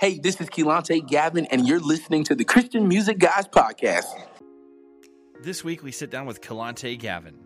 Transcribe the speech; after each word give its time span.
Hey, 0.00 0.18
this 0.18 0.40
is 0.40 0.48
Kelontae 0.48 1.06
Gavin, 1.06 1.44
and 1.50 1.68
you're 1.68 1.78
listening 1.78 2.24
to 2.24 2.34
the 2.34 2.42
Christian 2.42 2.88
Music 2.88 3.18
Guys 3.18 3.46
podcast. 3.46 4.06
This 5.42 5.62
week 5.62 5.82
we 5.82 5.92
sit 5.92 6.10
down 6.10 6.24
with 6.24 6.40
Kelontae 6.40 6.98
Gavin. 6.98 7.36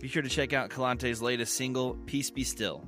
Be 0.00 0.06
sure 0.06 0.22
to 0.22 0.28
check 0.28 0.52
out 0.52 0.70
Kelontae's 0.70 1.20
latest 1.20 1.54
single, 1.54 1.94
Peace 2.06 2.30
Be 2.30 2.44
Still. 2.44 2.86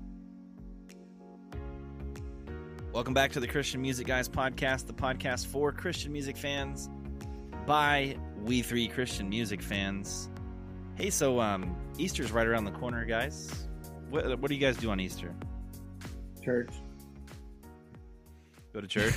Welcome 2.93 3.15
back 3.15 3.33
to 3.33 3.41
the 3.41 3.49
Christian 3.49 3.83
Music 3.83 4.07
Guys 4.07 4.29
podcast, 4.29 4.87
the 4.87 4.93
podcast 4.93 5.49
for 5.49 5.73
Christian 5.73 6.13
music 6.13 6.37
fans 6.37 6.89
by 7.67 8.17
we 8.45 8.63
three 8.63 8.87
Christian 8.87 9.29
music 9.29 9.61
fans. 9.61 10.31
Hey, 10.95 11.11
so 11.11 11.41
um, 11.41 11.75
Easter's 11.99 12.31
right 12.31 12.47
around 12.47 12.67
the 12.67 12.71
corner, 12.71 13.05
guys. 13.05 13.67
What, 14.09 14.39
what 14.39 14.49
do 14.49 14.55
you 14.55 14.61
guys 14.61 14.77
do 14.77 14.89
on 14.93 15.01
Easter? 15.01 15.35
Church. 16.45 16.71
Go 18.73 18.81
to 18.81 18.87
church? 18.87 19.15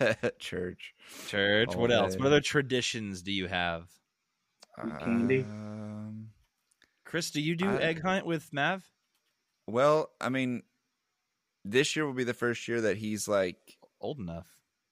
Church. 0.38 0.94
church. 1.26 1.74
All 1.74 1.80
what 1.80 1.90
else? 1.90 2.16
What 2.16 2.26
other 2.26 2.40
traditions 2.40 3.20
do 3.22 3.32
you 3.32 3.48
have? 3.48 3.88
Candy. 5.00 5.40
Um, 5.40 6.28
Chris, 7.04 7.30
do 7.32 7.40
you 7.40 7.56
do 7.56 7.68
I- 7.68 7.78
egg 7.78 8.02
hunt 8.02 8.24
with 8.26 8.52
Mav? 8.52 8.84
well, 9.66 10.10
I 10.20 10.28
mean, 10.28 10.62
this 11.64 11.94
year 11.96 12.06
will 12.06 12.12
be 12.14 12.24
the 12.24 12.32
first 12.34 12.66
year 12.68 12.80
that 12.82 12.96
he's 12.98 13.26
like 13.28 13.56
Old 14.00 14.18
enough. 14.20 14.46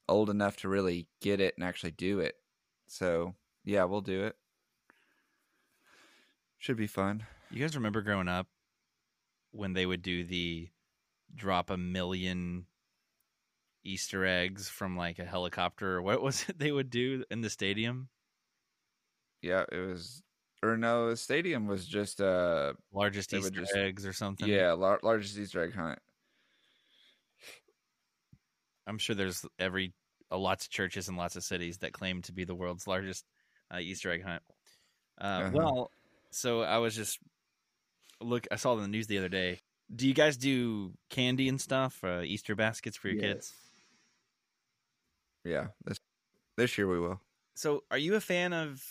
old 0.09 0.29
enough 0.29 0.57
to 0.59 0.69
really 0.69 1.07
get 1.21 1.41
it 1.41 1.55
and 1.57 1.65
actually 1.65 1.93
do 1.93 2.19
it. 2.21 2.35
So 2.89 3.35
yeah, 3.65 3.85
we'll 3.85 4.01
do 4.01 4.25
it. 4.25 4.37
Should 6.59 6.77
be 6.77 6.89
fun. 6.89 7.25
You 7.51 7.61
guys 7.61 7.77
remember 7.77 8.03
growing 8.03 8.27
up 8.29 8.49
when 9.53 9.73
they 9.73 9.87
would 9.87 10.03
do 10.03 10.25
the 10.25 10.69
drop 11.35 11.71
a 11.71 11.77
million 11.77 12.67
Easter 13.87 14.25
eggs 14.27 14.69
from 14.69 14.97
like 14.97 15.19
a 15.19 15.25
helicopter 15.25 15.97
or 15.97 16.03
what 16.03 16.21
was 16.23 16.45
it 16.49 16.59
they 16.59 16.73
would 16.73 16.91
do 16.91 17.25
in 17.31 17.41
the 17.41 17.51
stadium? 17.51 18.09
Yeah, 19.43 19.65
it 19.71 19.79
was. 19.79 20.23
Or 20.63 20.77
no, 20.77 21.11
the 21.11 21.17
stadium 21.17 21.67
was 21.67 21.87
just 21.87 22.21
uh 22.21 22.73
Largest 22.93 23.33
Easter 23.33 23.51
just- 23.61 23.77
eggs 23.77 24.07
or 24.07 24.13
something. 24.13 24.49
yeah 24.49 24.73
lar- 24.73 25.01
largest 25.03 25.39
Easter 25.39 25.63
egg 25.63 25.75
hunt. 25.75 25.99
I'm 28.87 28.99
sure 28.99 29.15
there's 29.17 29.45
every 29.59 29.93
uh, 30.31 30.39
lots 30.39 30.67
of 30.67 30.71
churches 30.71 31.09
and 31.09 31.17
lots 31.17 31.37
of 31.37 31.45
cities 31.45 31.79
that 31.79 31.93
claim 31.93 32.23
to 32.23 32.33
be 32.33 32.45
the 32.45 32.55
world's 32.55 32.87
largest 32.87 33.25
uh, 33.73 33.79
Easter 33.79 34.11
egg 34.13 34.25
hunt. 34.25 34.43
Uh, 35.21 35.25
Uh-huh. 35.25 35.51
Well, 35.53 35.91
so 36.31 36.61
I 36.63 36.79
was 36.79 36.95
just 36.95 37.19
look. 38.21 38.47
I 38.51 38.57
saw 38.57 38.75
in 38.75 38.83
the 38.83 38.89
news 38.89 39.07
the 39.07 39.19
other 39.19 39.29
day. 39.29 39.61
Do 39.95 40.07
you 40.09 40.15
guys 40.15 40.37
do 40.37 40.93
candy 41.11 41.49
and 41.49 41.61
stuff? 41.61 42.03
Uh, 42.03 42.23
Easter 42.23 42.55
baskets 42.57 42.97
for 42.97 43.09
your 43.09 43.21
kids? 43.21 43.53
Yeah, 45.47 45.69
this 45.85 45.99
this 46.57 46.77
year 46.77 46.89
we 46.89 46.99
will. 46.99 47.21
So, 47.55 47.85
are 47.91 47.99
you 47.99 48.17
a 48.17 48.21
fan 48.21 48.53
of 48.53 48.83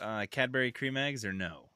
uh, 0.00 0.26
Cadbury 0.30 0.72
cream 0.72 0.96
eggs 0.96 1.24
or 1.24 1.32
no? 1.32 1.70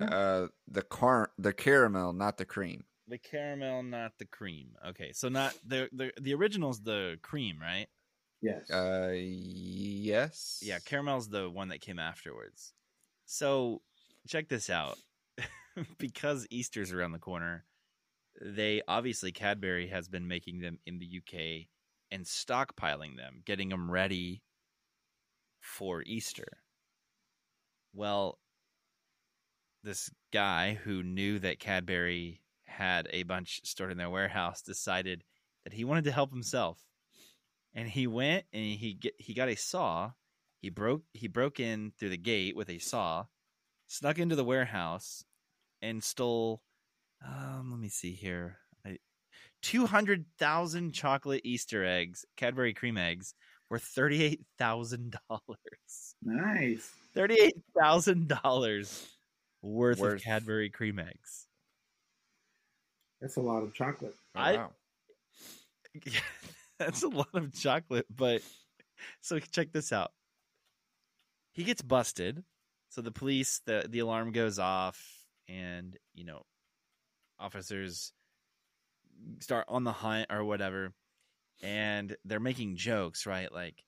Uh, 0.00 0.46
the 0.68 0.82
car 0.82 1.32
the 1.38 1.52
caramel, 1.52 2.12
not 2.12 2.38
the 2.38 2.44
cream. 2.44 2.84
The 3.08 3.18
caramel, 3.18 3.82
not 3.82 4.12
the 4.18 4.24
cream. 4.24 4.76
Okay, 4.88 5.12
so 5.12 5.28
not 5.28 5.54
the 5.66 5.88
the 5.92 6.12
the 6.20 6.34
original's 6.34 6.80
the 6.80 7.18
cream, 7.22 7.58
right? 7.60 7.88
Yes. 8.40 8.70
Uh, 8.70 9.12
yes. 9.14 10.60
Yeah, 10.62 10.78
caramel's 10.80 11.28
the 11.28 11.48
one 11.48 11.68
that 11.68 11.80
came 11.80 11.98
afterwards. 11.98 12.72
So 13.26 13.82
check 14.26 14.48
this 14.48 14.70
out. 14.70 14.98
because 15.98 16.46
Easter's 16.50 16.92
around 16.92 17.12
the 17.12 17.18
corner, 17.18 17.64
they 18.40 18.82
obviously 18.88 19.32
Cadbury 19.32 19.88
has 19.88 20.08
been 20.08 20.26
making 20.26 20.60
them 20.60 20.78
in 20.86 20.98
the 20.98 21.18
UK 21.18 21.68
and 22.12 22.26
stockpiling 22.26 23.16
them, 23.16 23.40
getting 23.44 23.70
them 23.70 23.90
ready 23.90 24.42
for 25.58 26.02
Easter. 26.04 26.58
Well, 27.94 28.38
this 29.82 30.10
guy 30.32 30.74
who 30.74 31.02
knew 31.02 31.38
that 31.38 31.58
Cadbury 31.58 32.42
had 32.66 33.08
a 33.10 33.22
bunch 33.22 33.62
stored 33.64 33.90
in 33.90 33.98
their 33.98 34.10
warehouse 34.10 34.62
decided 34.62 35.24
that 35.64 35.72
he 35.72 35.84
wanted 35.84 36.04
to 36.04 36.12
help 36.12 36.30
himself. 36.30 36.78
And 37.74 37.88
he 37.88 38.06
went 38.06 38.44
and 38.52 38.62
he 38.62 38.94
get, 38.94 39.14
he 39.18 39.32
got 39.32 39.48
a 39.48 39.56
saw. 39.56 40.12
He 40.60 40.68
broke 40.68 41.02
he 41.12 41.26
broke 41.26 41.58
in 41.58 41.92
through 41.98 42.10
the 42.10 42.16
gate 42.16 42.54
with 42.54 42.68
a 42.68 42.78
saw, 42.78 43.24
snuck 43.88 44.18
into 44.18 44.36
the 44.36 44.44
warehouse, 44.44 45.24
and 45.80 46.04
stole. 46.04 46.62
Um, 47.26 47.70
let 47.70 47.80
me 47.80 47.88
see 47.88 48.12
here. 48.12 48.58
Two 49.62 49.86
hundred 49.86 50.24
thousand 50.38 50.92
chocolate 50.92 51.42
Easter 51.44 51.84
eggs, 51.84 52.24
Cadbury 52.36 52.74
cream 52.74 52.96
eggs, 52.98 53.34
for 53.68 53.78
thirty 53.78 54.22
eight 54.22 54.40
thousand 54.58 55.16
dollars. 55.28 56.14
nice. 56.22 56.90
Thirty-eight 57.14 57.56
thousand 57.78 58.28
dollars 58.28 59.06
worth, 59.60 59.98
Worth. 59.98 60.14
of 60.16 60.22
Cadbury 60.22 60.70
cream 60.70 60.98
eggs. 60.98 61.46
That's 63.20 63.36
a 63.36 63.40
lot 63.40 63.62
of 63.62 63.72
chocolate. 63.74 64.14
Oh, 64.34 64.40
I- 64.40 64.56
wow. 64.56 64.70
That's 66.78 67.02
a 67.02 67.08
lot 67.08 67.28
of 67.34 67.52
chocolate, 67.54 68.06
but 68.14 68.42
so 69.20 69.38
check 69.38 69.72
this 69.72 69.92
out. 69.92 70.10
He 71.52 71.64
gets 71.64 71.82
busted. 71.82 72.42
So 72.88 73.02
the 73.02 73.12
police, 73.12 73.60
the 73.66 73.86
the 73.88 74.00
alarm 74.00 74.32
goes 74.32 74.58
off, 74.58 75.00
and 75.48 75.96
you 76.14 76.24
know, 76.24 76.42
officers 77.38 78.12
start 79.40 79.66
on 79.68 79.84
the 79.84 79.92
hunt 79.92 80.28
or 80.30 80.44
whatever, 80.44 80.92
and 81.62 82.16
they're 82.24 82.40
making 82.40 82.76
jokes, 82.76 83.26
right? 83.26 83.52
Like 83.52 83.82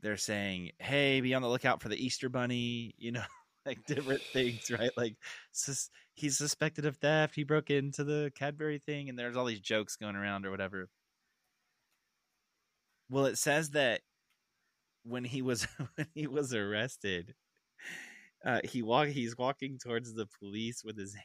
they're 0.00 0.16
saying, 0.16 0.72
"Hey, 0.78 1.20
be 1.20 1.34
on 1.34 1.42
the 1.42 1.48
lookout 1.48 1.82
for 1.82 1.88
the 1.88 2.04
Easter 2.04 2.28
Bunny," 2.28 2.94
you 2.98 3.12
know, 3.12 3.24
like 3.66 3.84
different 3.86 4.22
things, 4.32 4.70
right? 4.70 4.90
Like 4.96 5.16
sus- 5.52 5.90
he's 6.14 6.36
suspected 6.38 6.86
of 6.86 6.96
theft. 6.98 7.34
He 7.34 7.44
broke 7.44 7.70
into 7.70 8.04
the 8.04 8.32
Cadbury 8.34 8.78
thing, 8.78 9.08
and 9.08 9.18
there's 9.18 9.36
all 9.36 9.46
these 9.46 9.60
jokes 9.60 9.96
going 9.96 10.16
around 10.16 10.46
or 10.46 10.50
whatever. 10.50 10.88
Well, 13.08 13.26
it 13.26 13.38
says 13.38 13.70
that 13.70 14.00
when 15.04 15.24
he 15.24 15.42
was 15.42 15.64
when 15.96 16.08
he 16.14 16.26
was 16.26 16.54
arrested, 16.54 17.34
uh, 18.44 18.60
he 18.64 18.82
walk 18.82 19.08
he's 19.08 19.36
walking 19.36 19.78
towards 19.78 20.14
the 20.14 20.26
police 20.40 20.82
with 20.84 20.98
his 20.98 21.16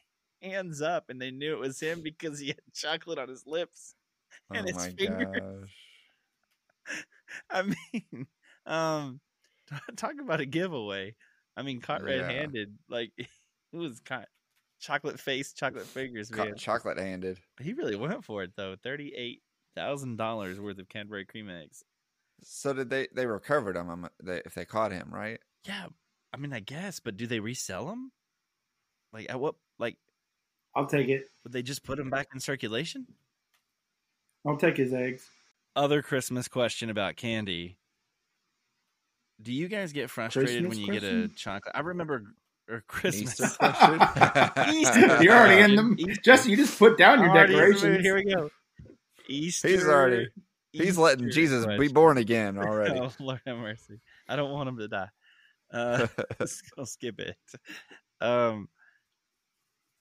hands 0.41 0.81
up, 0.81 1.09
and 1.09 1.21
they 1.21 1.31
knew 1.31 1.53
it 1.53 1.59
was 1.59 1.79
him 1.79 2.01
because 2.01 2.39
he 2.39 2.47
had 2.47 2.61
chocolate 2.73 3.19
on 3.19 3.29
his 3.29 3.45
lips. 3.45 3.95
Oh 4.51 4.55
and 4.55 4.67
his 4.67 4.75
my 4.75 4.89
fingers. 4.91 5.27
gosh. 6.87 7.05
I 7.49 7.61
mean, 7.63 8.27
um, 8.65 9.19
talk 9.95 10.13
about 10.21 10.41
a 10.41 10.45
giveaway. 10.45 11.15
I 11.55 11.61
mean, 11.63 11.79
caught 11.81 12.01
Yeah. 12.01 12.07
red-handed, 12.17 12.77
like 12.89 13.11
it 13.17 13.27
was 13.73 13.99
caught 14.01 14.27
chocolate 14.79 15.19
face, 15.19 15.53
chocolate 15.53 15.85
fingers, 15.87 16.29
man. 16.31 16.55
chocolate 16.57 16.97
handed. 16.99 17.39
he 17.59 17.73
really 17.73 17.95
went 17.95 18.23
for 18.25 18.43
it 18.43 18.51
though. 18.55 18.75
Thirty-eight 18.83 19.41
thousand 19.75 20.17
dollars 20.17 20.59
worth 20.59 20.79
of 20.79 20.89
Cadbury 20.89 21.25
cream 21.25 21.49
eggs. 21.49 21.83
So 22.43 22.73
did 22.73 22.89
they? 22.89 23.07
They 23.13 23.25
recovered 23.25 23.75
him. 23.75 23.89
um, 23.89 24.09
They, 24.21 24.41
if 24.45 24.53
they 24.53 24.65
caught 24.65 24.91
him, 24.91 25.09
right? 25.11 25.39
Yeah, 25.65 25.87
I 26.33 26.37
mean, 26.37 26.53
I 26.53 26.59
guess, 26.59 26.99
but 26.99 27.17
do 27.17 27.27
they 27.27 27.39
resell 27.39 27.87
them? 27.87 28.11
Like 29.13 29.27
at 29.29 29.39
what? 29.39 29.55
Like 29.79 29.97
I'll 30.77 30.85
take 30.85 31.09
it. 31.09 31.25
would 31.43 31.51
they 31.51 31.63
just 31.63 31.83
put 31.83 31.97
them 31.97 32.09
back 32.11 32.27
in 32.33 32.39
circulation? 32.39 33.07
I'll 34.45 34.57
take 34.57 34.77
his 34.77 34.93
eggs. 34.93 35.27
Other 35.75 36.01
Christmas 36.01 36.47
question 36.47 36.89
about 36.89 37.15
candy. 37.15 37.77
Do 39.41 39.51
you 39.51 39.67
guys 39.67 39.91
get 39.91 40.09
frustrated 40.09 40.67
Christmas 40.67 40.77
when 40.77 40.85
you 40.85 40.99
get 40.99 41.03
a 41.03 41.27
chocolate? 41.29 41.75
I 41.75 41.81
remember 41.81 42.23
or 42.69 42.83
Christmas. 42.87 43.39
Easter 43.39 43.57
question. 43.57 44.69
Easter. 44.75 44.99
You're 45.23 45.33
already 45.35 45.61
in 45.61 45.75
them. 45.75 45.95
Easter. 45.97 46.21
Justin, 46.23 46.51
you 46.51 46.57
just 46.57 46.77
put 46.77 46.97
down 46.97 47.19
your 47.19 47.29
Already 47.29 47.53
in 47.53 47.59
decorations. 47.59 48.01
Here 48.03 48.15
we 48.15 48.23
go. 48.25 48.49
Easter. 49.27 49.67
He's 49.67 49.85
already- 49.85 50.27
He's 50.73 50.97
letting 50.97 51.27
Easter 51.29 51.41
Jesus 51.41 51.65
be 51.79 51.87
born 51.87 52.17
again 52.19 52.57
already. 52.57 52.99
Oh 52.99 53.11
Lord 53.19 53.41
have 53.47 53.57
mercy! 53.57 53.99
I 54.27 54.35
don't 54.35 54.51
want 54.51 54.69
him 54.69 54.77
to 54.77 54.87
die. 54.87 55.07
Uh, 55.73 56.05
let's 56.39 56.61
go 56.61 56.83
skip 56.83 57.19
it. 57.19 57.35
Um, 58.21 58.69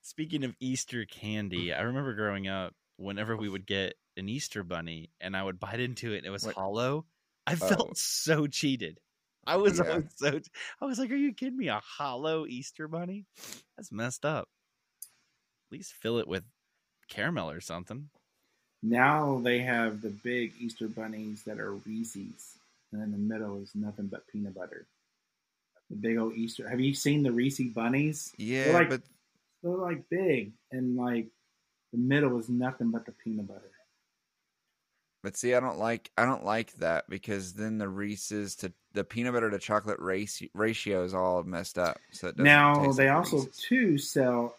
speaking 0.06 0.44
of 0.44 0.54
Easter 0.60 1.04
candy, 1.04 1.66
mm-hmm. 1.68 1.80
I 1.80 1.84
remember 1.84 2.14
growing 2.14 2.48
up. 2.48 2.74
Whenever 2.98 3.36
we 3.36 3.48
would 3.50 3.66
get 3.66 3.94
an 4.16 4.26
Easter 4.30 4.62
bunny, 4.62 5.10
and 5.20 5.36
I 5.36 5.42
would 5.42 5.60
bite 5.60 5.80
into 5.80 6.14
it, 6.14 6.18
and 6.18 6.26
it 6.26 6.30
was 6.30 6.46
What? 6.46 6.54
hollow. 6.54 7.04
I 7.46 7.54
felt 7.56 7.90
Oh. 7.90 7.92
so 7.94 8.46
cheated. 8.46 8.98
I 9.46 9.56
was 9.56 9.78
Yeah. 9.78 10.00
so. 10.16 10.40
I 10.80 10.84
was 10.86 10.98
like, 10.98 11.10
"Are 11.10 11.14
you 11.16 11.34
kidding 11.34 11.58
me? 11.58 11.68
A 11.68 11.78
hollow 11.80 12.46
Easter 12.46 12.88
bunny? 12.88 13.26
That's 13.76 13.92
messed 13.92 14.24
up." 14.24 14.48
At 15.02 15.72
least 15.72 15.92
fill 15.92 16.18
it 16.18 16.26
with 16.26 16.44
caramel 17.08 17.50
or 17.50 17.60
something. 17.60 18.08
Now 18.82 19.40
they 19.40 19.58
have 19.60 20.00
the 20.00 20.08
big 20.10 20.54
Easter 20.58 20.88
bunnies 20.88 21.42
that 21.42 21.58
are 21.60 21.72
Reese's, 21.74 22.56
and 22.92 23.02
in 23.02 23.12
the 23.12 23.18
middle 23.18 23.60
is 23.62 23.74
nothing 23.74 24.06
but 24.06 24.26
peanut 24.28 24.54
butter. 24.54 24.86
The 25.90 25.96
big 25.96 26.16
old 26.16 26.34
Easter. 26.34 26.66
Have 26.68 26.80
you 26.80 26.94
seen 26.94 27.22
the 27.22 27.30
Reese 27.32 27.60
bunnies? 27.60 28.32
Yeah, 28.38 28.72
like- 28.72 28.88
but 28.88 29.02
They're 29.62 29.72
like 29.72 30.08
big, 30.08 30.52
and 30.70 30.96
like 30.96 31.28
the 31.92 31.98
middle 31.98 32.38
is 32.38 32.48
nothing 32.48 32.90
but 32.90 33.06
the 33.06 33.12
peanut 33.12 33.48
butter. 33.48 33.70
But 35.22 35.36
see, 35.36 35.54
I 35.54 35.60
don't 35.60 35.78
like 35.78 36.10
I 36.16 36.24
don't 36.24 36.44
like 36.44 36.72
that 36.74 37.08
because 37.08 37.54
then 37.54 37.78
the 37.78 37.88
Reese's 37.88 38.54
to 38.56 38.72
the 38.92 39.02
peanut 39.02 39.32
butter 39.34 39.50
to 39.50 39.58
chocolate 39.58 39.98
race, 39.98 40.40
ratio 40.54 41.02
is 41.04 41.14
all 41.14 41.42
messed 41.42 41.78
up. 41.78 41.98
So 42.12 42.28
it 42.28 42.36
doesn't 42.36 42.44
Now 42.44 42.84
taste 42.84 42.96
they 42.98 43.08
like 43.08 43.16
also 43.16 43.36
Reese's. 43.38 43.56
too 43.56 43.98
sell 43.98 44.54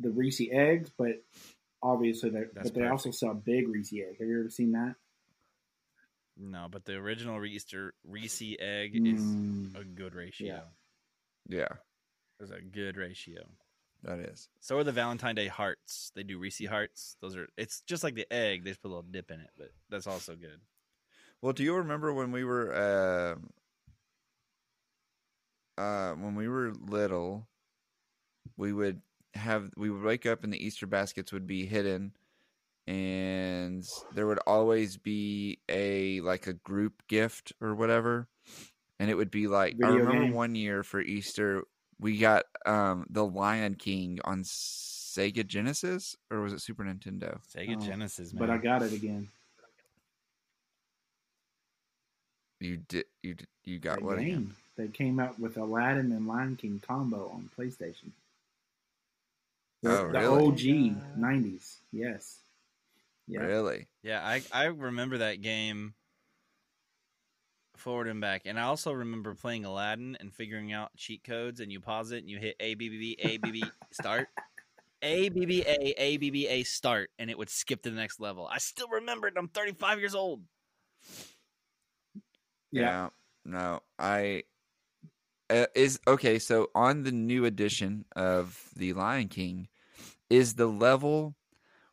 the 0.00 0.10
Reese 0.10 0.40
eggs, 0.50 0.90
but 0.98 1.22
obviously 1.82 2.30
they 2.30 2.44
That's 2.54 2.70
but 2.70 2.74
they 2.80 2.88
also 2.88 3.10
sell 3.12 3.34
big 3.34 3.68
Reese 3.68 3.92
egg. 3.92 4.16
Have 4.18 4.26
you 4.26 4.40
ever 4.40 4.50
seen 4.50 4.72
that? 4.72 4.96
No, 6.36 6.66
but 6.70 6.86
the 6.86 6.94
original 6.94 7.44
Easter 7.44 7.94
Reese 8.02 8.42
egg 8.58 8.96
is 9.04 9.20
Mm. 9.20 9.78
a 9.80 9.84
good 9.84 10.14
ratio. 10.14 10.62
yeah, 11.48 11.68
It's 12.40 12.50
a 12.50 12.60
good 12.62 12.96
ratio. 12.96 13.42
That 14.02 14.18
is. 14.20 14.48
So 14.60 14.78
are 14.78 14.84
the 14.84 14.92
Valentine 14.92 15.34
Day 15.34 15.48
hearts. 15.48 16.12
They 16.14 16.22
do 16.22 16.38
Reese 16.38 16.66
hearts. 16.66 17.16
Those 17.20 17.36
are. 17.36 17.48
It's 17.56 17.82
just 17.82 18.02
like 18.02 18.14
the 18.14 18.30
egg. 18.32 18.64
They 18.64 18.70
just 18.70 18.82
put 18.82 18.88
a 18.88 18.94
little 18.94 19.02
dip 19.10 19.30
in 19.30 19.40
it, 19.40 19.50
but 19.58 19.70
that's 19.88 20.06
also 20.06 20.34
good. 20.34 20.60
Well, 21.42 21.52
do 21.52 21.62
you 21.62 21.74
remember 21.74 22.12
when 22.12 22.32
we 22.32 22.44
were 22.44 23.38
uh, 25.78 25.80
uh, 25.80 26.14
when 26.14 26.34
we 26.34 26.48
were 26.48 26.72
little? 26.72 27.46
We 28.56 28.72
would 28.72 29.00
have 29.34 29.70
we 29.76 29.90
would 29.90 30.02
wake 30.02 30.26
up 30.26 30.44
and 30.44 30.52
the 30.52 30.64
Easter 30.64 30.86
baskets 30.86 31.32
would 31.32 31.46
be 31.46 31.66
hidden, 31.66 32.12
and 32.86 33.86
there 34.14 34.26
would 34.26 34.40
always 34.46 34.96
be 34.96 35.60
a 35.68 36.20
like 36.20 36.46
a 36.46 36.52
group 36.52 37.02
gift 37.06 37.52
or 37.60 37.74
whatever, 37.74 38.28
and 38.98 39.10
it 39.10 39.14
would 39.14 39.30
be 39.30 39.46
like 39.46 39.76
I 39.82 39.88
remember 39.88 40.24
game? 40.24 40.34
one 40.34 40.54
year 40.54 40.82
for 40.82 41.00
Easter 41.00 41.64
we 42.00 42.18
got 42.18 42.44
um 42.66 43.06
the 43.10 43.24
Lion 43.24 43.74
King 43.74 44.18
on 44.24 44.42
Sega 44.42 45.46
Genesis 45.46 46.16
or 46.30 46.40
was 46.40 46.52
it 46.52 46.60
Super 46.60 46.84
Nintendo? 46.84 47.38
Sega 47.54 47.76
Oh, 47.76 47.80
Genesis, 47.80 48.32
man. 48.32 48.40
But 48.40 48.50
I 48.50 48.58
got 48.58 48.82
it 48.82 48.92
again. 48.92 49.28
You 52.60 52.76
did 52.88 53.04
you 53.22 53.34
did, 53.34 53.46
you 53.64 53.78
got 53.78 54.00
The 54.00 54.04
what 54.04 54.18
again? 54.18 54.28
game. 54.30 54.56
They 54.76 54.88
came 54.88 55.18
out 55.20 55.38
with 55.38 55.56
Aladdin 55.56 56.12
and 56.12 56.26
Lion 56.26 56.56
King 56.56 56.80
combo 56.86 57.30
on 57.34 57.48
PlayStation. 57.58 58.10
The, 59.82 59.90
Oh, 59.90 60.12
the 60.12 60.18
really? 60.20 60.46
OG 60.46 61.16
nineties. 61.16 61.78
Yes. 61.92 62.38
Yeah. 63.26 63.40
Really? 63.40 63.88
Yeah, 64.02 64.20
I 64.26 64.42
I 64.52 64.64
remember 64.66 65.18
that 65.18 65.40
game 65.40 65.94
forward 67.80 68.08
and 68.08 68.20
back, 68.20 68.42
and 68.46 68.58
I 68.58 68.64
also 68.64 68.92
remember 68.92 69.34
playing 69.34 69.64
Aladdin 69.64 70.16
and 70.20 70.32
figuring 70.34 70.72
out 70.72 70.94
cheat 70.96 71.24
codes. 71.24 71.60
And 71.60 71.72
you 71.72 71.80
pause 71.80 72.12
it 72.12 72.18
and 72.18 72.30
you 72.30 72.38
hit 72.38 72.56
A 72.60 72.74
B 72.74 72.88
B 72.88 72.98
B 72.98 73.16
A 73.18 73.38
B 73.38 73.50
B 73.52 73.74
start, 73.92 74.28
A 75.02 75.28
B 75.30 75.46
B 75.46 75.64
A 75.66 75.94
A 75.98 76.16
B 76.18 76.30
B 76.30 76.46
A 76.48 76.62
start, 76.64 77.10
and 77.18 77.30
it 77.30 77.38
would 77.38 77.50
skip 77.50 77.82
to 77.82 77.90
the 77.90 77.96
next 77.96 78.20
level. 78.20 78.48
I 78.50 78.58
still 78.58 78.88
remember 78.88 79.28
it. 79.28 79.34
I'm 79.36 79.48
35 79.48 79.98
years 80.00 80.14
old. 80.14 80.42
Yeah. 82.72 83.10
No, 83.44 83.80
I 83.98 84.44
uh, 85.50 85.66
is 85.74 85.98
okay. 86.06 86.38
So 86.38 86.68
on 86.74 87.02
the 87.02 87.12
new 87.12 87.44
edition 87.44 88.04
of 88.16 88.68
the 88.76 88.92
Lion 88.92 89.28
King, 89.28 89.68
is 90.30 90.54
the 90.54 90.66
level 90.66 91.34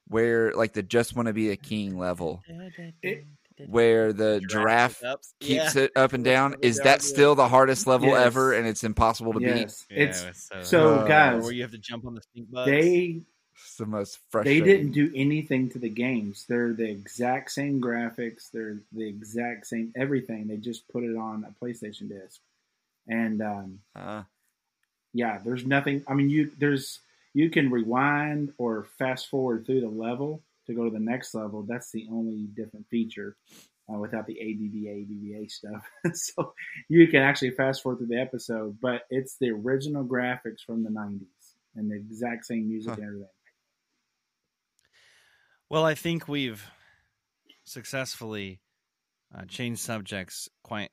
where 0.08 0.54
like 0.54 0.74
the 0.74 0.84
just 0.84 1.16
want 1.16 1.28
to 1.28 1.34
be 1.34 1.50
a 1.52 1.58
king 1.58 1.98
level, 1.98 2.44
It- 3.02 3.26
where 3.66 4.14
the 4.14 4.42
giraffe 4.48 5.04
Ups. 5.04 5.34
keeps 5.40 5.76
yeah. 5.76 5.84
it 5.84 5.92
up 5.96 6.14
and 6.14 6.24
down. 6.24 6.56
Is 6.62 6.80
that 6.80 7.02
still 7.02 7.36
the 7.36 7.48
hardest 7.48 7.88
level 7.88 8.10
Yes. 8.10 8.26
ever, 8.26 8.54
and 8.54 8.68
it's 8.68 8.84
impossible 8.84 9.34
to 9.34 9.40
beat? 9.40 9.48
Yeah, 9.50 9.64
it's 9.90 10.24
it 10.24 10.36
so, 10.36 10.62
so 10.64 10.96
Uh, 10.96 11.08
guys. 11.08 11.44
where 11.44 11.52
you 11.52 11.62
have 11.64 11.72
to 11.72 11.78
jump 11.78 12.06
on 12.06 12.16
the 12.16 12.22
stink 12.22 12.52
bugs. 12.52 12.70
They 12.70 13.22
It's 13.56 13.76
the 13.78 13.86
most 13.88 14.20
they 14.44 14.60
didn't 14.62 14.92
do 14.92 15.12
anything 15.16 15.70
to 15.72 15.80
the 15.80 15.90
games. 15.90 16.46
They're 16.48 16.74
the 16.74 16.90
exact 16.90 17.52
same 17.52 17.82
graphics. 17.82 18.52
They're 18.52 18.80
the 18.92 19.08
exact 19.08 19.66
same 19.68 19.92
everything. 19.96 20.48
They 20.48 20.58
just 20.58 20.88
put 20.90 21.04
it 21.04 21.16
on 21.18 21.44
a 21.44 21.66
PlayStation 21.66 22.08
disc, 22.10 22.40
and 23.08 23.42
um, 23.42 23.80
Uh, 23.96 24.24
yeah, 25.14 25.40
there's 25.44 25.66
nothing. 25.66 26.04
I 26.08 26.14
mean, 26.14 26.30
you 26.30 26.52
there's 26.60 27.00
you 27.34 27.50
can 27.50 27.70
rewind 27.72 28.54
or 28.58 28.84
fast 28.98 29.28
forward 29.30 29.66
through 29.66 29.82
the 29.82 29.90
level 29.90 30.42
to 30.68 30.74
go 30.74 30.84
to 30.86 30.90
the 30.92 31.00
next 31.00 31.34
level. 31.34 31.64
That's 31.68 31.92
the 31.92 32.08
only 32.12 32.48
different 32.54 32.88
feature 32.90 33.36
uh, 33.94 33.98
without 33.98 34.28
the 34.28 34.40
ABBA 34.40 34.90
ABBA 34.90 35.50
stuff. 35.50 35.90
so 36.14 36.54
you 36.90 37.08
can 37.08 37.22
actually 37.24 37.52
fast 37.52 37.82
forward 37.84 37.98
through 38.00 38.08
the 38.08 38.22
episode, 38.22 38.78
but 38.82 39.02
it's 39.10 39.38
the 39.40 39.50
original 39.50 40.04
graphics 40.06 40.62
from 40.66 40.84
the 40.84 40.90
'90s 40.90 41.26
and 41.76 41.90
the 41.92 41.96
exact 41.96 42.46
same 42.46 42.68
music 42.68 42.92
Huh. 42.92 42.96
and 43.02 43.06
everything. 43.06 43.28
Well, 45.70 45.84
I 45.86 45.96
think 45.96 46.28
we've 46.28 46.66
successfully 47.66 48.62
uh, 49.36 49.44
changed 49.46 49.82
subjects 49.82 50.48
quite 50.64 50.92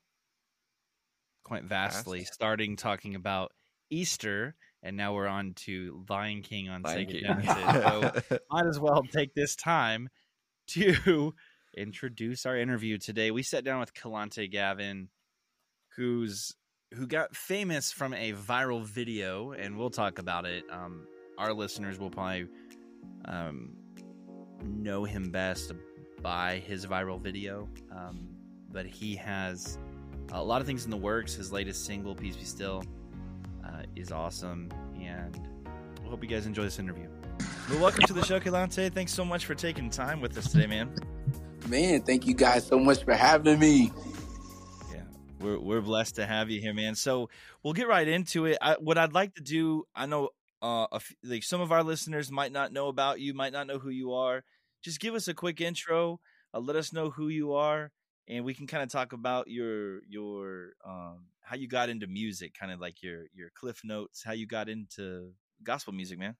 quite 1.43 1.63
vastly, 1.63 2.21
Fast. 2.21 2.33
starting 2.33 2.75
talking 2.75 3.15
about 3.15 3.51
Easter, 3.89 4.55
and 4.85 4.95
now 4.95 5.13
we're 5.13 5.27
on 5.27 5.53
to 5.53 6.05
Lion 6.07 6.41
King 6.43 6.69
on 6.69 6.83
Lion 6.83 7.07
Sega 7.07 7.11
King. 7.11 7.23
Genesis. 7.23 8.29
So 8.29 8.39
might 8.51 8.67
as 8.67 8.79
well 8.79 9.01
take 9.11 9.33
this 9.33 9.55
time 9.55 10.09
to 10.67 11.33
introduce 11.77 12.45
our 12.45 12.55
interview 12.55 12.99
today. 12.99 13.31
We 13.31 13.41
sat 13.41 13.63
down 13.63 13.79
with 13.79 13.95
Kelontae 13.95 14.49
Gavin, 14.49 15.09
who's 15.95 16.53
who 16.93 17.07
got 17.07 17.35
famous 17.35 17.91
from 17.91 18.13
a 18.13 18.33
viral 18.33 18.85
video, 18.85 19.51
and 19.53 19.75
we'll 19.75 19.89
talk 19.89 20.19
about 20.19 20.45
it. 20.45 20.63
Um, 20.71 21.07
our 21.39 21.51
listeners 21.51 21.97
will 21.97 22.11
probably 22.11 22.47
um, 23.25 23.75
know 24.63 25.03
him 25.03 25.31
best 25.31 25.73
by 26.21 26.59
his 26.59 26.85
viral 26.85 27.19
video, 27.19 27.67
um, 27.91 28.29
but 28.71 28.85
he 28.85 29.15
has 29.15 29.79
a 30.31 30.43
lot 30.43 30.61
of 30.61 30.67
things 30.67 30.85
in 30.85 30.91
the 30.91 30.97
works. 30.97 31.33
His 31.33 31.51
latest 31.51 31.85
single, 31.85 32.13
"Peace 32.13 32.35
Be 32.35 32.45
Still," 32.45 32.83
is 33.95 34.11
awesome, 34.11 34.69
and 34.99 35.39
we 36.03 36.09
hope 36.09 36.21
you 36.23 36.29
guys 36.29 36.45
enjoy 36.45 36.63
this 36.63 36.79
interview. 36.79 37.07
Well, 37.69 37.81
welcome 37.81 38.03
to 38.03 38.13
the 38.13 38.23
show, 38.23 38.39
Kelontae. 38.39 38.93
Thanks 38.93 39.13
so 39.13 39.25
much 39.25 39.45
for 39.45 39.55
taking 39.55 39.89
time 39.89 40.21
with 40.21 40.37
us 40.37 40.51
today, 40.51 40.67
man. 40.67 40.93
Man, 41.67 42.01
thank 42.03 42.27
you 42.27 42.33
guys 42.33 42.67
so 42.67 42.77
much 42.77 43.03
for 43.03 43.13
having 43.13 43.59
me. 43.59 43.91
Yeah, 44.93 45.01
we're 45.39 45.59
we're 45.59 45.81
blessed 45.81 46.15
to 46.15 46.25
have 46.25 46.49
you 46.49 46.61
here, 46.61 46.73
man. 46.73 46.95
So 46.95 47.29
we'll 47.63 47.73
get 47.73 47.87
right 47.87 48.07
into 48.07 48.45
it. 48.45 48.57
I, 48.61 48.75
what 48.79 48.97
I'd 48.97 49.13
like 49.13 49.33
to 49.35 49.41
do, 49.41 49.85
I 49.95 50.05
know, 50.05 50.29
uh, 50.61 50.85
f- 50.93 51.15
like 51.23 51.43
some 51.43 51.61
of 51.61 51.71
our 51.71 51.83
listeners 51.83 52.31
might 52.31 52.51
not 52.51 52.71
know 52.71 52.87
about 52.87 53.19
you, 53.19 53.33
might 53.33 53.53
not 53.53 53.65
know 53.67 53.79
who 53.79 53.89
you 53.89 54.13
are. 54.13 54.43
Just 54.83 54.99
give 54.99 55.15
us 55.15 55.27
a 55.27 55.33
quick 55.33 55.59
intro. 55.59 56.19
Uh, 56.53 56.59
let 56.59 56.75
us 56.75 56.93
know 56.93 57.09
who 57.09 57.29
you 57.29 57.53
are, 57.53 57.91
and 58.27 58.45
we 58.45 58.53
can 58.53 58.67
kind 58.67 58.83
of 58.83 58.89
talk 58.89 59.13
about 59.13 59.47
your 59.47 60.01
your 60.07 60.73
um 60.85 61.25
how 61.41 61.55
you 61.55 61.67
got 61.67 61.89
into 61.89 62.07
music, 62.07 62.55
kind 62.59 62.71
of 62.71 62.79
like 62.79 63.03
your 63.03 63.25
your 63.33 63.49
cliff 63.53 63.81
notes, 63.83 64.23
how 64.23 64.33
you 64.33 64.47
got 64.47 64.69
into 64.69 65.31
gospel 65.63 65.93
music, 65.93 66.19
man. 66.19 66.35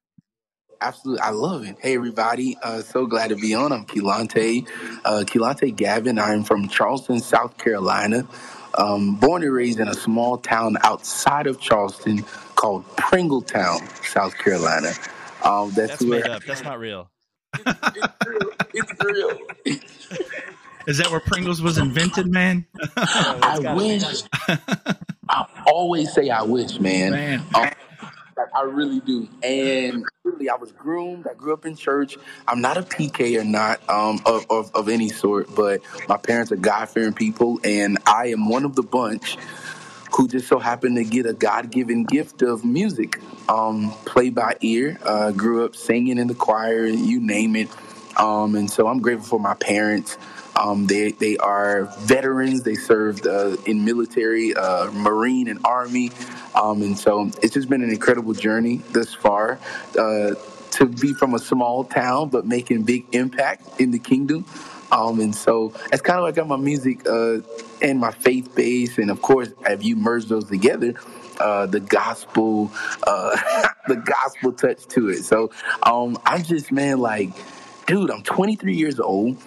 Absolutely, 0.81 1.21
I 1.21 1.29
love 1.29 1.63
it. 1.63 1.77
Hey, 1.79 1.95
everybody, 1.95 2.57
uh, 2.61 2.81
so 2.81 3.05
glad 3.05 3.29
to 3.29 3.35
be 3.35 3.53
on. 3.53 3.71
I'm 3.71 3.85
Kelontae, 3.85 4.67
uh, 5.05 5.23
Kelontae 5.25 5.73
Gavin. 5.75 6.19
I'm 6.19 6.43
from 6.43 6.67
Charleston, 6.67 7.19
South 7.19 7.57
Carolina. 7.57 8.27
Um, 8.77 9.15
born 9.15 9.41
and 9.43 9.53
raised 9.53 9.79
in 9.79 9.87
a 9.87 9.93
small 9.93 10.37
town 10.37 10.75
outside 10.83 11.47
of 11.47 11.61
Charleston 11.61 12.23
called 12.55 12.85
Pringletown, 12.97 13.79
South 14.05 14.37
Carolina. 14.37 14.91
Um, 15.43 15.71
that's, 15.71 15.91
That's 15.91 16.05
where 16.05 16.19
made 16.21 16.29
up. 16.29 16.43
That's 16.43 16.63
not 16.63 16.79
real. 16.79 17.09
it's 17.65 18.25
real. 18.27 18.51
It's 18.73 19.03
real. 19.03 20.19
Is 20.87 20.97
that 20.99 21.09
where 21.09 21.19
Pringles 21.19 21.61
was 21.61 21.77
invented, 21.77 22.27
man? 22.27 22.65
I 22.97 23.73
wish. 23.75 24.03
I 25.27 25.45
always 25.65 26.13
say 26.13 26.29
I 26.29 26.43
wish, 26.43 26.79
man. 26.79 27.11
Man. 27.11 27.45
Um, 27.55 27.67
I 28.53 28.61
really 28.63 28.99
do. 28.99 29.27
And 29.43 30.05
really, 30.23 30.49
I 30.49 30.55
was 30.55 30.71
groomed. 30.71 31.27
I 31.27 31.33
grew 31.33 31.53
up 31.53 31.65
in 31.65 31.75
church. 31.75 32.17
I'm 32.47 32.61
not 32.61 32.77
a 32.77 32.81
PK 32.83 33.39
or 33.39 33.43
not 33.43 33.81
um, 33.89 34.21
of, 34.25 34.45
of, 34.49 34.73
of 34.75 34.89
any 34.89 35.09
sort, 35.09 35.53
but 35.55 35.81
my 36.07 36.17
parents 36.17 36.51
are 36.51 36.57
God 36.57 36.89
fearing 36.89 37.13
people, 37.13 37.59
and 37.63 37.97
I 38.05 38.27
am 38.27 38.49
one 38.49 38.65
of 38.65 38.75
the 38.75 38.83
bunch 38.83 39.37
who 40.15 40.27
just 40.27 40.47
so 40.47 40.59
happened 40.59 40.95
to 40.95 41.03
get 41.03 41.25
a 41.25 41.33
God 41.33 41.71
given 41.71 42.05
gift 42.05 42.41
of 42.41 42.63
music. 42.63 43.19
Um, 43.49 43.91
play 44.05 44.29
by 44.29 44.55
ear. 44.61 44.99
Uh, 45.03 45.31
grew 45.31 45.65
up 45.65 45.75
singing 45.75 46.17
in 46.17 46.27
the 46.27 46.35
choir, 46.35 46.85
you 46.85 47.19
name 47.19 47.55
it. 47.55 47.69
Um, 48.17 48.55
and 48.55 48.69
so 48.69 48.87
I'm 48.87 49.01
grateful 49.01 49.37
for 49.37 49.39
my 49.39 49.55
parents. 49.55 50.17
Um, 50.55 50.87
they 50.87 51.11
they 51.11 51.37
are 51.37 51.85
veterans. 51.99 52.63
They 52.63 52.75
served 52.75 53.27
uh, 53.27 53.57
in 53.65 53.85
military, 53.85 54.53
uh, 54.55 54.91
Marine, 54.91 55.47
and 55.47 55.59
Army, 55.65 56.11
um, 56.55 56.81
and 56.81 56.97
so 56.97 57.29
it's 57.41 57.53
just 57.53 57.69
been 57.69 57.83
an 57.83 57.89
incredible 57.89 58.33
journey 58.33 58.81
thus 58.91 59.13
far. 59.13 59.59
Uh, 59.97 60.35
to 60.71 60.87
be 60.87 61.13
from 61.13 61.33
a 61.33 61.39
small 61.39 61.85
town 61.85 62.27
but 62.27 62.45
making 62.45 62.83
big 62.83 63.05
impact 63.13 63.79
in 63.79 63.91
the 63.91 63.99
kingdom, 63.99 64.45
um, 64.91 65.19
and 65.19 65.33
so 65.35 65.73
it's 65.91 66.01
kind 66.01 66.19
of 66.19 66.23
like 66.25 66.35
got 66.35 66.47
my 66.47 66.57
music 66.57 67.07
uh, 67.07 67.37
and 67.81 67.99
my 67.99 68.11
faith 68.11 68.53
base, 68.55 68.97
and 68.97 69.11
of 69.11 69.21
course, 69.21 69.49
if 69.67 69.83
you 69.83 69.95
merge 69.95 70.25
those 70.25 70.45
together, 70.45 70.95
uh, 71.39 71.65
the 71.65 71.79
gospel, 71.79 72.71
uh, 73.05 73.37
the 73.87 73.97
gospel 73.97 74.53
touch 74.53 74.85
to 74.87 75.09
it. 75.09 75.23
So 75.23 75.51
um, 75.83 76.17
I'm 76.25 76.43
just 76.43 76.71
man 76.71 76.99
like 76.99 77.31
dude, 77.85 78.09
I'm 78.09 78.23
23 78.23 78.75
years 78.75 78.99
old. 78.99 79.37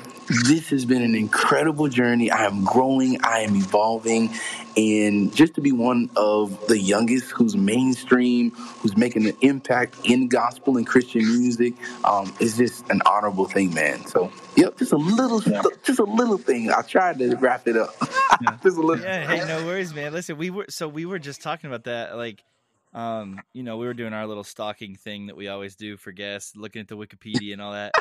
This 0.47 0.69
has 0.71 0.85
been 0.85 1.03
an 1.03 1.15
incredible 1.15 1.89
journey. 1.89 2.31
I 2.31 2.45
am 2.45 2.65
growing, 2.65 3.19
I 3.25 3.41
am 3.41 3.57
evolving, 3.57 4.31
and 4.77 5.35
just 5.35 5.55
to 5.55 5.61
be 5.61 5.73
one 5.73 6.11
of 6.17 6.67
the 6.67 6.79
youngest 6.79 7.31
who's 7.31 7.57
mainstream, 7.57 8.51
who's 8.51 8.97
making 8.97 9.27
an 9.27 9.37
impact 9.41 9.97
in 10.05 10.29
gospel 10.29 10.77
and 10.77 10.87
Christian 10.87 11.23
music, 11.23 11.75
um, 12.05 12.33
is 12.41 12.59
just 12.59 12.89
an 12.91 13.01
honorable 13.07 13.47
thing, 13.47 13.73
man. 13.73 14.05
So, 14.07 14.31
yep, 14.55 14.77
just 14.77 14.93
a 14.93 14.97
little, 14.97 15.41
just 15.83 15.99
a 15.99 16.05
little 16.05 16.39
thing. 16.39 16.71
I 16.71 16.83
tried 16.83 17.19
to 17.21 17.35
wrap 17.37 17.67
it 17.67 17.77
up. 17.77 17.99
just 18.63 18.77
a 18.77 18.81
little. 18.81 19.03
Yeah, 19.03 19.27
hey, 19.27 19.49
no 19.49 19.65
worries, 19.65 19.95
man. 19.95 20.13
Listen, 20.13 20.37
we 20.37 20.51
were 20.51 20.67
so 20.69 20.89
we 20.89 21.07
were 21.07 21.19
just 21.19 21.41
talking 21.41 21.69
about 21.69 21.85
that, 21.85 22.17
like, 22.19 22.45
um, 22.93 23.41
you 23.55 23.63
know, 23.63 23.79
we 23.79 23.87
were 23.87 23.95
doing 23.95 24.13
our 24.13 24.27
little 24.27 24.45
stalking 24.45 24.95
thing 24.95 25.29
that 25.29 25.37
we 25.37 25.49
always 25.49 25.75
do 25.75 25.97
for 25.97 26.13
guests, 26.13 26.55
looking 26.55 26.81
at 26.81 26.89
the 26.89 26.97
Wikipedia 26.97 27.55
and 27.55 27.63
all 27.63 27.73
that. 27.73 27.93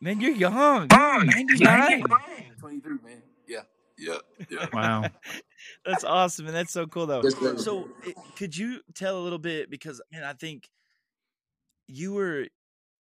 Man, 0.00 0.20
you're 0.20 0.32
young. 0.32 0.86
You're 0.90 1.24
99. 1.24 2.04
23, 2.60 2.92
man. 3.02 3.22
Yeah, 3.46 3.62
yeah, 3.98 4.18
yeah. 4.48 4.66
Wow. 4.72 5.04
That's 5.84 6.04
awesome, 6.04 6.46
and 6.46 6.54
that's 6.54 6.72
so 6.72 6.86
cool, 6.86 7.06
though. 7.06 7.22
So, 7.56 7.88
it, 8.04 8.14
could 8.36 8.56
you 8.56 8.80
tell 8.94 9.18
a 9.18 9.22
little 9.22 9.38
bit 9.38 9.70
because, 9.70 10.00
man, 10.12 10.22
I 10.22 10.34
think 10.34 10.68
you 11.88 12.12
were 12.12 12.46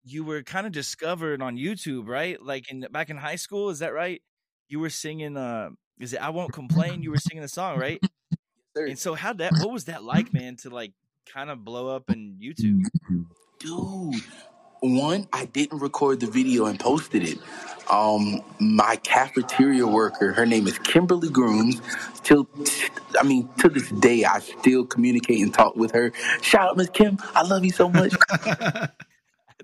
you 0.04 0.24
were 0.24 0.42
kind 0.42 0.66
of 0.66 0.72
discovered 0.72 1.42
on 1.42 1.56
YouTube, 1.56 2.08
right? 2.08 2.40
Like 2.40 2.70
in 2.70 2.86
back 2.90 3.10
in 3.10 3.16
high 3.16 3.36
school, 3.36 3.70
is 3.70 3.80
that 3.80 3.92
right? 3.92 4.22
You 4.68 4.80
were 4.80 4.90
singing. 4.90 5.36
Uh, 5.36 5.70
is 5.98 6.12
it 6.12 6.22
"I 6.22 6.30
Won't 6.30 6.52
Complain"? 6.52 7.02
You 7.02 7.10
were 7.10 7.18
singing 7.18 7.42
the 7.42 7.48
song, 7.48 7.78
right? 7.78 8.00
Sir. 8.76 8.86
And 8.86 8.98
so, 8.98 9.14
how 9.14 9.32
that? 9.34 9.52
What 9.58 9.72
was 9.72 9.86
that 9.86 10.02
like, 10.04 10.32
man? 10.32 10.56
To 10.58 10.70
like 10.70 10.92
kind 11.30 11.50
of 11.50 11.64
blow 11.64 11.94
up 11.94 12.08
in 12.08 12.38
YouTube? 12.40 12.84
dude 13.58 14.22
one 14.80 15.26
i 15.32 15.44
didn't 15.46 15.78
record 15.78 16.20
the 16.20 16.26
video 16.26 16.66
and 16.66 16.78
posted 16.80 17.22
it 17.22 17.38
um 17.90 18.40
my 18.60 18.96
cafeteria 18.96 19.86
worker 19.86 20.32
her 20.32 20.46
name 20.46 20.66
is 20.66 20.78
kimberly 20.80 21.30
grooms 21.30 21.80
till 22.22 22.48
i 23.18 23.22
mean 23.22 23.48
to 23.58 23.68
this 23.68 23.90
day 23.90 24.24
i 24.24 24.38
still 24.40 24.84
communicate 24.84 25.40
and 25.40 25.54
talk 25.54 25.74
with 25.76 25.92
her 25.92 26.12
shout 26.42 26.70
out 26.70 26.76
miss 26.76 26.90
kim 26.90 27.18
i 27.34 27.42
love 27.42 27.64
you 27.64 27.72
so 27.72 27.88
much 27.88 28.14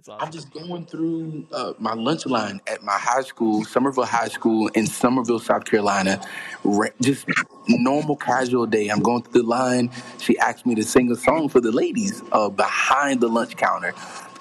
awesome. 0.09 0.27
I'm 0.27 0.33
just 0.33 0.51
going 0.53 0.87
through 0.87 1.47
uh, 1.53 1.75
my 1.79 1.95
lunch 1.95 2.27
line 2.27 2.61
at 2.67 2.83
my 2.83 2.97
high 2.97 3.23
school, 3.23 3.65
Summerville 3.65 4.05
High 4.05 4.29
School 4.29 4.69
in 4.69 4.87
Summerville, 4.87 5.39
South 5.39 5.65
Carolina. 5.65 6.21
Re- 6.65 6.91
just 7.01 7.27
normal, 7.69 8.17
casual 8.17 8.67
day. 8.67 8.89
I'm 8.89 9.01
going 9.01 9.23
through 9.23 9.43
the 9.43 9.49
line. 9.49 9.91
She 10.19 10.39
asked 10.39 10.67
me 10.67 10.75
to 10.77 10.83
sing 10.83 11.11
a 11.11 11.17
song 11.17 11.49
for 11.49 11.61
the 11.61 11.73
ladies 11.73 12.23
uh, 12.33 12.49
behind 12.49 13.21
the 13.21 13.29
lunch 13.29 13.57
counter. 13.57 13.95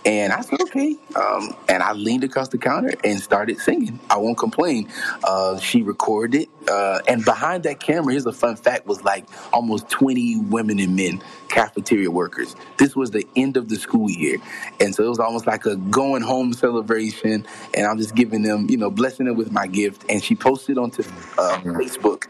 And 0.05 0.33
I 0.33 0.41
said, 0.41 0.59
okay. 0.61 0.95
Um, 1.15 1.55
and 1.69 1.83
I 1.83 1.93
leaned 1.93 2.23
across 2.23 2.47
the 2.49 2.57
counter 2.57 2.93
and 3.03 3.19
started 3.19 3.59
singing. 3.59 3.99
I 4.09 4.17
won't 4.17 4.37
complain. 4.37 4.89
Uh, 5.23 5.59
she 5.59 5.83
recorded 5.83 6.43
it. 6.43 6.49
Uh, 6.67 6.99
and 7.07 7.23
behind 7.23 7.63
that 7.63 7.79
camera, 7.79 8.13
here's 8.13 8.25
a 8.25 8.31
fun 8.31 8.55
fact, 8.55 8.87
was 8.87 9.03
like 9.03 9.25
almost 9.53 9.89
20 9.89 10.37
women 10.49 10.79
and 10.79 10.95
men, 10.95 11.21
cafeteria 11.49 12.09
workers. 12.09 12.55
This 12.77 12.95
was 12.95 13.11
the 13.11 13.27
end 13.35 13.57
of 13.57 13.69
the 13.69 13.75
school 13.75 14.09
year. 14.09 14.37
And 14.79 14.95
so 14.95 15.03
it 15.03 15.09
was 15.09 15.19
almost 15.19 15.45
like 15.45 15.65
a 15.65 15.75
going 15.75 16.23
home 16.23 16.53
celebration. 16.53 17.45
And 17.75 17.85
I'm 17.85 17.97
just 17.97 18.15
giving 18.15 18.41
them, 18.41 18.67
you 18.69 18.77
know, 18.77 18.89
blessing 18.89 19.27
them 19.27 19.35
with 19.35 19.51
my 19.51 19.67
gift. 19.67 20.05
And 20.09 20.23
she 20.23 20.35
posted 20.35 20.77
onto 20.77 21.03
uh, 21.37 21.59
Facebook 21.59 22.27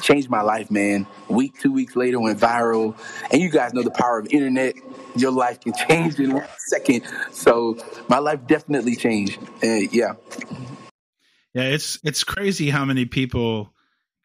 changed 0.00 0.30
my 0.30 0.40
life, 0.42 0.70
man. 0.70 1.06
Week, 1.28 1.58
two 1.60 1.72
weeks 1.72 1.94
later, 1.94 2.18
went 2.18 2.38
viral. 2.38 2.96
And 3.30 3.40
you 3.40 3.50
guys 3.50 3.72
know 3.72 3.82
the 3.82 3.90
power 3.90 4.18
of 4.18 4.26
internet. 4.32 4.76
Your 5.16 5.32
life 5.32 5.60
can 5.60 5.72
change 5.88 6.18
in 6.18 6.34
one 6.34 6.46
second. 6.68 7.02
So 7.32 7.78
my 8.08 8.18
life 8.18 8.46
definitely 8.46 8.96
changed. 8.96 9.38
And 9.62 9.92
yeah, 9.92 10.14
Yeah, 11.54 11.64
it's 11.64 11.98
it's 12.04 12.24
crazy 12.24 12.70
how 12.70 12.84
many 12.84 13.06
people 13.06 13.72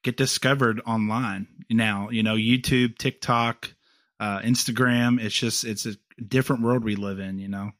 get 0.03 0.17
discovered 0.17 0.81
online 0.85 1.47
now. 1.69 2.09
You 2.09 2.23
know, 2.23 2.35
YouTube, 2.35 2.97
TikTok, 2.97 3.73
uh, 4.19 4.39
Instagram. 4.39 5.19
It's 5.19 5.35
just 5.35 5.63
it's 5.63 5.85
a 5.85 5.95
different 6.25 6.61
world 6.63 6.83
we 6.83 6.95
live 6.95 7.19
in. 7.19 7.39
You 7.39 7.49
know, 7.49 7.71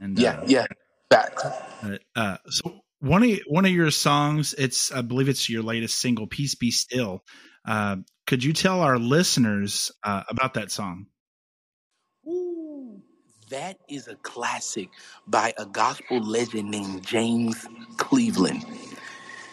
and 0.00 0.18
yeah, 0.18 0.40
uh, 0.40 0.44
yeah. 0.46 0.66
Uh, 1.10 1.96
uh, 2.14 2.36
so 2.48 2.80
one 3.00 3.22
of 3.22 3.38
one 3.46 3.64
of 3.64 3.70
your 3.70 3.90
songs, 3.90 4.54
it's 4.56 4.92
I 4.92 5.02
believe 5.02 5.28
it's 5.28 5.48
your 5.48 5.62
latest 5.62 5.98
single, 5.98 6.26
"Peace 6.26 6.54
Be 6.54 6.70
Still." 6.70 7.24
Uh, 7.66 7.96
could 8.26 8.44
you 8.44 8.52
tell 8.52 8.80
our 8.80 8.98
listeners 8.98 9.90
uh, 10.02 10.22
about 10.28 10.54
that 10.54 10.70
song? 10.70 11.06
That 13.50 13.78
is 13.88 14.08
a 14.08 14.16
classic 14.16 14.88
by 15.28 15.54
a 15.56 15.66
gospel 15.66 16.18
legend 16.20 16.70
named 16.70 17.06
James 17.06 17.66
Cleveland. 17.96 18.66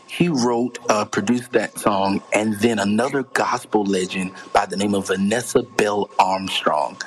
He 0.07 0.29
wrote, 0.29 0.79
uh, 0.89 1.05
produced 1.05 1.51
that 1.51 1.77
song, 1.77 2.23
and 2.33 2.55
then 2.55 2.79
another 2.79 3.23
gospel 3.23 3.83
legend 3.85 4.31
by 4.51 4.65
the 4.65 4.77
name 4.77 4.95
of 4.95 5.07
Vanessa 5.07 5.61
Bell 5.63 6.09
Armstrong 6.17 6.97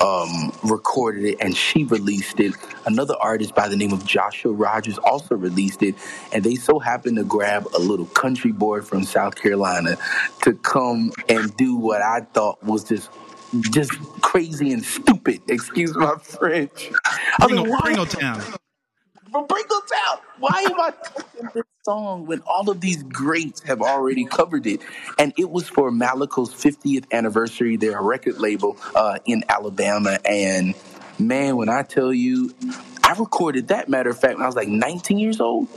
um, 0.00 0.52
recorded 0.64 1.24
it 1.24 1.38
and 1.40 1.56
she 1.56 1.84
released 1.84 2.40
it. 2.40 2.54
Another 2.86 3.14
artist 3.20 3.54
by 3.54 3.68
the 3.68 3.76
name 3.76 3.92
of 3.92 4.04
Joshua 4.06 4.52
Rogers 4.52 4.98
also 4.98 5.34
released 5.36 5.82
it. 5.82 5.94
And 6.32 6.44
they 6.44 6.56
so 6.56 6.78
happened 6.78 7.18
to 7.18 7.24
grab 7.24 7.66
a 7.74 7.78
little 7.78 8.06
country 8.06 8.52
boy 8.52 8.82
from 8.82 9.04
South 9.04 9.36
Carolina 9.36 9.96
to 10.42 10.54
come 10.54 11.12
and 11.28 11.56
do 11.56 11.76
what 11.76 12.02
I 12.02 12.20
thought 12.20 12.62
was 12.64 12.84
just 12.84 13.10
just 13.60 13.92
crazy 14.22 14.72
and 14.72 14.84
stupid. 14.84 15.40
Excuse 15.48 15.94
my 15.96 16.14
French. 16.22 16.90
I 17.04 17.46
was 17.46 17.48
Pringle, 17.52 17.64
like, 17.70 17.82
why- 17.84 17.92
Pringletown. 17.92 18.42
from 19.32 19.46
Pringletown. 19.48 20.20
Why 20.38 20.66
am 20.70 20.80
I 20.80 20.92
covering 20.92 21.50
this 21.54 21.64
song 21.84 22.26
when 22.26 22.40
all 22.46 22.70
of 22.70 22.80
these 22.80 23.02
greats 23.04 23.62
have 23.62 23.82
already 23.82 24.24
covered 24.24 24.66
it? 24.66 24.80
And 25.18 25.32
it 25.38 25.50
was 25.50 25.68
for 25.68 25.90
Malaco's 25.90 26.54
50th 26.54 27.06
anniversary, 27.12 27.76
their 27.76 28.00
record 28.02 28.38
label 28.38 28.76
uh, 28.94 29.18
in 29.26 29.44
Alabama. 29.48 30.18
And 30.24 30.74
man, 31.18 31.56
when 31.56 31.68
I 31.68 31.82
tell 31.82 32.12
you, 32.12 32.54
I 33.04 33.14
recorded 33.14 33.68
that 33.68 33.88
matter 33.88 34.10
of 34.10 34.20
fact 34.20 34.34
when 34.36 34.44
I 34.44 34.46
was 34.46 34.56
like 34.56 34.68
19 34.68 35.18
years 35.18 35.40
old. 35.40 35.68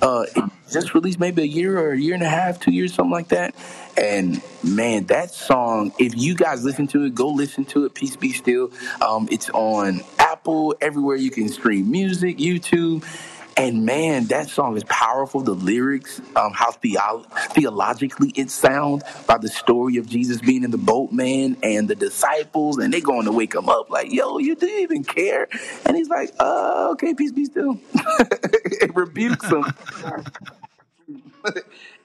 Uh, 0.00 0.24
just 0.70 0.94
released 0.94 1.20
maybe 1.20 1.42
a 1.42 1.46
year 1.46 1.78
or 1.78 1.92
a 1.92 1.98
year 1.98 2.14
and 2.14 2.22
a 2.22 2.28
half, 2.28 2.60
two 2.60 2.72
years, 2.72 2.94
something 2.94 3.10
like 3.12 3.28
that. 3.28 3.54
And 3.96 4.42
man, 4.64 5.04
that 5.06 5.30
song, 5.30 5.92
if 5.98 6.16
you 6.16 6.34
guys 6.34 6.64
listen 6.64 6.86
to 6.88 7.04
it, 7.04 7.14
go 7.14 7.28
listen 7.28 7.64
to 7.66 7.84
it. 7.84 7.94
Peace 7.94 8.16
be 8.16 8.32
still. 8.32 8.72
Um, 9.00 9.28
it's 9.30 9.50
on 9.50 10.00
Apple, 10.18 10.74
everywhere 10.80 11.16
you 11.16 11.30
can 11.30 11.48
stream 11.48 11.90
music, 11.90 12.38
YouTube. 12.38 13.04
And 13.56 13.84
man, 13.84 14.26
that 14.26 14.48
song 14.48 14.76
is 14.76 14.84
powerful. 14.84 15.40
The 15.42 15.52
lyrics, 15.54 16.20
um, 16.36 16.52
how 16.52 16.72
theo- 16.72 17.24
theologically 17.50 18.32
it 18.34 18.50
sounds 18.50 19.04
by 19.26 19.38
the 19.38 19.48
story 19.48 19.98
of 19.98 20.08
Jesus 20.08 20.40
being 20.40 20.64
in 20.64 20.70
the 20.70 20.78
boat, 20.78 21.12
man, 21.12 21.56
and 21.62 21.86
the 21.88 21.94
disciples, 21.94 22.78
and 22.78 22.92
they 22.92 23.00
going 23.00 23.26
to 23.26 23.32
wake 23.32 23.54
him 23.54 23.68
up 23.68 23.90
like, 23.90 24.12
"Yo, 24.12 24.38
you 24.38 24.54
didn't 24.54 24.80
even 24.80 25.04
care," 25.04 25.48
and 25.84 25.96
he's 25.96 26.08
like, 26.08 26.32
"Uh, 26.40 26.90
okay, 26.92 27.14
peace 27.14 27.32
be 27.32 27.44
still." 27.44 27.78
it 27.94 28.94
rebukes 28.94 29.46
him. 29.46 29.64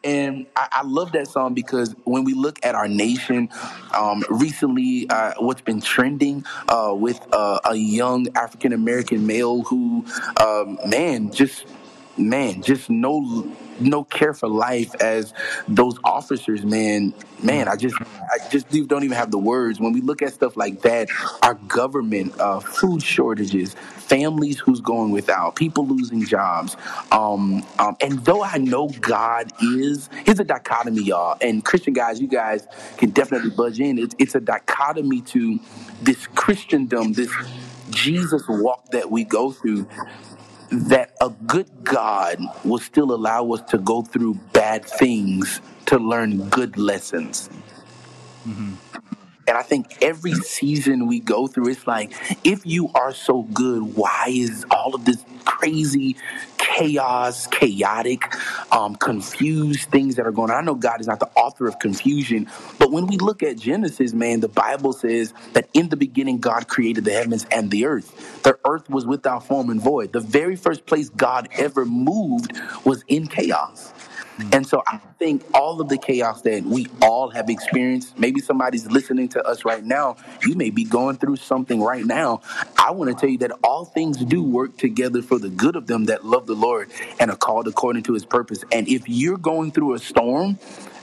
and 0.07 0.45
I, 0.55 0.67
I 0.71 0.83
love 0.83 1.11
that 1.11 1.27
song 1.27 1.53
because 1.53 1.93
when 2.05 2.23
we 2.23 2.33
look 2.33 2.59
at 2.63 2.75
our 2.75 2.87
nation, 2.87 3.49
um, 3.93 4.23
recently, 4.29 5.05
uh, 5.09 5.33
what's 5.39 5.59
been 5.59 5.81
trending 5.81 6.45
uh, 6.69 6.93
with 6.95 7.19
uh, 7.33 7.59
a 7.65 7.75
young 7.75 8.27
African 8.35 8.71
American 8.71 9.27
male 9.27 9.63
who, 9.63 10.05
um, 10.41 10.79
man, 10.87 11.29
just 11.31 11.65
man, 12.17 12.61
just 12.61 12.89
no 12.89 13.51
no 13.79 14.03
care 14.03 14.33
for 14.33 14.47
life 14.49 14.95
as 15.01 15.33
those 15.67 15.97
officers, 16.03 16.65
man. 16.65 17.13
Man, 17.43 17.67
I 17.67 17.75
just 17.75 17.95
I 18.01 18.49
just 18.49 18.69
don't 18.87 19.03
even 19.03 19.15
have 19.15 19.31
the 19.31 19.37
words. 19.37 19.79
When 19.79 19.93
we 19.93 20.01
look 20.01 20.21
at 20.21 20.33
stuff 20.33 20.57
like 20.57 20.81
that, 20.81 21.09
our 21.43 21.53
government, 21.53 22.39
uh, 22.39 22.59
food 22.59 23.03
shortages, 23.03 23.75
families 23.75 24.59
who's 24.59 24.81
going 24.81 25.11
without, 25.11 25.55
people 25.55 25.85
losing 25.85 26.25
jobs. 26.25 26.75
Um, 27.11 27.65
um, 27.77 27.95
and 28.01 28.23
though 28.25 28.43
I 28.43 28.57
know 28.57 28.89
God 29.01 29.51
is, 29.61 30.09
here's 30.25 30.39
a 30.39 30.43
dichotomy, 30.43 31.03
y'all. 31.03 31.37
And 31.41 31.63
Christian 31.63 31.93
guys, 31.93 32.19
you 32.19 32.27
guys 32.27 32.67
can 32.97 33.11
definitely 33.11 33.51
budge 33.51 33.79
in. 33.79 33.99
It's, 33.99 34.15
it's 34.17 34.35
a 34.35 34.41
dichotomy 34.41 35.21
to 35.21 35.59
this 36.01 36.27
Christendom, 36.27 37.13
this 37.13 37.31
Jesus 37.89 38.43
walk 38.47 38.85
that 38.91 39.09
we 39.11 39.23
go 39.23 39.51
through 39.51 39.87
that 40.71 41.15
a 41.21 41.29
good 41.47 41.69
God 41.83 42.39
will 42.63 42.79
still 42.79 43.13
allow 43.13 43.51
us 43.51 43.61
to 43.71 43.77
go 43.77 44.01
through 44.01 44.35
bad 44.53 44.85
things 44.85 45.61
to 45.87 45.97
learn 45.97 46.49
good 46.49 46.77
lessons. 46.77 47.49
Mm-hmm. 48.47 48.73
And 49.47 49.57
I 49.57 49.63
think 49.63 49.97
every 50.03 50.33
season 50.35 51.07
we 51.07 51.19
go 51.21 51.47
through, 51.47 51.69
it's 51.69 51.87
like, 51.87 52.13
if 52.45 52.65
you 52.65 52.89
are 52.95 53.13
so 53.13 53.43
good, 53.43 53.95
why 53.95 54.27
is 54.29 54.65
all 54.71 54.95
of 54.95 55.05
this 55.05 55.23
crazy 55.45 56.17
chaos, 56.57 57.47
chaotic, 57.47 58.21
um, 58.71 58.95
confused 58.95 59.89
things 59.89 60.15
that 60.15 60.27
are 60.27 60.31
going 60.31 60.51
on. 60.51 60.57
I 60.57 60.61
know 60.61 60.75
God 60.75 61.01
is 61.01 61.07
not 61.07 61.19
the 61.19 61.29
author 61.35 61.67
of 61.67 61.79
confusion, 61.79 62.47
but 62.79 62.91
when 62.91 63.07
we 63.07 63.17
look 63.17 63.43
at 63.43 63.57
Genesis, 63.57 64.13
man, 64.13 64.41
the 64.41 64.49
Bible 64.49 64.93
says 64.93 65.33
that 65.53 65.69
in 65.73 65.89
the 65.89 65.97
beginning 65.97 66.39
God 66.39 66.67
created 66.67 67.05
the 67.05 67.13
heavens 67.13 67.45
and 67.51 67.71
the 67.71 67.85
earth. 67.87 68.43
The 68.43 68.57
earth 68.65 68.89
was 68.89 69.05
without 69.05 69.47
form 69.47 69.69
and 69.69 69.81
void. 69.81 70.13
The 70.13 70.21
very 70.21 70.55
first 70.55 70.85
place 70.85 71.09
God 71.09 71.49
ever 71.53 71.85
moved 71.85 72.53
was 72.85 73.03
in 73.07 73.27
chaos. 73.27 73.93
Mm-hmm. 74.37 74.53
And 74.53 74.67
so 74.67 74.83
I 74.87 74.99
think 75.17 75.43
all 75.53 75.81
of 75.81 75.89
the 75.89 75.97
chaos 75.97 76.41
that 76.43 76.63
we 76.63 76.87
all 77.01 77.29
have 77.31 77.49
experienced, 77.49 78.17
maybe 78.19 78.39
somebody's 78.39 78.85
listening 78.85 79.29
to 79.29 79.43
us 79.43 79.65
right 79.65 79.83
now, 79.83 80.17
you 80.43 80.53
may 80.53 80.69
be 80.69 80.83
going 80.83 81.17
through 81.17 81.37
something 81.37 81.81
right 81.81 82.05
now. 82.05 82.41
I 82.77 82.91
want 82.91 83.09
to 83.09 83.19
tell 83.19 83.29
you 83.29 83.39
that 83.39 83.51
all 83.63 83.85
things 83.85 84.17
do 84.17 84.43
work 84.43 84.77
together 84.77 85.23
for 85.23 85.39
the 85.39 85.49
good 85.49 85.75
of 85.75 85.87
them 85.87 86.05
that 86.05 86.23
love 86.23 86.45
the 86.45 86.53
Lord 86.55 86.91
and 87.19 87.31
are 87.31 87.37
called 87.37 87.67
according 87.67 88.03
to 88.03 88.13
his 88.13 88.25
purpose. 88.25 88.63
And 88.71 88.87
if 88.87 89.09
you're 89.09 89.37
going 89.39 89.71
through 89.71 89.95
a 89.95 89.99
storm, 89.99 90.59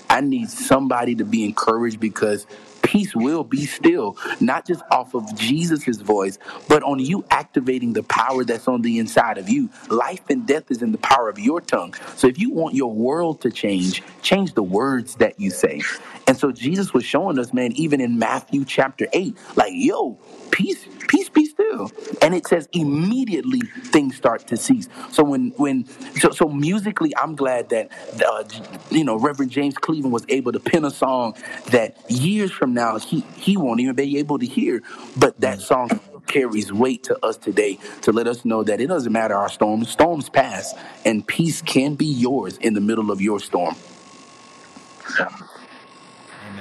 I 0.08 0.20
need 0.20 0.48
somebody 0.48 1.16
to 1.16 1.24
be 1.24 1.44
encouraged 1.44 1.98
because 1.98 2.46
peace 2.94 3.16
will 3.16 3.42
be 3.42 3.66
still, 3.66 4.16
not 4.40 4.64
just 4.64 4.80
off 4.92 5.14
of 5.16 5.34
Jesus' 5.34 6.00
voice, 6.00 6.38
but 6.68 6.80
on 6.84 7.00
you 7.00 7.24
activating 7.32 7.92
the 7.92 8.04
power 8.04 8.44
that's 8.44 8.68
on 8.68 8.82
the 8.82 9.00
inside 9.00 9.36
of 9.36 9.48
you. 9.48 9.68
Life 9.90 10.20
and 10.30 10.46
death 10.46 10.70
is 10.70 10.80
in 10.80 10.92
the 10.92 10.98
power 10.98 11.28
of 11.28 11.36
your 11.36 11.60
tongue. 11.60 11.92
So 12.16 12.28
if 12.28 12.38
you 12.38 12.50
want 12.52 12.76
your 12.76 12.92
world 12.92 13.40
to 13.40 13.50
change, 13.50 14.00
change 14.22 14.54
the 14.54 14.62
words 14.62 15.16
that 15.16 15.40
you 15.40 15.50
say. 15.50 15.82
And 16.26 16.36
so 16.38 16.52
Jesus 16.52 16.94
was 16.94 17.04
showing 17.04 17.38
us, 17.38 17.52
man, 17.52 17.72
even 17.72 18.00
in 18.00 18.18
Matthew 18.18 18.64
chapter 18.64 19.06
8, 19.12 19.36
like, 19.56 19.72
yo, 19.74 20.18
peace, 20.50 20.86
peace 21.08 21.28
be 21.28 21.46
still. 21.46 21.90
And 22.22 22.34
it 22.34 22.46
says 22.46 22.68
immediately 22.72 23.60
things 23.60 24.16
start 24.16 24.46
to 24.48 24.56
cease. 24.56 24.88
So 25.12 25.24
when 25.24 25.50
when 25.56 25.86
so, 26.18 26.30
so 26.30 26.48
musically, 26.48 27.12
I'm 27.16 27.36
glad 27.36 27.70
that 27.70 27.90
uh, 28.26 28.44
you 28.90 29.04
know 29.04 29.16
Reverend 29.18 29.52
James 29.52 29.76
Cleveland 29.76 30.12
was 30.12 30.24
able 30.28 30.52
to 30.52 30.60
pen 30.60 30.84
a 30.84 30.90
song 30.90 31.36
that 31.66 31.96
years 32.10 32.52
from 32.52 32.74
now 32.74 32.98
he 32.98 33.20
he 33.36 33.56
won't 33.56 33.80
even 33.80 33.94
be 33.94 34.18
able 34.18 34.38
to 34.38 34.46
hear, 34.46 34.82
but 35.16 35.40
that 35.40 35.60
song 35.60 35.90
carries 36.26 36.72
weight 36.72 37.04
to 37.04 37.24
us 37.24 37.36
today 37.36 37.78
to 38.02 38.12
let 38.12 38.26
us 38.26 38.44
know 38.44 38.62
that 38.64 38.80
it 38.80 38.88
doesn't 38.88 39.12
matter 39.12 39.34
our 39.34 39.48
storms 39.48 39.90
storms 39.90 40.28
pass 40.28 40.74
and 41.04 41.26
peace 41.26 41.62
can 41.62 41.94
be 41.94 42.06
yours 42.06 42.56
in 42.58 42.74
the 42.74 42.80
middle 42.80 43.10
of 43.12 43.20
your 43.20 43.38
storm 43.38 43.76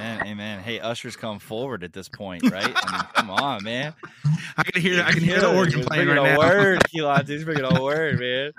Amen, 0.04 0.26
amen. 0.26 0.60
Hey, 0.60 0.80
ushers 0.80 1.16
come 1.16 1.38
forward 1.38 1.82
at 1.82 1.94
this 1.94 2.10
point, 2.10 2.50
right? 2.50 2.70
I 2.74 2.92
mean, 2.92 3.06
come 3.14 3.30
on, 3.30 3.64
man. 3.64 3.94
I 4.54 4.62
can 4.62 4.82
hear 4.82 5.02
I 5.02 5.12
can 5.12 5.22
hear 5.22 5.40
the 5.40 5.56
organ 5.56 5.78
He's 5.78 5.86
playing 5.86 6.08
right 6.08 6.18
a 6.18 6.22
now. 6.22 6.38
word, 6.38 6.80
Keelan. 6.94 7.26
He's 7.26 7.42
bringing 7.42 7.64
a 7.64 7.82
word, 7.82 8.20
man. 8.20 8.52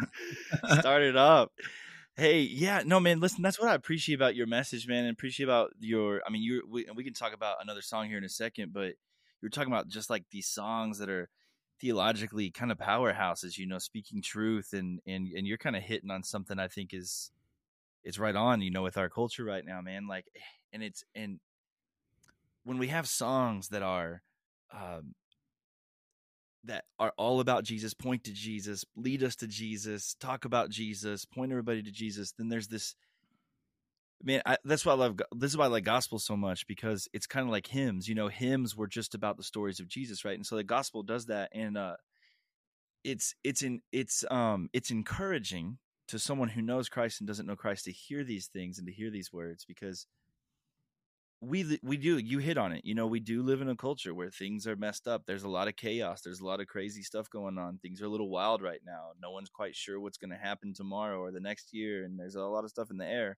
Start 0.79 1.03
it 1.03 1.15
up. 1.15 1.51
Hey, 2.17 2.39
yeah, 2.39 2.81
no, 2.83 2.99
man. 2.99 3.19
Listen, 3.19 3.43
that's 3.43 3.59
what 3.59 3.69
I 3.69 3.75
appreciate 3.75 4.15
about 4.15 4.35
your 4.35 4.47
message, 4.47 4.87
man, 4.87 5.05
and 5.05 5.13
appreciate 5.13 5.43
about 5.43 5.69
your. 5.79 6.23
I 6.25 6.31
mean, 6.31 6.41
you. 6.41 6.63
We, 6.67 6.87
we 6.95 7.03
can 7.03 7.13
talk 7.13 7.31
about 7.31 7.57
another 7.61 7.83
song 7.83 8.07
here 8.07 8.17
in 8.17 8.23
a 8.23 8.29
second, 8.29 8.73
but 8.73 8.93
you're 9.39 9.51
talking 9.51 9.71
about 9.71 9.87
just 9.87 10.09
like 10.09 10.23
these 10.31 10.47
songs 10.47 10.97
that 10.97 11.11
are 11.11 11.29
theologically 11.79 12.49
kind 12.49 12.71
of 12.71 12.79
powerhouses, 12.79 13.59
you 13.59 13.67
know, 13.67 13.77
speaking 13.77 14.23
truth, 14.23 14.73
and 14.73 14.99
and 15.05 15.27
and 15.27 15.45
you're 15.45 15.59
kind 15.59 15.75
of 15.75 15.83
hitting 15.83 16.09
on 16.09 16.23
something 16.23 16.57
I 16.57 16.69
think 16.69 16.91
is 16.91 17.29
it's 18.03 18.19
right 18.19 18.35
on, 18.35 18.61
you 18.61 18.71
know, 18.71 18.83
with 18.83 18.97
our 18.97 19.09
culture 19.09 19.43
right 19.43 19.65
now, 19.65 19.81
man. 19.81 20.07
Like, 20.07 20.25
and 20.75 20.83
it's 20.83 21.03
and 21.15 21.39
when 22.65 22.77
we 22.77 22.89
have 22.89 23.07
songs 23.07 23.69
that 23.69 23.81
are 23.81 24.21
um, 24.71 25.15
that 26.65 26.83
are 26.99 27.13
all 27.17 27.39
about 27.39 27.63
Jesus, 27.63 27.93
point 27.93 28.25
to 28.25 28.33
Jesus, 28.33 28.83
lead 28.95 29.23
us 29.23 29.37
to 29.37 29.47
Jesus, 29.47 30.15
talk 30.19 30.43
about 30.43 30.69
Jesus, 30.69 31.23
point 31.23 31.51
everybody 31.51 31.81
to 31.81 31.91
Jesus, 31.91 32.33
then 32.37 32.49
there's 32.49 32.67
this 32.67 32.95
man. 34.21 34.41
I, 34.45 34.57
that's 34.65 34.85
why 34.85 34.91
I 34.91 34.97
love. 34.97 35.19
This 35.33 35.51
is 35.51 35.57
why 35.57 35.65
I 35.65 35.69
like 35.69 35.85
gospel 35.85 36.19
so 36.19 36.35
much 36.35 36.67
because 36.67 37.07
it's 37.13 37.27
kind 37.27 37.45
of 37.45 37.51
like 37.51 37.67
hymns. 37.67 38.09
You 38.09 38.15
know, 38.15 38.27
hymns 38.27 38.75
were 38.75 38.87
just 38.87 39.15
about 39.15 39.37
the 39.37 39.43
stories 39.43 39.79
of 39.79 39.87
Jesus, 39.87 40.25
right? 40.25 40.35
And 40.35 40.45
so 40.45 40.57
the 40.57 40.63
gospel 40.63 41.03
does 41.03 41.27
that, 41.27 41.51
and 41.53 41.77
uh, 41.77 41.95
it's 43.05 43.33
it's 43.45 43.61
in 43.61 43.81
it's 43.93 44.25
um 44.29 44.69
it's 44.73 44.91
encouraging 44.91 45.77
to 46.09 46.19
someone 46.19 46.49
who 46.49 46.61
knows 46.61 46.89
Christ 46.89 47.21
and 47.21 47.27
doesn't 47.27 47.47
know 47.47 47.55
Christ 47.55 47.85
to 47.85 47.91
hear 47.91 48.25
these 48.25 48.47
things 48.47 48.77
and 48.77 48.85
to 48.87 48.93
hear 48.93 49.09
these 49.09 49.31
words 49.31 49.63
because 49.65 50.05
we 51.45 51.79
we 51.83 51.97
do 51.97 52.17
you 52.17 52.39
hit 52.39 52.57
on 52.57 52.71
it 52.71 52.83
you 52.83 52.95
know 52.95 53.07
we 53.07 53.19
do 53.19 53.43
live 53.43 53.61
in 53.61 53.69
a 53.69 53.75
culture 53.75 54.13
where 54.13 54.29
things 54.29 54.65
are 54.65 54.75
messed 54.75 55.07
up 55.07 55.23
there's 55.25 55.43
a 55.43 55.49
lot 55.49 55.67
of 55.67 55.75
chaos 55.75 56.21
there's 56.21 56.39
a 56.39 56.45
lot 56.45 56.59
of 56.59 56.67
crazy 56.67 57.01
stuff 57.01 57.29
going 57.29 57.57
on 57.57 57.77
things 57.77 58.01
are 58.01 58.05
a 58.05 58.09
little 58.09 58.29
wild 58.29 58.61
right 58.61 58.81
now 58.85 59.09
no 59.21 59.31
one's 59.31 59.49
quite 59.49 59.75
sure 59.75 59.99
what's 59.99 60.17
going 60.17 60.29
to 60.29 60.37
happen 60.37 60.73
tomorrow 60.73 61.19
or 61.19 61.31
the 61.31 61.39
next 61.39 61.73
year 61.73 62.03
and 62.03 62.19
there's 62.19 62.35
a 62.35 62.41
lot 62.41 62.63
of 62.63 62.69
stuff 62.69 62.89
in 62.91 62.97
the 62.97 63.05
air. 63.05 63.37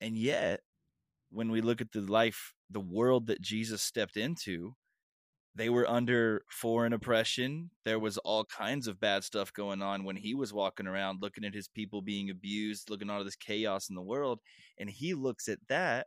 And 0.00 0.16
yet 0.16 0.60
when 1.30 1.50
we 1.50 1.60
look 1.60 1.80
at 1.80 1.92
the 1.92 2.00
life 2.00 2.52
the 2.70 2.80
world 2.80 3.26
that 3.26 3.40
Jesus 3.40 3.82
stepped 3.82 4.16
into 4.16 4.74
they 5.56 5.68
were 5.68 5.88
under 5.88 6.42
foreign 6.50 6.92
oppression 6.92 7.70
there 7.84 7.98
was 7.98 8.18
all 8.18 8.44
kinds 8.44 8.86
of 8.86 9.00
bad 9.00 9.24
stuff 9.24 9.52
going 9.52 9.82
on 9.82 10.04
when 10.04 10.16
he 10.16 10.34
was 10.34 10.52
walking 10.52 10.86
around 10.86 11.22
looking 11.22 11.44
at 11.44 11.54
his 11.54 11.68
people 11.68 12.02
being 12.02 12.30
abused 12.30 12.90
looking 12.90 13.10
at 13.10 13.16
all 13.16 13.24
this 13.24 13.36
chaos 13.36 13.88
in 13.88 13.94
the 13.94 14.02
world 14.02 14.40
and 14.78 14.90
he 14.90 15.14
looks 15.14 15.48
at 15.48 15.58
that 15.68 16.06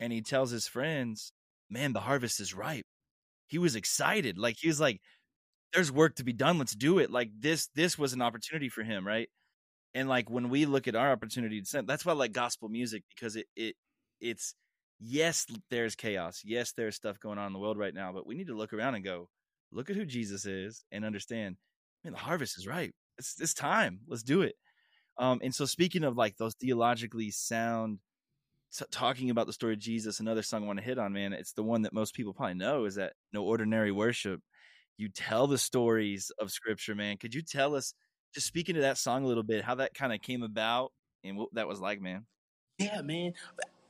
and 0.00 0.12
he 0.12 0.22
tells 0.22 0.50
his 0.50 0.66
friends, 0.68 1.32
"Man, 1.70 1.92
the 1.92 2.00
harvest 2.00 2.40
is 2.40 2.54
ripe." 2.54 2.86
He 3.48 3.58
was 3.58 3.76
excited. 3.76 4.38
Like 4.38 4.56
he 4.58 4.68
was 4.68 4.80
like, 4.80 5.00
"There's 5.72 5.92
work 5.92 6.16
to 6.16 6.24
be 6.24 6.32
done. 6.32 6.58
Let's 6.58 6.74
do 6.74 6.98
it." 6.98 7.10
Like 7.10 7.30
this 7.38 7.68
this 7.74 7.98
was 7.98 8.12
an 8.12 8.22
opportunity 8.22 8.68
for 8.68 8.82
him, 8.84 9.06
right? 9.06 9.28
And 9.94 10.08
like 10.08 10.30
when 10.30 10.48
we 10.50 10.66
look 10.66 10.88
at 10.88 10.96
our 10.96 11.12
opportunity 11.12 11.60
to 11.60 11.66
send, 11.66 11.88
that's 11.88 12.04
why 12.06 12.12
I 12.12 12.16
like 12.16 12.32
gospel 12.32 12.68
music 12.68 13.04
because 13.14 13.36
it 13.36 13.46
it 13.56 13.76
it's 14.20 14.54
yes, 15.00 15.46
there's 15.70 15.96
chaos. 15.96 16.42
Yes, 16.44 16.72
there's 16.72 16.96
stuff 16.96 17.20
going 17.20 17.38
on 17.38 17.48
in 17.48 17.52
the 17.52 17.58
world 17.58 17.78
right 17.78 17.94
now, 17.94 18.12
but 18.12 18.26
we 18.26 18.34
need 18.36 18.48
to 18.48 18.56
look 18.56 18.72
around 18.72 18.94
and 18.96 19.04
go, 19.04 19.28
look 19.72 19.90
at 19.90 19.96
who 19.96 20.06
Jesus 20.06 20.46
is 20.46 20.84
and 20.92 21.04
understand, 21.04 21.56
man, 22.04 22.12
the 22.14 22.18
harvest 22.20 22.58
is 22.58 22.66
ripe. 22.66 22.94
It's 23.18 23.40
it's 23.40 23.54
time. 23.54 24.00
Let's 24.08 24.22
do 24.22 24.42
it. 24.42 24.56
Um, 25.18 25.40
and 25.42 25.54
so 25.54 25.66
speaking 25.66 26.04
of 26.04 26.16
like 26.16 26.36
those 26.36 26.54
theologically 26.54 27.30
sound 27.30 27.98
s- 28.72 28.86
talking 28.90 29.30
about 29.30 29.46
the 29.46 29.52
story 29.52 29.74
of 29.74 29.78
Jesus, 29.78 30.20
another 30.20 30.42
song 30.42 30.64
I 30.64 30.66
want 30.66 30.78
to 30.78 30.84
hit 30.84 30.98
on, 30.98 31.12
man, 31.12 31.32
it's 31.32 31.52
the 31.52 31.62
one 31.62 31.82
that 31.82 31.92
most 31.92 32.14
people 32.14 32.34
probably 32.34 32.54
know 32.54 32.84
is 32.84 32.96
that 32.96 33.14
No 33.32 33.44
Ordinary 33.44 33.92
Worship. 33.92 34.40
You 34.98 35.08
tell 35.08 35.46
the 35.46 35.58
stories 35.58 36.30
of 36.38 36.50
Scripture, 36.50 36.94
man. 36.94 37.16
Could 37.16 37.34
you 37.34 37.42
tell 37.42 37.74
us, 37.74 37.94
just 38.34 38.46
speaking 38.46 38.74
to 38.76 38.82
that 38.82 38.98
song 38.98 39.24
a 39.24 39.26
little 39.26 39.42
bit, 39.42 39.64
how 39.64 39.76
that 39.76 39.94
kind 39.94 40.12
of 40.12 40.20
came 40.22 40.42
about 40.42 40.92
and 41.24 41.36
what 41.36 41.48
that 41.54 41.68
was 41.68 41.80
like, 41.80 42.00
man? 42.00 42.26
Yeah, 42.78 43.02
man. 43.02 43.34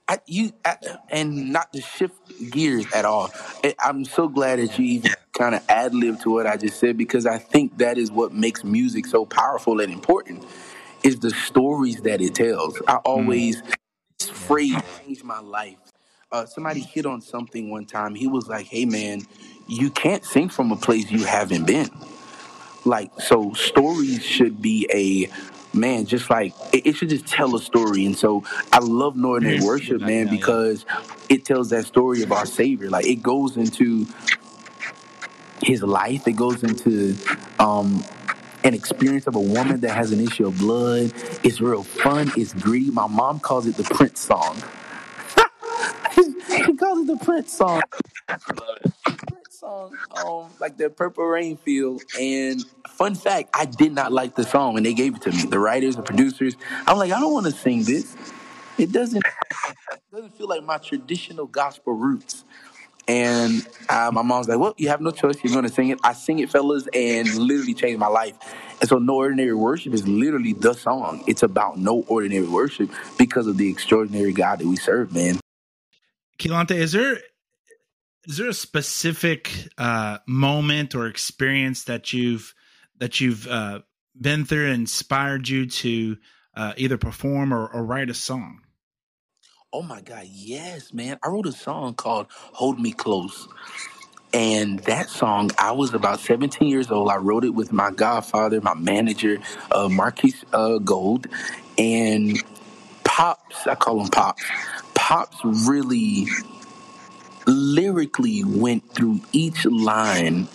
I, 0.09 0.19
you 0.27 0.53
I, 0.65 0.77
and 1.11 1.53
not 1.53 1.73
to 1.73 1.81
shift 1.81 2.15
gears 2.51 2.87
at 2.95 3.05
all. 3.05 3.31
I- 3.65 3.75
I'm 3.81 4.05
so 4.05 4.29
glad 4.29 4.59
that 4.59 4.79
you 4.79 4.85
even 4.87 5.13
kind 5.33 5.55
of 5.55 5.65
ad 5.69 5.95
lib 5.95 6.21
to 6.21 6.31
what 6.31 6.47
I 6.47 6.57
just 6.57 6.79
said 6.81 6.99
because 6.99 7.27
I 7.27 7.39
think 7.39 7.79
that 7.79 7.99
is 7.99 8.11
what 8.11 8.33
makes 8.35 8.65
music 8.65 9.07
so 9.07 9.25
powerful 9.27 9.81
and 9.81 9.93
important. 9.93 10.45
Is 11.03 11.19
the 11.21 11.31
stories 11.31 12.03
that 12.03 12.21
it 12.21 12.35
tells. 12.35 12.81
I 12.89 12.95
mm. 12.95 13.01
always 13.05 13.63
this 14.27 14.39
phrase 14.39 14.77
changed 15.05 15.25
my 15.25 15.41
life. 15.41 15.77
Uh, 16.31 16.47
somebody 16.47 16.81
hit 16.81 17.07
on 17.07 17.21
something 17.21 17.71
one 17.71 17.85
time. 17.85 18.15
He 18.15 18.27
was 18.27 18.49
like, 18.49 18.67
"Hey, 18.67 18.85
man, 18.85 19.23
you 19.69 19.91
can't 19.91 20.25
sing 20.25 20.49
from 20.49 20.73
a 20.73 20.77
place 20.77 21.11
you 21.11 21.25
haven't 21.25 21.67
been." 21.67 21.91
like 22.85 23.11
so 23.21 23.53
stories 23.55 24.25
should 24.25 24.61
be 24.61 24.89
a 24.93 25.31
man 25.77 26.05
just 26.05 26.29
like 26.31 26.53
it, 26.73 26.87
it 26.87 26.97
should 26.97 27.09
just 27.09 27.27
tell 27.27 27.55
a 27.55 27.61
story 27.61 28.05
and 28.05 28.17
so 28.17 28.45
i 28.73 28.79
love 28.79 29.17
northern 29.17 29.51
Here's 29.51 29.65
worship 29.65 30.01
man 30.01 30.27
now, 30.27 30.33
yeah. 30.33 30.39
because 30.39 30.85
it 31.29 31.45
tells 31.45 31.71
that 31.71 31.87
story 31.87 32.23
of 32.23 32.33
our 32.33 32.47
savior 32.47 32.91
like 32.91 33.07
it 33.07 33.23
goes 33.23 33.57
into 33.57 34.07
his 35.63 35.83
life 35.83 36.27
it 36.27 36.33
goes 36.33 36.65
into 36.65 37.17
um 37.61 38.05
an 38.65 38.75
experience 38.75 39.27
of 39.27 39.35
a 39.35 39.41
woman 39.41 39.81
that 39.81 39.91
has 39.91 40.13
an 40.13 40.21
issue 40.21 40.47
of 40.47 40.59
blood 40.59 41.13
it's 41.43 41.61
real 41.61 41.83
fun 41.83 42.31
it's 42.37 42.55
gritty 42.55 42.91
my 42.91 43.07
mom 43.07 43.41
calls 43.41 43.67
it 43.67 43.77
the 43.77 43.85
prince 43.85 44.21
song 44.21 44.57
she 46.15 46.75
calls 46.75 47.01
it 47.01 47.07
the 47.07 47.21
prince 47.25 47.53
song 47.53 47.83
Prince 49.29 49.59
song, 49.61 49.99
um, 50.13 50.51
like 50.61 50.77
the 50.77 50.91
Purple 50.91 51.25
Rain 51.25 51.57
feel. 51.57 51.99
And 52.19 52.65
fun 52.89 53.15
fact, 53.15 53.51
I 53.55 53.65
did 53.67 53.93
not 53.93 54.13
like 54.13 54.35
the 54.35 54.45
song 54.45 54.75
when 54.75 54.83
they 54.83 54.95
gave 54.95 55.17
it 55.17 55.23
to 55.23 55.31
me. 55.31 55.45
The 55.45 55.59
writers, 55.59 55.97
the 55.97 56.03
producers, 56.03 56.57
I'm 56.87 56.99
like, 56.99 57.13
I 57.13 57.21
don't 57.21 57.33
want 57.33 57.47
to 57.47 57.53
sing 57.53 57.85
this. 57.85 58.17
It 58.79 58.93
doesn't 58.93 59.23
it 59.25 60.01
doesn't 60.13 60.37
feel 60.37 60.49
like 60.49 60.65
my 60.65 60.79
traditional 60.79 61.47
gospel 61.47 61.95
roots. 61.95 62.45
And 63.09 63.67
uh, 63.89 64.11
my 64.13 64.23
mom's 64.23 64.49
like, 64.49 64.59
"Well, 64.59 64.75
you 64.77 64.89
have 64.89 65.01
no 65.01 65.11
choice. 65.11 65.37
You're 65.43 65.53
going 65.53 65.67
to 65.67 65.73
sing 65.73 65.89
it." 65.89 65.99
I 66.05 66.13
sing 66.13 66.39
it, 66.39 66.51
fellas, 66.51 66.89
and 66.95 67.35
literally 67.35 67.75
changed 67.75 67.99
my 67.99 68.07
life. 68.07 68.37
And 68.81 68.89
so, 68.89 68.99
no 68.99 69.17
ordinary 69.17 69.55
worship 69.55 69.93
is 69.93 70.07
literally 70.07 70.53
the 70.53 70.73
song. 70.73 71.25
It's 71.27 71.43
about 71.43 71.79
no 71.79 72.05
ordinary 72.09 72.47
worship 72.47 72.91
because 73.19 73.47
of 73.47 73.57
the 73.57 73.69
extraordinary 73.69 74.33
God 74.33 74.61
that 74.61 74.67
we 74.67 74.77
serve, 74.77 75.13
man. 75.13 75.41
Kelontae, 76.39 76.77
is 76.77 76.93
there 76.93 77.19
is 78.27 78.37
there 78.37 78.49
a 78.49 78.55
specific 78.55 79.53
uh, 79.79 80.19
moment 80.27 80.95
or 80.95 81.07
experience 81.07 81.85
that 81.85 82.13
you've 82.13 82.55
that 82.99 83.21
you've 83.21 83.49
uh, 83.49 83.81
been 84.21 84.45
through 84.45 84.71
inspired 84.71 85.49
you 85.49 85.67
to 85.67 86.17
uh, 86.55 86.73
either 86.77 86.99
perform 86.99 87.53
or, 87.53 87.67
or 87.67 87.85
write 87.85 88.11
a 88.11 88.15
song? 88.15 88.61
Oh 89.75 89.81
my 89.81 90.03
God, 90.03 90.27
yes, 90.31 90.93
man. 90.93 91.19
I 91.23 91.29
wrote 91.29 91.47
a 91.47 91.53
song 91.53 91.95
called 91.95 92.27
Hold 92.31 92.79
Me 92.79 92.93
Close. 92.93 93.49
And 94.35 94.81
that 94.81 95.09
song, 95.09 95.51
I 95.57 95.73
was 95.73 95.95
about 95.95 96.21
17 96.21 96.69
years 96.69 96.91
old. 96.91 97.09
I 97.09 97.17
wrote 97.17 97.43
it 97.45 97.55
with 97.55 97.73
my 97.73 97.91
godfather, 97.91 98.61
my 98.61 98.75
manager, 98.75 99.39
uh, 99.71 99.89
Marquis 99.89 100.35
uh, 100.53 100.77
Gold. 100.77 101.27
And 101.79 102.43
Pops, 103.03 103.67
I 103.67 103.75
call 103.75 104.03
him 104.03 104.09
Pops. 104.09 104.45
Pops 104.95 105.39
really 105.45 106.27
lyrically 107.47 108.45
went 108.45 108.93
through 108.93 109.21
each 109.33 109.65
line, 109.65 110.49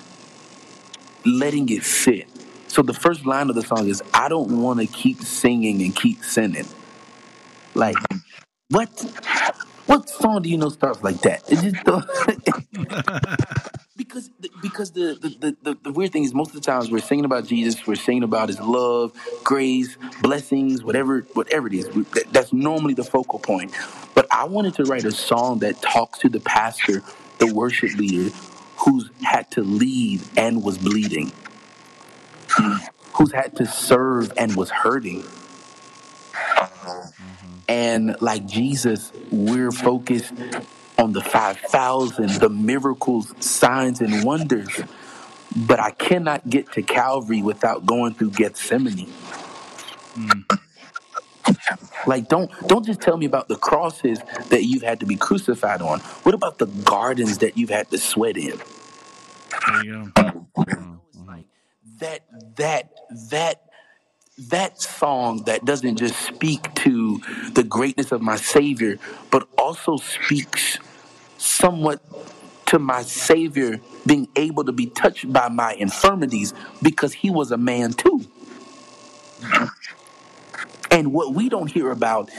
letting 1.26 1.70
it 1.70 1.84
fit. 1.84 2.28
So 2.68 2.84
the 2.84 2.94
first 2.94 3.26
line 3.26 3.50
of 3.50 3.56
the 3.56 3.64
song 3.64 3.88
is, 3.88 4.04
I 4.14 4.30
don't 4.30 4.62
want 4.62 4.80
to 4.80 4.86
keep 4.86 5.22
singing 5.24 5.82
and 5.82 5.96
keep 5.96 6.24
sinning. 6.24 6.68
Like, 7.74 7.98
what? 8.70 8.90
What 9.86 10.10
song 10.10 10.42
do 10.42 10.50
you 10.50 10.58
know 10.58 10.68
starts 10.68 11.02
like 11.02 11.22
that? 11.22 11.44
It 11.50 11.62
just 11.62 11.86
don't. 11.86 12.06
because 13.98 14.30
because 14.62 14.92
the 14.92 15.18
the, 15.40 15.56
the 15.62 15.78
the 15.82 15.92
weird 15.94 16.12
thing 16.12 16.26
is 16.26 16.34
most 16.34 16.50
of 16.50 16.56
the 16.56 16.62
times 16.62 16.92
we're 16.92 17.00
singing 17.00 17.24
about 17.24 17.46
Jesus, 17.46 17.88
we're 17.88 17.96
singing 17.96 18.24
about 18.24 18.50
His 18.50 18.60
love, 18.60 19.14
grace, 19.46 19.98
blessings, 20.22 20.84
whatever 20.84 21.22
whatever 21.34 21.68
it 21.68 21.74
is. 21.74 21.86
That, 21.88 22.26
that's 22.32 22.52
normally 22.52 22.94
the 22.94 23.06
focal 23.06 23.40
point. 23.40 23.74
But 24.14 24.28
I 24.32 24.44
wanted 24.44 24.76
to 24.76 24.84
write 24.84 25.06
a 25.06 25.14
song 25.14 25.60
that 25.60 25.82
talks 25.82 26.20
to 26.20 26.30
the 26.30 26.42
pastor, 26.42 27.02
the 27.38 27.54
worship 27.54 27.94
leader, 27.96 28.36
who's 28.80 29.10
had 29.24 29.50
to 29.52 29.64
lead 29.64 30.22
and 30.36 30.62
was 30.62 30.78
bleeding, 30.78 31.32
hmm. 32.50 32.76
who's 33.14 33.32
had 33.32 33.56
to 33.58 33.66
serve 33.66 34.34
and 34.36 34.58
was 34.58 34.70
hurting. 34.70 35.24
And 37.68 38.16
like 38.22 38.46
Jesus, 38.46 39.12
we're 39.32 39.72
focused 39.72 40.34
on 40.98 41.14
the 41.14 41.22
5,000, 41.22 42.30
the 42.40 42.50
miracles, 42.50 43.34
signs, 43.40 44.02
and 44.02 44.24
wonders. 44.24 44.70
But 45.56 45.80
I 45.80 45.92
cannot 45.92 46.50
get 46.50 46.72
to 46.74 46.82
Calvary 46.82 47.42
without 47.42 47.86
going 47.86 48.14
through 48.14 48.32
Gethsemane. 48.32 49.12
Like, 52.06 52.28
don't 52.30 52.52
don't 52.68 52.86
just 52.86 53.02
tell 53.02 53.18
me 53.18 53.26
about 53.26 53.48
the 53.48 53.56
crosses 53.56 54.20
that 54.50 54.64
you've 54.64 54.84
had 54.84 55.00
to 55.02 55.06
be 55.06 55.16
crucified 55.16 55.82
on. 55.82 56.00
What 56.00 56.36
about 56.36 56.58
the 56.58 56.66
gardens 56.66 57.40
that 57.40 57.58
you've 57.58 57.70
had 57.70 57.90
to 57.92 57.98
sweat 57.98 58.38
in? 58.38 58.60
There 59.68 59.84
you 59.84 60.12
go. 60.16 60.48
That 62.00 62.26
that 62.58 62.92
that 63.30 63.67
that 64.38 64.82
song 64.82 65.44
that 65.46 65.66
doesn't 65.66 65.98
just 65.98 66.20
speak 66.20 66.74
to 66.76 67.20
the 67.54 67.64
greatness 67.64 68.12
of 68.12 68.22
my 68.22 68.36
Savior, 68.36 69.00
but 69.32 69.48
also 69.58 69.98
speaks 69.98 70.78
somewhat 71.38 72.02
to 72.68 72.80
my 72.80 73.02
Savior 73.02 73.80
being 74.06 74.28
able 74.36 74.64
to 74.66 74.72
be 74.72 74.88
touched 74.88 75.32
by 75.32 75.50
my 75.50 75.74
infirmities 75.74 76.54
because 76.84 77.14
he 77.14 77.30
was 77.30 77.52
a 77.52 77.58
man 77.58 77.94
too. 77.94 78.22
And 80.92 81.14
what 81.14 81.34
we 81.34 81.50
don't 81.50 81.72
hear 81.72 81.92
about, 81.92 82.30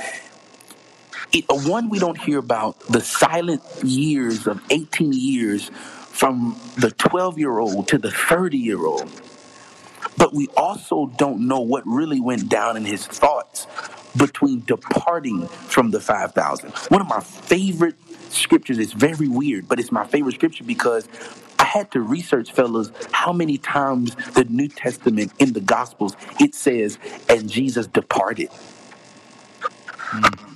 it, 1.33 1.45
one, 1.49 1.91
we 1.91 1.99
don't 1.99 2.19
hear 2.19 2.39
about 2.39 2.79
the 2.81 3.01
silent 3.01 3.63
years 3.83 4.47
of 4.47 4.63
18 4.71 5.13
years 5.13 5.71
from 5.71 6.59
the 6.79 6.91
12 6.91 7.39
year 7.39 7.59
old 7.59 7.89
to 7.89 7.99
the 7.99 8.11
30 8.11 8.59
year 8.59 8.85
old. 8.85 9.11
But 10.19 10.35
we 10.35 10.49
also 10.57 11.13
don't 11.17 11.49
know 11.49 11.61
what 11.61 11.87
really 11.87 12.21
went 12.21 12.49
down 12.49 12.77
in 12.77 12.85
his 12.85 13.07
thoughts 13.07 13.67
between 14.17 14.63
departing 14.67 15.47
from 15.49 15.93
the 15.93 16.01
5,000. 16.01 16.71
One 16.91 17.01
of 17.01 17.09
my 17.09 17.21
favorite 17.21 17.97
scriptures 18.31 18.79
is 18.79 18.93
very 18.93 19.29
weird, 19.29 19.69
but 19.69 19.81
it's 19.81 19.93
my 19.93 20.07
favorite 20.07 20.35
scripture 20.35 20.65
because 20.65 21.09
I 21.59 21.65
had 21.65 21.91
to 21.93 22.01
research, 22.01 22.53
fellas, 22.53 22.93
how 23.13 23.33
many 23.33 23.59
times 23.59 24.17
the 24.35 24.45
New 24.45 24.69
Testament 24.69 25.33
in 25.39 25.55
the 25.55 25.61
Gospels 25.61 26.17
it 26.41 26.55
says, 26.55 26.99
and 27.29 27.51
Jesus 27.51 27.87
departed. 27.87 28.51
Hmm. 29.99 30.48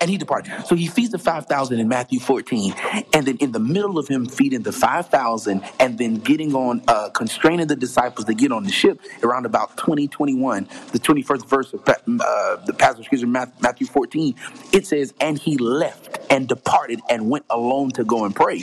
And 0.00 0.08
he 0.08 0.16
departed. 0.16 0.66
So 0.66 0.74
he 0.74 0.86
feeds 0.86 1.10
the 1.10 1.18
5,000 1.18 1.78
in 1.78 1.86
Matthew 1.86 2.20
14. 2.20 2.74
And 3.12 3.26
then 3.26 3.36
in 3.36 3.52
the 3.52 3.60
middle 3.60 3.98
of 3.98 4.08
him 4.08 4.24
feeding 4.24 4.62
the 4.62 4.72
5,000 4.72 5.62
and 5.78 5.98
then 5.98 6.14
getting 6.14 6.54
on, 6.54 6.82
uh, 6.88 7.10
constraining 7.10 7.66
the 7.66 7.76
disciples 7.76 8.24
to 8.26 8.34
get 8.34 8.50
on 8.50 8.64
the 8.64 8.72
ship 8.72 9.00
around 9.22 9.44
about 9.44 9.76
20, 9.76 10.08
21, 10.08 10.68
the 10.92 10.98
21st 10.98 11.46
verse 11.46 11.72
of 11.74 11.86
uh, 11.86 12.56
the 12.64 12.72
passage 12.72 13.04
scripture, 13.04 13.26
Matthew 13.26 13.86
14, 13.86 14.34
it 14.72 14.86
says, 14.86 15.12
and 15.20 15.38
he 15.38 15.58
left 15.58 16.18
and 16.30 16.48
departed 16.48 17.00
and 17.10 17.28
went 17.28 17.44
alone 17.50 17.90
to 17.90 18.04
go 18.04 18.24
and 18.24 18.34
pray. 18.34 18.62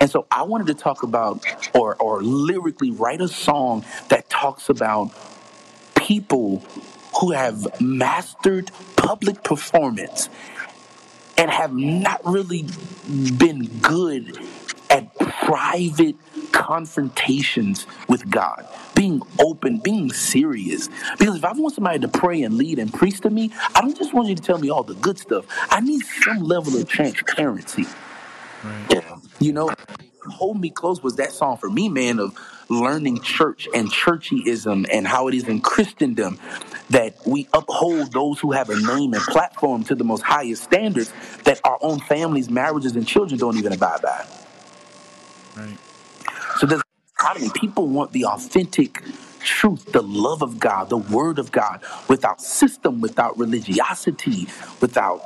And 0.00 0.10
so 0.10 0.26
I 0.30 0.42
wanted 0.42 0.68
to 0.68 0.74
talk 0.74 1.02
about 1.02 1.44
or, 1.74 1.96
or 1.96 2.22
lyrically 2.22 2.90
write 2.90 3.20
a 3.20 3.28
song 3.28 3.84
that 4.08 4.28
talks 4.28 4.68
about 4.68 5.10
people 5.94 6.62
who 7.20 7.32
have 7.32 7.80
mastered 7.80 8.70
public 8.96 9.42
performance 9.42 10.28
and 11.38 11.50
have 11.50 11.74
not 11.74 12.20
really 12.24 12.66
been 13.36 13.66
good 13.80 14.38
at 14.90 15.14
private 15.18 16.16
confrontations 16.52 17.86
with 18.08 18.28
God, 18.30 18.66
being 18.94 19.20
open, 19.38 19.78
being 19.78 20.12
serious. 20.12 20.88
Because 21.18 21.36
if 21.36 21.44
I 21.44 21.52
want 21.52 21.74
somebody 21.74 21.98
to 22.00 22.08
pray 22.08 22.42
and 22.42 22.54
lead 22.56 22.78
and 22.78 22.92
preach 22.92 23.20
to 23.20 23.30
me, 23.30 23.50
I 23.74 23.80
don't 23.80 23.96
just 23.96 24.14
want 24.14 24.28
you 24.28 24.34
to 24.34 24.42
tell 24.42 24.58
me 24.58 24.70
all 24.70 24.82
the 24.82 24.94
good 24.94 25.18
stuff. 25.18 25.44
I 25.70 25.80
need 25.80 26.02
some 26.04 26.42
level 26.42 26.76
of 26.76 26.88
transparency. 26.88 27.86
Right. 28.64 29.02
You 29.38 29.52
know, 29.52 29.70
Hold 30.30 30.60
Me 30.60 30.70
Close 30.70 31.02
was 31.02 31.16
that 31.16 31.32
song 31.32 31.56
for 31.58 31.70
me, 31.70 31.88
man, 31.88 32.18
of 32.18 32.36
learning 32.68 33.20
church 33.20 33.68
and 33.74 33.90
churchyism 33.90 34.86
and 34.92 35.06
how 35.06 35.28
it 35.28 35.34
is 35.34 35.48
in 35.48 35.60
Christendom 35.60 36.38
that 36.90 37.16
we 37.26 37.48
uphold 37.52 38.12
those 38.12 38.40
who 38.40 38.52
have 38.52 38.70
a 38.70 38.76
name 38.76 39.14
and 39.14 39.22
platform 39.22 39.84
to 39.84 39.94
the 39.94 40.04
most 40.04 40.22
highest 40.22 40.64
standards 40.64 41.12
that 41.44 41.60
our 41.64 41.78
own 41.82 42.00
families, 42.00 42.50
marriages, 42.50 42.96
and 42.96 43.06
children 43.06 43.38
don't 43.38 43.56
even 43.56 43.72
abide 43.72 44.02
by. 44.02 44.26
Right. 45.56 45.78
So 46.58 46.66
there's 46.66 46.82
economy. 47.18 47.50
People 47.50 47.88
want 47.88 48.12
the 48.12 48.26
authentic 48.26 49.02
truth, 49.40 49.92
the 49.92 50.02
love 50.02 50.42
of 50.42 50.58
God, 50.60 50.90
the 50.90 50.96
word 50.98 51.38
of 51.38 51.52
God, 51.52 51.82
without 52.08 52.40
system, 52.40 53.00
without 53.00 53.38
religiosity, 53.38 54.48
without 54.80 55.24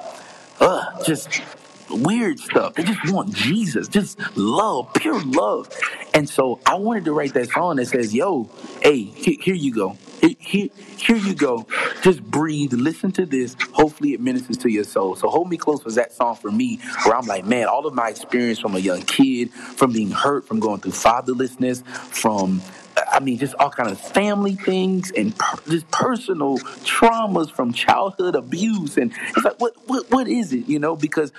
uh, 0.61 1.03
just 1.05 1.43
weird 1.91 2.39
stuff. 2.39 2.75
They 2.75 2.85
just 2.85 3.13
want 3.13 3.35
Jesus, 3.35 3.89
just 3.89 4.19
love, 4.37 4.93
pure 4.95 5.21
love. 5.23 5.69
And 6.15 6.29
so 6.29 6.61
I 6.67 6.75
wanted 6.75 7.05
to 7.07 7.13
write 7.13 7.35
that 7.35 7.51
song 7.51 7.77
that 7.77 7.87
says, 7.87 8.15
yo, 8.15 8.51
hey, 8.83 9.03
here, 9.05 9.55
you 9.55 9.73
go. 9.75 9.97
Here, 10.21 10.69
here 10.99 11.17
you 11.17 11.35
go. 11.35 11.67
Just 12.03 12.23
breathe, 12.23 12.73
listen 12.73 13.11
to 13.13 13.25
this. 13.25 13.57
Hopefully 13.73 14.13
it 14.13 14.21
ministers 14.21 14.59
to 14.59 14.69
your 14.69 14.85
soul. 14.85 15.17
So 15.17 15.29
Hold 15.29 15.49
Me 15.49 15.57
Close 15.57 15.85
was 15.85 15.95
that 15.95 16.13
song 16.13 16.37
for 16.37 16.51
me 16.51 16.81
where 17.05 17.17
I'm 17.17 17.27
like, 17.27 17.47
man, 17.47 17.69
all 17.69 17.87
of 17.87 17.95
my 17.95 18.11
experience 18.11 18.59
from 18.59 18.75
a 18.75 18.79
young 18.79 19.03
kid, 19.03 19.51
from 19.53 19.93
being 19.93 20.11
hurt, 20.11 20.47
from 20.47 20.61
going 20.61 20.81
through 20.81 20.93
fatherlessness, 20.93 21.87
from 21.87 22.61
I 23.11 23.21
mean, 23.21 23.39
just 23.39 23.55
all 23.57 23.71
kind 23.71 23.91
of 23.91 24.01
family 24.01 24.55
things 24.57 25.11
and 25.13 25.37
per, 25.37 25.59
just 25.69 25.91
personal 25.91 26.59
traumas 26.59 27.51
from 27.51 27.73
childhood 27.73 28.37
abuse, 28.37 28.97
and 28.97 29.13
it's 29.37 29.45
like, 29.45 29.61
what, 29.61 29.75
what, 29.87 30.11
what 30.11 30.29
is 30.29 30.53
it? 30.53 30.69
You 30.69 30.79
know, 30.79 30.97
because 30.97 31.33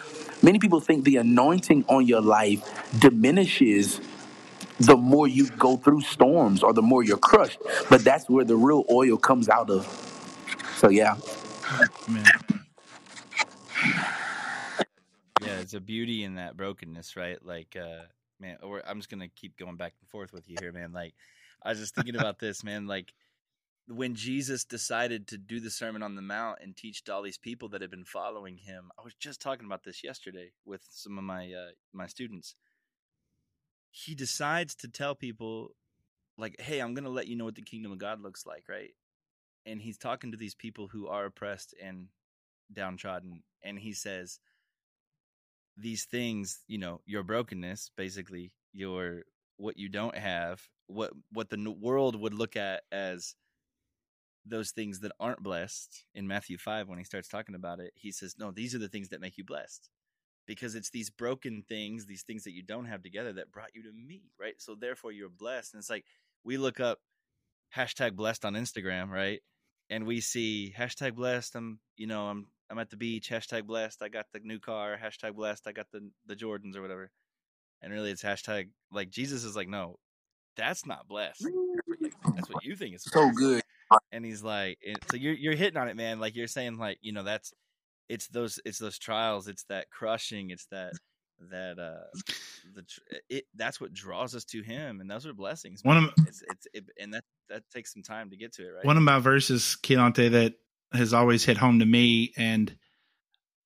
many 0.44 0.60
people 0.60 0.82
think 0.82 1.06
the 1.06 1.18
anointing 1.18 1.86
on 1.88 2.06
your 2.08 2.22
life 2.22 2.64
diminishes 3.00 4.02
the 4.80 4.98
more 4.98 5.28
you 5.28 5.48
go 5.52 5.78
through 5.78 6.02
storms 6.02 6.64
or 6.64 6.74
the 6.74 6.82
more 6.82 7.04
you're 7.04 7.18
crushed, 7.18 7.60
but 7.90 8.04
that's 8.04 8.30
where 8.30 8.46
the 8.46 8.56
real 8.56 8.86
oil 8.92 9.18
comes 9.18 9.50
out 9.50 9.70
of. 9.70 9.86
So 10.78 10.90
yeah, 10.90 11.18
Man. 12.08 12.26
Yeah, 15.42 15.60
it's 15.60 15.74
a 15.74 15.80
beauty 15.80 16.24
in 16.24 16.36
that 16.36 16.58
brokenness, 16.58 17.16
right? 17.16 17.44
Like, 17.44 17.76
uh, 17.80 18.04
man, 18.40 18.58
I'm 18.86 19.00
just 19.00 19.10
gonna 19.10 19.30
keep 19.30 19.58
going 19.58 19.78
back 19.78 19.94
and 20.00 20.10
forth 20.10 20.34
with 20.34 20.50
you 20.50 20.58
here, 20.60 20.72
man. 20.72 20.92
Like, 20.92 21.14
I 21.64 21.70
was 21.70 21.80
just 21.80 21.96
thinking 21.96 22.16
about 22.20 22.40
this, 22.40 22.64
man. 22.64 22.88
Like, 22.88 23.14
when 23.88 24.16
Jesus 24.16 24.64
decided 24.64 25.28
to 25.28 25.38
do 25.38 25.60
the 25.60 25.70
Sermon 25.70 26.04
on 26.04 26.16
the 26.16 26.22
Mount 26.22 26.60
and 26.62 26.76
teach 26.76 27.04
to 27.04 27.14
all 27.14 27.22
these 27.22 27.38
people 27.38 27.70
that 27.70 27.82
had 27.82 27.92
been 27.92 28.06
following 28.06 28.58
him, 28.58 28.92
I 28.98 29.04
was 29.04 29.14
just 29.16 29.42
talking 29.42 29.66
about 29.66 29.84
this 29.84 30.04
yesterday 30.04 30.52
with 30.66 30.82
some 30.90 31.18
of 31.18 31.24
my 31.24 31.52
uh, 31.52 31.72
my 31.94 32.08
students. 32.08 32.56
He 33.90 34.16
decides 34.16 34.76
to 34.76 34.88
tell 34.88 35.16
people, 35.16 35.76
like, 36.38 36.60
"Hey, 36.60 36.80
I'm 36.80 36.94
gonna 36.94 37.10
let 37.10 37.28
you 37.28 37.36
know 37.36 37.46
what 37.46 37.56
the 37.56 37.62
kingdom 37.62 37.92
of 37.92 37.98
God 37.98 38.22
looks 38.22 38.46
like," 38.46 38.66
right? 38.70 38.92
And 39.66 39.82
he's 39.82 39.98
talking 39.98 40.32
to 40.32 40.38
these 40.38 40.56
people 40.56 40.88
who 40.88 41.08
are 41.08 41.26
oppressed 41.26 41.76
and 41.82 42.08
downtrodden, 42.74 43.44
and 43.64 43.78
he 43.80 43.94
says 43.94 44.40
these 45.78 46.06
things, 46.06 46.60
you 46.68 46.78
know, 46.78 47.02
your 47.06 47.24
brokenness, 47.24 47.92
basically, 47.96 48.52
your 48.74 49.24
what 49.62 49.78
you 49.78 49.90
don't 49.90 50.18
have, 50.18 50.62
what 50.88 51.12
what 51.32 51.50
the 51.50 51.76
world 51.80 52.20
would 52.20 52.34
look 52.34 52.56
at 52.56 52.84
as 52.92 53.36
those 54.46 54.72
things 54.72 55.00
that 55.02 55.12
aren't 55.20 55.44
blessed 55.44 56.06
in 56.16 56.28
Matthew 56.28 56.58
5 56.58 56.88
when 56.88 56.98
he 56.98 57.04
starts 57.04 57.28
talking 57.28 57.54
about 57.54 57.80
it 57.80 57.94
he 57.96 58.12
says 58.12 58.36
no 58.40 58.52
these 58.52 58.74
are 58.74 58.80
the 58.80 58.90
things 58.90 59.10
that 59.10 59.22
make 59.22 59.38
you 59.38 59.44
blessed. 59.44 59.90
Because 60.48 60.74
it's 60.76 60.90
these 60.90 61.10
broken 61.10 61.64
things 61.68 62.06
these 62.06 62.24
things 62.24 62.44
that 62.44 62.54
you 62.54 62.64
don't 62.64 62.86
have 62.86 63.04
together 63.04 63.34
that 63.34 63.52
brought 63.52 63.76
you 63.76 63.84
to 63.84 63.92
me 63.94 64.24
right? 64.40 64.56
So 64.58 64.76
therefore 64.76 65.12
you're 65.12 65.30
blessed. 65.30 65.74
And 65.74 65.82
it's 65.82 65.90
like 65.90 66.06
we 66.44 66.58
look 66.58 66.80
up 66.80 67.00
hashtag 67.76 68.16
blessed 68.16 68.46
on 68.46 68.54
Instagram 68.54 69.10
right? 69.10 69.42
And 69.90 70.06
we 70.06 70.22
see 70.22 70.74
hashtag 70.78 71.16
blessed 71.16 71.56
I'm 71.56 71.80
you 71.96 72.08
know 72.08 72.28
I'm 72.28 72.48
I'm 72.70 72.80
at 72.80 72.90
the 72.90 72.98
beach 72.98 73.30
hashtag 73.30 73.66
blessed 73.66 74.02
I 74.02 74.10
got 74.10 74.26
the 74.34 74.40
new 74.40 74.60
car 74.60 74.98
hashtag 75.02 75.36
blessed 75.36 75.68
I 75.68 75.72
got 75.72 75.92
the 75.92 76.10
the 76.26 76.36
Jordans 76.36 76.76
or 76.76 76.82
whatever 76.82 77.12
and 77.82 77.92
really 77.94 78.12
it's 78.12 78.24
hashtag 78.24 78.70
like 78.92 79.10
Jesus 79.10 79.44
is 79.44 79.56
like 79.56 79.68
no 79.70 79.98
that's 80.58 80.86
not 80.86 81.08
blessed. 81.08 81.46
Like, 82.02 82.14
that's 82.36 82.50
what 82.54 82.64
you 82.66 82.76
think 82.76 82.96
is 82.96 83.04
So 83.04 83.22
blessed. 83.22 83.38
good. 83.38 83.62
and 84.12 84.26
he's 84.26 84.44
like 84.44 84.78
so 85.10 85.16
you're 85.18 85.34
you're 85.34 85.56
hitting 85.56 85.78
on 85.78 85.88
it 85.88 85.96
man. 85.96 86.20
Like 86.20 86.36
you're 86.36 86.48
saying 86.48 86.78
like 86.78 86.98
you 87.02 87.14
know 87.14 87.24
that's 87.24 87.54
it's 88.10 88.28
those 88.28 88.60
it's 88.66 88.78
those 88.80 88.98
trials 89.00 89.48
it's 89.48 89.64
that 89.70 89.90
crushing 89.90 90.50
it's 90.50 90.66
that 90.72 90.92
that 91.50 91.80
uh 91.80 92.04
the 92.76 92.84
it 93.30 93.46
that's 93.56 93.80
what 93.82 93.94
draws 93.94 94.36
us 94.36 94.44
to 94.46 94.62
him 94.62 95.00
and 95.02 95.10
those 95.10 95.26
are 95.26 95.34
blessings 95.34 95.80
One 95.84 95.98
of- 95.98 96.14
it's 96.28 96.44
it's 96.52 96.68
it, 96.74 96.84
and 97.00 97.14
that 97.14 97.24
that 97.50 97.64
takes 97.74 97.92
some 97.94 98.04
time 98.04 98.30
to 98.30 98.38
get 98.38 98.54
to 98.56 98.64
it 98.68 98.72
right? 98.72 98.86
One 98.86 98.98
of 98.98 99.04
my 99.04 99.20
verses, 99.20 99.78
Kelontae, 99.82 100.32
that 100.32 100.54
has 100.94 101.14
always 101.14 101.44
hit 101.46 101.58
home 101.58 101.80
to 101.80 101.86
me, 101.86 102.34
and 102.38 102.76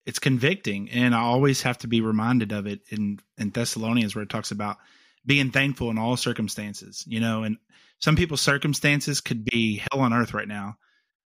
it's 0.06 0.18
convicting, 0.18 0.88
and 0.90 1.14
I 1.14 1.20
always 1.20 1.62
have 1.62 1.78
to 1.78 1.88
be 1.88 2.00
reminded 2.00 2.52
of 2.52 2.66
it 2.66 2.80
in 2.90 3.18
in 3.36 3.50
Thessalonians, 3.50 4.14
where 4.14 4.22
it 4.22 4.30
talks 4.30 4.50
about 4.52 4.78
being 5.26 5.50
thankful 5.50 5.90
in 5.90 5.98
all 5.98 6.16
circumstances. 6.16 7.04
You 7.06 7.20
know, 7.20 7.42
and 7.42 7.58
some 7.98 8.16
people's 8.16 8.40
circumstances 8.40 9.20
could 9.20 9.44
be 9.44 9.82
hell 9.90 10.00
on 10.00 10.12
earth 10.12 10.32
right 10.32 10.48
now. 10.48 10.76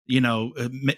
You 0.06 0.20
know, 0.20 0.52
uh, 0.58 0.68
ma- 0.70 0.92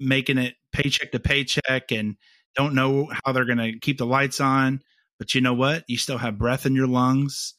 making 0.00 0.38
it 0.38 0.54
paycheck 0.72 1.12
to 1.12 1.20
paycheck, 1.20 1.92
and 1.92 2.16
don't 2.56 2.74
know 2.74 3.10
how 3.24 3.32
they're 3.32 3.44
going 3.44 3.58
to 3.58 3.78
keep 3.78 3.98
the 3.98 4.06
lights 4.06 4.40
on. 4.40 4.80
But 5.18 5.34
you 5.34 5.40
know 5.40 5.54
what? 5.54 5.84
You 5.88 5.98
still 5.98 6.18
have 6.18 6.38
breath 6.38 6.66
in 6.66 6.74
your 6.74 6.86
lungs, 6.86 7.54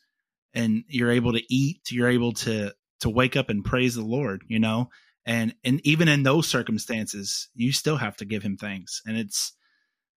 and 0.53 0.83
you're 0.87 1.11
able 1.11 1.33
to 1.33 1.43
eat. 1.53 1.91
You're 1.91 2.09
able 2.09 2.33
to 2.33 2.73
to 3.01 3.09
wake 3.09 3.35
up 3.35 3.49
and 3.49 3.63
praise 3.63 3.95
the 3.95 4.03
Lord, 4.03 4.43
you 4.47 4.59
know? 4.59 4.89
And 5.25 5.55
and 5.63 5.81
even 5.85 6.07
in 6.07 6.23
those 6.23 6.47
circumstances, 6.47 7.49
you 7.55 7.71
still 7.71 7.97
have 7.97 8.15
to 8.17 8.25
give 8.25 8.43
him 8.43 8.57
thanks. 8.57 9.01
And 9.05 9.17
it's 9.17 9.53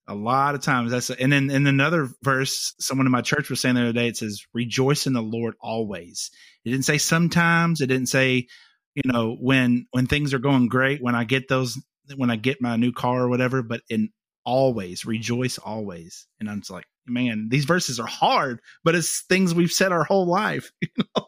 a 0.08 0.14
lot 0.14 0.54
of 0.54 0.62
times 0.62 0.90
that's 0.90 1.10
and 1.10 1.32
then 1.32 1.50
in 1.50 1.66
another 1.66 2.08
verse, 2.22 2.74
someone 2.80 3.06
in 3.06 3.12
my 3.12 3.20
church 3.20 3.50
was 3.50 3.60
saying 3.60 3.74
the 3.74 3.82
other 3.82 3.92
day, 3.92 4.08
it 4.08 4.16
says, 4.16 4.46
Rejoice 4.54 5.06
in 5.06 5.12
the 5.12 5.22
Lord 5.22 5.54
always. 5.60 6.30
It 6.64 6.70
didn't 6.70 6.86
say 6.86 6.98
sometimes, 6.98 7.80
it 7.80 7.86
didn't 7.88 8.08
say, 8.08 8.48
you 8.94 9.02
know, 9.04 9.36
when 9.38 9.86
when 9.90 10.06
things 10.06 10.32
are 10.32 10.38
going 10.38 10.68
great, 10.68 11.02
when 11.02 11.14
I 11.14 11.24
get 11.24 11.48
those 11.48 11.78
when 12.16 12.30
I 12.30 12.36
get 12.36 12.62
my 12.62 12.76
new 12.76 12.92
car 12.92 13.24
or 13.24 13.28
whatever, 13.28 13.62
but 13.62 13.82
in 13.90 14.08
always, 14.44 15.04
rejoice 15.04 15.58
always. 15.58 16.26
And 16.40 16.48
I'm 16.48 16.60
just 16.60 16.70
like, 16.70 16.86
man, 17.06 17.48
these 17.50 17.66
verses 17.66 18.00
are 18.00 18.06
hard, 18.06 18.60
but 18.82 18.94
it's 18.94 19.24
things 19.28 19.54
we've 19.54 19.70
said 19.70 19.92
our 19.92 20.04
whole 20.04 20.26
life. 20.26 20.72
You 20.80 20.88
know? 21.16 21.26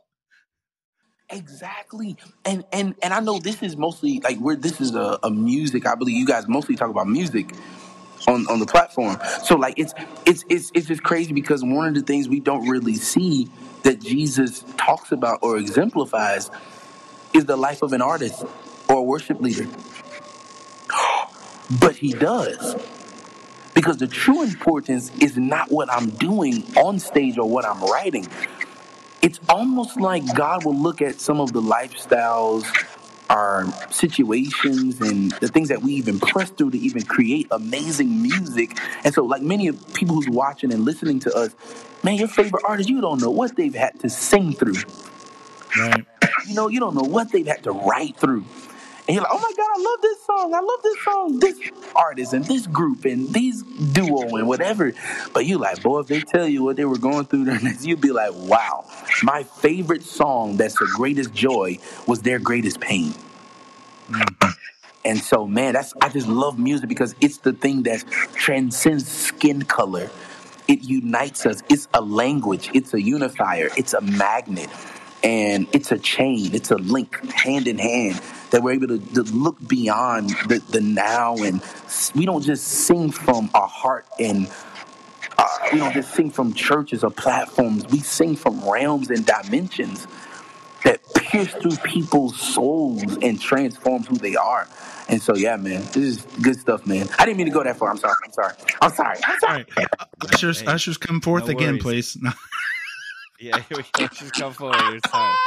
Exactly. 1.28 2.16
And 2.44 2.64
and 2.72 2.94
and 3.02 3.14
I 3.14 3.20
know 3.20 3.38
this 3.38 3.62
is 3.62 3.76
mostly 3.76 4.20
like 4.20 4.38
where 4.38 4.56
this 4.56 4.80
is 4.80 4.94
a, 4.94 5.18
a 5.22 5.30
music. 5.30 5.86
I 5.86 5.94
believe 5.94 6.16
you 6.16 6.26
guys 6.26 6.48
mostly 6.48 6.76
talk 6.76 6.90
about 6.90 7.06
music 7.06 7.52
on, 8.26 8.46
on 8.48 8.58
the 8.58 8.66
platform. 8.66 9.18
So 9.44 9.56
like 9.56 9.78
it's 9.78 9.94
it's 10.26 10.44
it's 10.48 10.70
it's 10.74 10.86
just 10.86 11.02
crazy 11.02 11.32
because 11.32 11.62
one 11.62 11.88
of 11.88 11.94
the 11.94 12.02
things 12.02 12.28
we 12.28 12.40
don't 12.40 12.68
really 12.68 12.94
see 12.94 13.50
that 13.82 14.00
Jesus 14.00 14.64
talks 14.76 15.12
about 15.12 15.40
or 15.42 15.56
exemplifies 15.58 16.50
is 17.34 17.44
the 17.46 17.56
life 17.56 17.82
of 17.82 17.92
an 17.92 18.02
artist 18.02 18.44
or 18.88 18.96
a 18.96 19.02
worship 19.02 19.40
leader. 19.40 19.66
But 21.80 21.94
he 21.94 22.12
does. 22.12 22.74
Because 23.74 23.98
the 23.98 24.08
true 24.08 24.42
importance 24.42 25.12
is 25.20 25.36
not 25.36 25.70
what 25.70 25.88
I'm 25.92 26.10
doing 26.10 26.64
on 26.76 26.98
stage 26.98 27.38
or 27.38 27.48
what 27.48 27.64
I'm 27.64 27.80
writing. 27.84 28.26
It's 29.22 29.38
almost 29.48 30.00
like 30.00 30.34
God 30.34 30.64
will 30.64 30.76
look 30.76 31.00
at 31.00 31.20
some 31.20 31.40
of 31.40 31.52
the 31.52 31.62
lifestyles, 31.62 32.64
our 33.30 33.64
situations, 33.90 35.00
and 35.00 35.32
the 35.32 35.48
things 35.48 35.68
that 35.68 35.82
we 35.82 35.94
even 35.94 36.18
press 36.20 36.50
through 36.50 36.72
to 36.72 36.78
even 36.78 37.02
create 37.02 37.46
amazing 37.50 38.20
music. 38.20 38.76
And 39.04 39.14
so, 39.14 39.24
like 39.24 39.40
many 39.40 39.68
of 39.68 39.94
people 39.94 40.16
who's 40.16 40.28
watching 40.28 40.72
and 40.72 40.84
listening 40.84 41.20
to 41.20 41.34
us, 41.34 41.54
man, 42.02 42.16
your 42.16 42.28
favorite 42.28 42.64
artist, 42.66 42.88
you 42.88 43.00
don't 43.00 43.20
know 43.22 43.30
what 43.30 43.56
they've 43.56 43.74
had 43.74 43.98
to 44.00 44.10
sing 44.10 44.52
through. 44.52 44.74
Right. 45.78 46.04
You 46.48 46.54
know, 46.54 46.68
you 46.68 46.80
don't 46.80 46.94
know 46.94 47.08
what 47.08 47.30
they've 47.30 47.46
had 47.46 47.62
to 47.62 47.72
write 47.72 48.16
through. 48.16 48.44
And 49.10 49.16
you're 49.16 49.24
like, 49.24 49.32
oh 49.34 49.40
my 49.40 49.52
God, 49.56 49.66
I 49.74 49.82
love 49.82 50.02
this 50.02 50.24
song. 50.24 50.54
I 50.54 50.60
love 50.60 50.82
this 50.84 51.02
song. 51.02 51.38
This 51.40 51.60
artist 51.96 52.32
and 52.32 52.44
this 52.44 52.68
group 52.68 53.04
and 53.04 53.34
these 53.34 53.64
duo 53.64 54.36
and 54.36 54.46
whatever. 54.46 54.92
But 55.34 55.46
you 55.46 55.58
like, 55.58 55.82
boy, 55.82 55.98
if 55.98 56.06
they 56.06 56.20
tell 56.20 56.46
you 56.46 56.62
what 56.62 56.76
they 56.76 56.84
were 56.84 56.96
going 56.96 57.24
through 57.24 57.46
during 57.46 57.64
this, 57.64 57.84
you'd 57.84 58.00
be 58.00 58.12
like, 58.12 58.30
wow. 58.34 58.84
My 59.24 59.42
favorite 59.42 60.04
song 60.04 60.58
that's 60.58 60.74
the 60.78 60.88
greatest 60.94 61.34
joy 61.34 61.80
was 62.06 62.22
their 62.22 62.38
greatest 62.38 62.78
pain. 62.78 63.12
And 65.04 65.18
so, 65.18 65.44
man, 65.44 65.72
that's 65.72 65.92
I 66.00 66.08
just 66.08 66.28
love 66.28 66.60
music 66.60 66.88
because 66.88 67.16
it's 67.20 67.38
the 67.38 67.52
thing 67.52 67.82
that 67.84 68.04
transcends 68.34 69.08
skin 69.08 69.62
color. 69.62 70.08
It 70.68 70.84
unites 70.84 71.46
us. 71.46 71.64
It's 71.68 71.88
a 71.94 72.00
language. 72.00 72.70
It's 72.74 72.94
a 72.94 73.02
unifier. 73.02 73.70
It's 73.76 73.92
a 73.92 74.02
magnet, 74.02 74.68
and 75.22 75.66
it's 75.72 75.92
a 75.92 75.98
chain. 75.98 76.54
It's 76.54 76.70
a 76.70 76.76
link, 76.76 77.16
hand 77.32 77.68
in 77.68 77.78
hand, 77.78 78.20
that 78.50 78.62
we're 78.62 78.72
able 78.72 78.88
to, 78.88 78.98
to 78.98 79.22
look 79.22 79.56
beyond 79.66 80.30
the, 80.48 80.62
the 80.70 80.80
now, 80.80 81.36
and 81.36 81.62
we 82.14 82.26
don't 82.26 82.42
just 82.42 82.64
sing 82.66 83.10
from 83.10 83.50
our 83.54 83.68
heart 83.68 84.06
and 84.18 84.50
uh, 85.38 85.46
we 85.72 85.78
don't 85.78 85.92
just 85.94 86.12
sing 86.14 86.30
from 86.30 86.52
churches 86.54 87.02
or 87.04 87.10
platforms. 87.10 87.86
We 87.88 88.00
sing 88.00 88.36
from 88.36 88.68
realms 88.68 89.10
and 89.10 89.24
dimensions 89.24 90.06
that 90.84 91.00
pierce 91.14 91.52
through 91.54 91.76
people's 91.78 92.38
souls 92.40 93.02
and 93.22 93.40
transforms 93.40 94.06
who 94.08 94.16
they 94.16 94.36
are. 94.36 94.66
And 95.08 95.20
so, 95.20 95.34
yeah, 95.34 95.56
man, 95.56 95.82
this 95.86 95.96
is 95.96 96.22
good 96.40 96.58
stuff, 96.58 96.86
man. 96.86 97.08
I 97.18 97.24
didn't 97.26 97.38
mean 97.38 97.46
to 97.46 97.52
go 97.52 97.64
that 97.64 97.76
far. 97.76 97.90
I'm 97.90 97.98
sorry. 97.98 98.14
I'm 98.24 98.32
sorry. 98.32 98.54
I'm 98.80 98.90
sorry. 98.92 99.18
I'm 99.24 99.38
sorry. 99.40 99.66
right. 99.76 99.86
Ushers, 100.32 100.60
Hey, 100.60 100.66
ushers 100.66 100.96
come 100.98 101.20
forth 101.20 101.46
no 101.46 101.52
again, 101.52 101.78
worries. 101.78 101.82
please. 101.82 102.18
Yeah, 103.40 103.58
here 103.68 103.78
we 103.78 103.84
go. 103.94 104.06
Just 104.08 104.34
come 104.34 104.52
forward. 104.52 104.76
It's 104.94 105.10
time. 105.10 105.34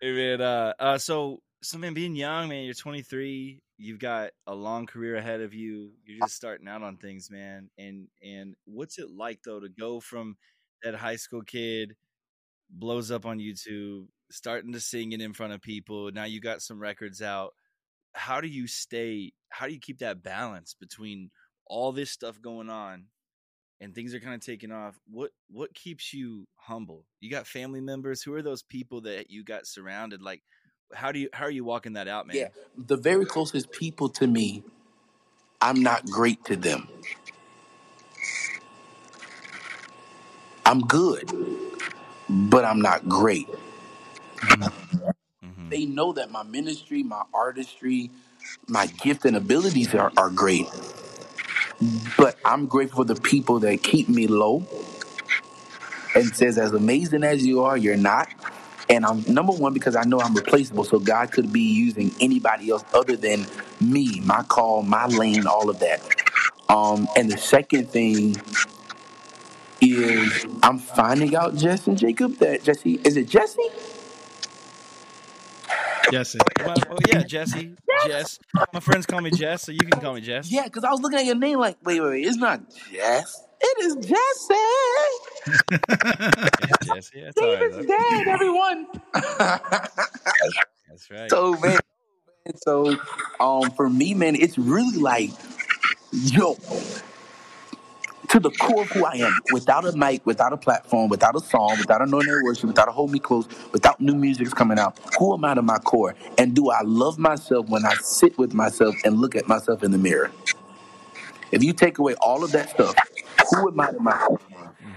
Hey 0.00 0.12
man, 0.12 0.42
uh, 0.42 0.74
uh, 0.78 0.98
so 0.98 1.40
so 1.62 1.78
man, 1.78 1.94
being 1.94 2.14
young, 2.14 2.50
man, 2.50 2.64
you're 2.64 2.74
23. 2.74 3.62
You've 3.78 3.98
got 3.98 4.32
a 4.46 4.54
long 4.54 4.84
career 4.84 5.16
ahead 5.16 5.40
of 5.40 5.54
you. 5.54 5.92
You're 6.04 6.26
just 6.26 6.36
starting 6.36 6.68
out 6.68 6.82
on 6.82 6.98
things, 6.98 7.30
man. 7.30 7.70
And 7.78 8.08
and 8.22 8.54
what's 8.66 8.98
it 8.98 9.08
like 9.10 9.40
though 9.44 9.60
to 9.60 9.68
go 9.70 10.00
from 10.00 10.36
that 10.82 10.94
high 10.94 11.16
school 11.16 11.40
kid 11.40 11.94
blows 12.68 13.10
up 13.10 13.24
on 13.24 13.38
YouTube, 13.38 14.08
starting 14.30 14.74
to 14.74 14.80
sing 14.80 15.12
it 15.12 15.22
in 15.22 15.32
front 15.32 15.54
of 15.54 15.62
people. 15.62 16.10
Now 16.12 16.24
you 16.24 16.38
got 16.38 16.60
some 16.60 16.80
records 16.80 17.22
out. 17.22 17.52
How 18.12 18.42
do 18.42 18.48
you 18.48 18.66
stay? 18.66 19.32
How 19.48 19.66
do 19.66 19.72
you 19.72 19.80
keep 19.80 20.00
that 20.00 20.22
balance 20.22 20.76
between 20.78 21.30
all 21.66 21.92
this 21.92 22.10
stuff 22.10 22.42
going 22.42 22.68
on 22.68 23.06
and 23.84 23.94
things 23.94 24.14
are 24.14 24.20
kind 24.20 24.34
of 24.34 24.40
taking 24.40 24.72
off 24.72 24.98
what 25.10 25.30
what 25.50 25.74
keeps 25.74 26.12
you 26.12 26.48
humble 26.56 27.04
you 27.20 27.30
got 27.30 27.46
family 27.46 27.80
members 27.80 28.22
who 28.22 28.32
are 28.34 28.42
those 28.42 28.62
people 28.62 29.02
that 29.02 29.30
you 29.30 29.44
got 29.44 29.66
surrounded 29.66 30.22
like 30.22 30.42
how 30.94 31.12
do 31.12 31.18
you 31.18 31.28
how 31.32 31.44
are 31.44 31.50
you 31.50 31.64
walking 31.64 31.92
that 31.92 32.08
out 32.08 32.26
man 32.26 32.36
Yeah, 32.36 32.48
the 32.76 32.96
very 32.96 33.26
closest 33.26 33.70
people 33.70 34.08
to 34.10 34.26
me, 34.26 34.62
I'm 35.60 35.82
not 35.82 36.06
great 36.06 36.44
to 36.46 36.56
them. 36.56 36.88
I'm 40.66 40.80
good, 40.80 41.30
but 42.28 42.64
I'm 42.64 42.80
not 42.80 43.06
great. 43.08 43.48
Mhm. 45.44 45.68
They 45.68 45.84
know 45.84 46.12
that 46.14 46.30
my 46.30 46.42
ministry, 46.42 47.02
my 47.02 47.22
artistry, 47.34 48.10
my 48.66 48.86
gift 48.86 49.24
and 49.26 49.36
abilities 49.36 49.94
are, 49.94 50.10
are 50.16 50.30
great. 50.30 50.66
But 52.16 52.36
I'm 52.44 52.66
grateful 52.66 53.04
for 53.04 53.14
the 53.14 53.20
people 53.20 53.60
that 53.60 53.82
keep 53.82 54.08
me 54.08 54.26
low 54.26 54.66
and 56.14 56.34
says, 56.34 56.58
as 56.58 56.72
amazing 56.72 57.24
as 57.24 57.44
you 57.44 57.64
are, 57.64 57.76
you're 57.76 57.96
not. 57.96 58.28
And 58.88 59.04
I'm 59.06 59.24
number 59.26 59.52
one 59.52 59.72
because 59.74 59.96
I 59.96 60.04
know 60.04 60.20
I'm 60.20 60.34
replaceable. 60.34 60.84
So 60.84 60.98
God 60.98 61.32
could 61.32 61.52
be 61.52 61.62
using 61.62 62.14
anybody 62.20 62.70
else 62.70 62.84
other 62.94 63.16
than 63.16 63.46
me, 63.80 64.20
my 64.20 64.42
call, 64.44 64.82
my 64.82 65.06
lane, 65.06 65.46
all 65.46 65.70
of 65.70 65.80
that. 65.80 66.02
Um, 66.68 67.08
and 67.16 67.30
the 67.30 67.38
second 67.38 67.90
thing 67.90 68.36
is 69.80 70.46
I'm 70.62 70.78
finding 70.78 71.34
out, 71.36 71.56
Jesse 71.56 71.90
and 71.90 71.98
Jacob, 71.98 72.38
that 72.38 72.64
Jesse 72.64 73.00
is 73.04 73.16
it 73.16 73.28
Jesse? 73.28 73.62
Jesse. 76.14 76.38
well, 76.64 76.74
well, 76.88 76.98
yeah 77.08 77.22
jesse 77.24 77.74
jess 78.06 78.38
my 78.72 78.80
friends 78.80 79.04
call 79.06 79.20
me 79.20 79.30
jess 79.30 79.62
so 79.62 79.72
you 79.72 79.80
can 79.80 80.00
call 80.00 80.14
me 80.14 80.20
jess 80.20 80.50
Yeah, 80.50 80.64
because 80.64 80.84
I 80.84 80.90
was 80.90 81.00
looking 81.00 81.18
at 81.18 81.24
your 81.24 81.34
name 81.34 81.58
like, 81.58 81.76
wait, 81.82 82.00
wait, 82.00 82.08
wait, 82.10 82.26
it's 82.26 82.36
not 82.36 82.60
Jess. 82.92 83.42
It 83.60 83.84
is 83.86 83.94
Jesse. 83.96 84.54
yeah 85.80 86.94
jesse 86.94 87.18
yeah, 87.18 87.30
all 87.40 87.48
right 87.48 87.58
David's 87.58 87.76
though. 87.76 87.96
dead, 87.98 88.28
everyone. 88.28 88.86
That's 90.88 91.10
right. 91.10 91.30
So 91.30 91.54
man, 91.58 91.78
so 92.56 92.96
um, 93.40 93.70
for 93.72 93.88
me, 93.88 94.14
man, 94.14 94.34
it's 94.36 94.58
really 94.58 94.98
like, 94.98 95.30
yo, 96.12 96.56
to 98.34 98.40
the 98.40 98.50
core 98.50 98.82
of 98.82 98.90
who 98.90 99.04
I 99.04 99.12
am, 99.18 99.40
without 99.48 99.86
a 99.86 99.96
mic, 99.96 100.26
without 100.26 100.52
a 100.52 100.56
platform, 100.56 101.08
without 101.08 101.36
a 101.36 101.40
song, 101.40 101.78
without 101.78 102.02
anointed 102.02 102.42
worship, 102.42 102.64
without 102.64 102.88
a 102.88 102.90
hold 102.90 103.12
me 103.12 103.20
close, 103.20 103.46
without 103.70 104.00
new 104.00 104.16
music's 104.16 104.52
coming 104.52 104.76
out, 104.76 104.98
who 105.20 105.32
am 105.34 105.44
I 105.44 105.54
to 105.54 105.62
my 105.62 105.78
core? 105.78 106.16
And 106.36 106.52
do 106.52 106.68
I 106.68 106.80
love 106.82 107.16
myself 107.16 107.68
when 107.68 107.86
I 107.86 107.94
sit 107.94 108.36
with 108.36 108.52
myself 108.52 108.96
and 109.04 109.18
look 109.18 109.36
at 109.36 109.46
myself 109.46 109.84
in 109.84 109.92
the 109.92 109.98
mirror? 109.98 110.32
If 111.52 111.62
you 111.62 111.72
take 111.72 111.98
away 111.98 112.14
all 112.14 112.42
of 112.42 112.50
that 112.52 112.70
stuff, 112.70 112.96
who 113.50 113.68
am 113.68 113.78
I 113.78 113.92
to 113.92 114.00
my 114.00 114.18
core? 114.18 114.40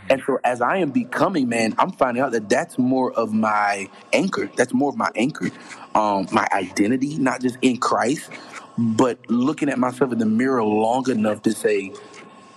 And 0.10 0.20
so 0.26 0.40
as 0.44 0.60
I 0.60 0.78
am 0.78 0.90
becoming, 0.90 1.48
man, 1.48 1.76
I'm 1.78 1.92
finding 1.92 2.24
out 2.24 2.32
that 2.32 2.50
that's 2.50 2.80
more 2.80 3.12
of 3.14 3.34
my 3.34 3.88
anchor. 4.14 4.50
That's 4.56 4.74
more 4.74 4.90
of 4.90 4.98
my 4.98 5.12
anchor, 5.16 5.52
um, 5.94 6.28
my 6.32 6.48
identity, 6.54 7.18
not 7.20 7.42
just 7.42 7.58
in 7.62 7.78
Christ, 7.78 8.32
but 8.80 9.20
looking 9.30 9.70
at 9.70 9.78
myself 9.78 10.12
in 10.12 10.18
the 10.18 10.26
mirror 10.26 10.64
long 10.64 11.10
enough 11.12 11.44
to 11.44 11.52
say, 11.54 11.94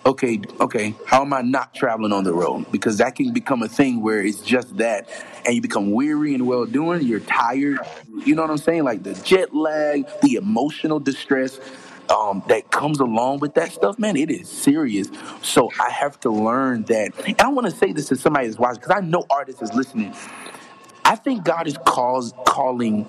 okay, 0.06 0.40
okay, 0.60 0.94
how 1.06 1.22
am 1.22 1.32
I 1.32 1.42
not 1.42 1.74
traveling 1.74 2.12
on 2.12 2.24
the 2.24 2.32
road? 2.32 2.70
Because 2.72 2.98
that 2.98 3.16
can 3.16 3.32
become 3.32 3.62
a 3.62 3.68
thing 3.68 4.02
where 4.02 4.22
it's 4.22 4.40
just 4.40 4.76
that, 4.78 5.08
and 5.46 5.54
you 5.54 5.60
become 5.62 5.92
weary 5.92 6.34
and 6.34 6.46
well 6.46 6.66
doing. 6.66 7.02
You're 7.02 7.20
tired. 7.20 7.78
You 8.24 8.34
know 8.34 8.42
what 8.42 8.50
I'm 8.50 8.58
saying? 8.58 8.84
Like 8.84 9.02
the 9.02 9.14
jet 9.14 9.54
lag, 9.54 10.06
the 10.22 10.34
emotional 10.34 11.00
distress. 11.00 11.58
Um, 12.10 12.42
that 12.48 12.72
comes 12.72 13.00
along 13.00 13.38
with 13.38 13.54
that 13.54 13.72
stuff, 13.72 13.96
man, 13.98 14.16
it 14.16 14.32
is 14.32 14.48
serious. 14.48 15.08
So 15.42 15.70
I 15.80 15.90
have 15.90 16.18
to 16.20 16.30
learn 16.30 16.82
that. 16.84 17.12
And 17.24 17.40
I 17.40 17.48
want 17.48 17.66
to 17.66 17.70
say 17.70 17.92
this 17.92 18.08
to 18.08 18.16
somebody 18.16 18.48
that's 18.48 18.58
watching 18.58 18.80
because 18.80 18.96
I 18.96 19.00
know 19.00 19.24
artists 19.30 19.62
is 19.62 19.72
listening. 19.74 20.12
I 21.04 21.16
think 21.16 21.44
God 21.44 21.66
is 21.68 21.78
calls, 21.86 22.34
calling 22.46 23.06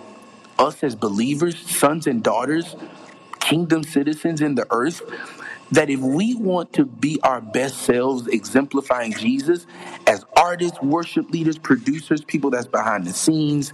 us 0.60 0.84
as 0.84 0.96
believers, 0.96 1.58
sons 1.60 2.08
and 2.08 2.24
daughters, 2.24 2.76
kingdom 3.40 3.84
citizens 3.84 4.42
in 4.42 4.56
the 4.56 4.68
earth, 4.72 5.02
that 5.72 5.90
if 5.90 6.00
we 6.00 6.36
want 6.36 6.74
to 6.74 6.86
be 6.86 7.20
our 7.24 7.42
best 7.42 7.80
selves, 7.80 8.28
exemplifying 8.28 9.14
Jesus 9.14 9.66
as 10.08 10.26
artists, 10.36 10.82
worship 10.82 11.30
leaders, 11.30 11.58
producers, 11.58 12.24
people 12.24 12.50
that's 12.50 12.68
behind 12.68 13.06
the 13.06 13.14
scenes, 13.14 13.74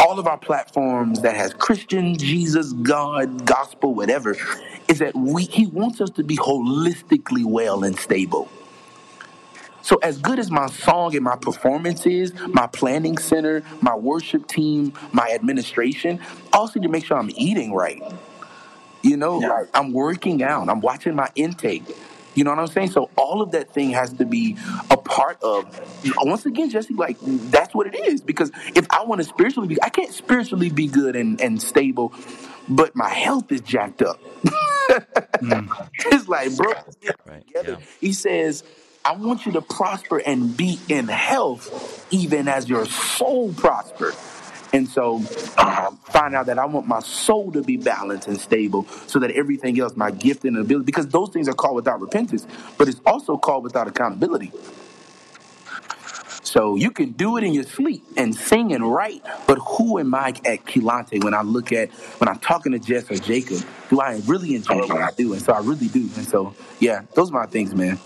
all 0.00 0.18
of 0.18 0.26
our 0.26 0.38
platforms 0.38 1.20
that 1.22 1.36
has 1.36 1.52
Christian, 1.54 2.16
Jesus, 2.16 2.72
God, 2.72 3.44
gospel, 3.44 3.94
whatever, 3.94 4.36
is 4.88 5.00
that 5.00 5.14
we 5.14 5.44
He 5.44 5.66
wants 5.66 6.00
us 6.00 6.10
to 6.10 6.24
be 6.24 6.36
holistically 6.36 7.44
well 7.44 7.84
and 7.84 7.98
stable. 7.98 8.48
So 9.82 9.96
as 10.02 10.18
good 10.18 10.38
as 10.38 10.50
my 10.50 10.66
song 10.66 11.14
and 11.14 11.24
my 11.24 11.36
performance 11.36 12.06
is, 12.06 12.32
my 12.48 12.66
planning 12.66 13.18
center, 13.18 13.62
my 13.80 13.94
worship 13.94 14.46
team, 14.46 14.92
my 15.12 15.30
administration, 15.30 16.20
I 16.52 16.58
also 16.58 16.78
need 16.78 16.86
to 16.86 16.92
make 16.92 17.04
sure 17.06 17.16
I'm 17.16 17.30
eating 17.36 17.72
right. 17.72 18.02
You 19.02 19.16
know, 19.16 19.38
like 19.38 19.68
I'm 19.74 19.92
working 19.92 20.42
out, 20.42 20.68
I'm 20.68 20.80
watching 20.80 21.14
my 21.14 21.30
intake. 21.34 21.84
You 22.34 22.44
know 22.44 22.50
what 22.50 22.60
I'm 22.60 22.66
saying? 22.68 22.90
So 22.90 23.10
all 23.16 23.42
of 23.42 23.50
that 23.52 23.72
thing 23.72 23.90
has 23.90 24.12
to 24.14 24.24
be 24.24 24.56
a 24.90 24.96
part 24.96 25.42
of. 25.42 25.80
Once 26.18 26.46
again, 26.46 26.70
Jesse, 26.70 26.94
like 26.94 27.16
that's 27.20 27.74
what 27.74 27.86
it 27.88 27.98
is. 27.98 28.20
Because 28.20 28.52
if 28.76 28.86
I 28.90 29.04
want 29.04 29.20
to 29.20 29.24
spiritually 29.26 29.68
be, 29.68 29.82
I 29.82 29.88
can't 29.88 30.12
spiritually 30.12 30.70
be 30.70 30.86
good 30.86 31.16
and, 31.16 31.40
and 31.40 31.60
stable, 31.60 32.12
but 32.68 32.94
my 32.94 33.08
health 33.08 33.50
is 33.50 33.60
jacked 33.60 34.02
up. 34.02 34.20
Mm. 35.42 35.88
it's 36.06 36.28
like, 36.28 36.56
bro, 36.56 36.72
Right. 37.26 37.46
together. 37.46 37.72
Yeah. 37.80 37.86
He 38.00 38.12
says, 38.12 38.62
I 39.04 39.16
want 39.16 39.46
you 39.46 39.52
to 39.52 39.62
prosper 39.62 40.18
and 40.18 40.56
be 40.56 40.78
in 40.88 41.08
health, 41.08 42.06
even 42.12 42.46
as 42.48 42.68
your 42.68 42.86
soul 42.86 43.52
prosper. 43.52 44.12
And 44.72 44.88
so, 44.88 45.16
um, 45.56 45.96
find 46.04 46.34
out 46.34 46.46
that 46.46 46.58
I 46.58 46.66
want 46.66 46.86
my 46.86 47.00
soul 47.00 47.50
to 47.52 47.62
be 47.62 47.76
balanced 47.76 48.28
and 48.28 48.38
stable 48.38 48.86
so 49.06 49.18
that 49.20 49.30
everything 49.30 49.80
else, 49.80 49.96
my 49.96 50.10
gift 50.10 50.44
and 50.44 50.58
ability, 50.58 50.84
because 50.84 51.08
those 51.08 51.30
things 51.30 51.48
are 51.48 51.54
called 51.54 51.76
without 51.76 52.00
repentance, 52.00 52.46
but 52.76 52.88
it's 52.88 53.00
also 53.06 53.36
called 53.38 53.64
without 53.64 53.88
accountability. 53.88 54.52
So 56.42 56.76
you 56.76 56.90
can 56.90 57.12
do 57.12 57.36
it 57.36 57.44
in 57.44 57.52
your 57.52 57.64
sleep 57.64 58.02
and 58.16 58.34
sing 58.34 58.72
and 58.72 58.90
write, 58.90 59.22
but 59.46 59.58
who 59.58 59.98
am 59.98 60.14
I 60.14 60.28
at 60.44 60.64
Kelontae 60.64 61.22
when 61.22 61.34
I 61.34 61.42
look 61.42 61.72
at, 61.72 61.90
when 62.20 62.28
I'm 62.28 62.38
talking 62.38 62.72
to 62.72 62.78
Jess 62.78 63.10
or 63.10 63.16
Jacob? 63.16 63.62
Do 63.90 64.00
I 64.00 64.20
really 64.26 64.54
enjoy 64.54 64.86
what 64.86 65.02
I 65.02 65.10
do? 65.10 65.34
And 65.34 65.42
so 65.42 65.52
I 65.52 65.60
really 65.60 65.88
do. 65.88 66.08
And 66.16 66.26
so, 66.26 66.54
yeah, 66.80 67.02
those 67.14 67.30
are 67.30 67.34
my 67.34 67.46
things, 67.46 67.74
man. 67.74 67.98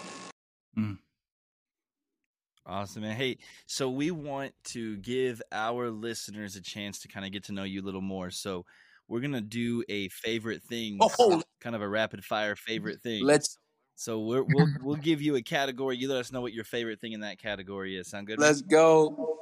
Awesome, 2.65 3.03
man. 3.03 3.17
Hey, 3.17 3.39
so 3.67 3.91
we 3.91 4.13
want 4.13 4.55
to 4.65 4.97
give 4.99 5.43
our 5.51 5.91
listeners 5.91 6.55
a 6.55 6.63
chance 6.63 7.01
to 7.01 7.09
kind 7.09 7.27
of 7.27 7.33
get 7.33 7.45
to 7.45 7.53
know 7.53 7.65
you 7.65 7.83
a 7.83 7.85
little 7.85 8.01
more. 8.01 8.31
So 8.31 8.65
we're 9.09 9.21
gonna 9.21 9.41
do 9.41 9.83
a 9.89 10.09
favorite 10.09 10.63
thing, 10.63 10.99
oh, 11.01 11.43
kind 11.61 11.75
of 11.75 11.83
a 11.83 11.89
rapid 11.89 12.25
fire 12.25 12.55
favorite 12.55 13.01
thing. 13.03 13.25
Let's 13.25 13.59
So 13.97 14.21
we're, 14.21 14.45
we'll 14.45 14.69
we'll 14.81 14.97
give 14.97 15.21
you 15.21 15.35
a 15.35 15.43
category. 15.43 15.97
You 15.97 16.09
let 16.09 16.19
us 16.19 16.31
know 16.31 16.41
what 16.41 16.53
your 16.53 16.65
favorite 16.65 17.01
thing 17.01 17.13
in 17.13 17.21
that 17.21 17.41
category 17.41 17.97
is. 17.97 18.09
Sound 18.09 18.29
good? 18.29 18.39
let's 18.39 18.63
go. 18.63 19.39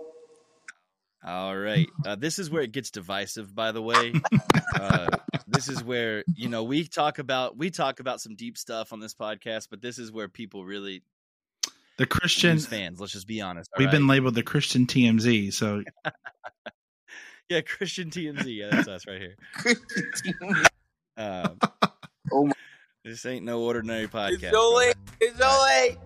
All 1.23 1.55
right. 1.55 1.87
Uh, 2.07 2.17
this 2.17 2.39
is 2.39 2.49
where 2.49 2.63
it 2.63 2.73
gets 2.73 2.91
divisive. 2.91 3.55
By 3.55 3.73
the 3.73 3.83
way, 3.83 4.15
uh, 4.75 5.09
this 5.47 5.69
is 5.69 5.85
where 5.85 6.25
you 6.35 6.49
know 6.49 6.65
we 6.65 6.85
talk 6.85 7.19
about 7.19 7.59
we 7.59 7.71
talk 7.71 8.01
about 8.01 8.23
some 8.23 8.35
deep 8.35 8.57
stuff 8.57 8.95
on 8.95 9.01
this 9.01 9.15
podcast, 9.15 9.69
but 9.71 9.83
this 9.83 9.99
is 9.99 10.11
where 10.11 10.29
people 10.29 10.65
really 10.65 11.03
The 12.01 12.07
Christian. 12.07 12.53
lose 12.53 12.65
fans. 12.67 12.99
Let's 12.99 13.13
just 13.13 13.27
be 13.27 13.41
honest. 13.43 13.71
We've 13.77 13.91
been 13.91 14.07
labeled 14.07 14.35
the 14.35 14.43
Christian 14.43 14.87
TMZ. 14.87 15.53
So 15.53 15.83
yeah, 17.51 17.61
Christian 17.61 18.09
TMZ. 18.11 18.45
Yeah, 18.47 18.71
that's 18.71 18.89
us 18.89 19.07
right 19.07 19.21
here. 19.21 19.37
Um, 21.17 21.59
Oh 22.33 22.47
my- 22.47 22.53
this 23.05 23.25
ain't 23.27 23.45
no 23.45 23.61
ordinary 23.63 24.09
podcast. 24.09 24.43
It's 24.45 24.51
so 24.51 24.75
late. 24.75 24.95
It's 25.21 25.39
so 25.39 25.63
late. 25.65 25.99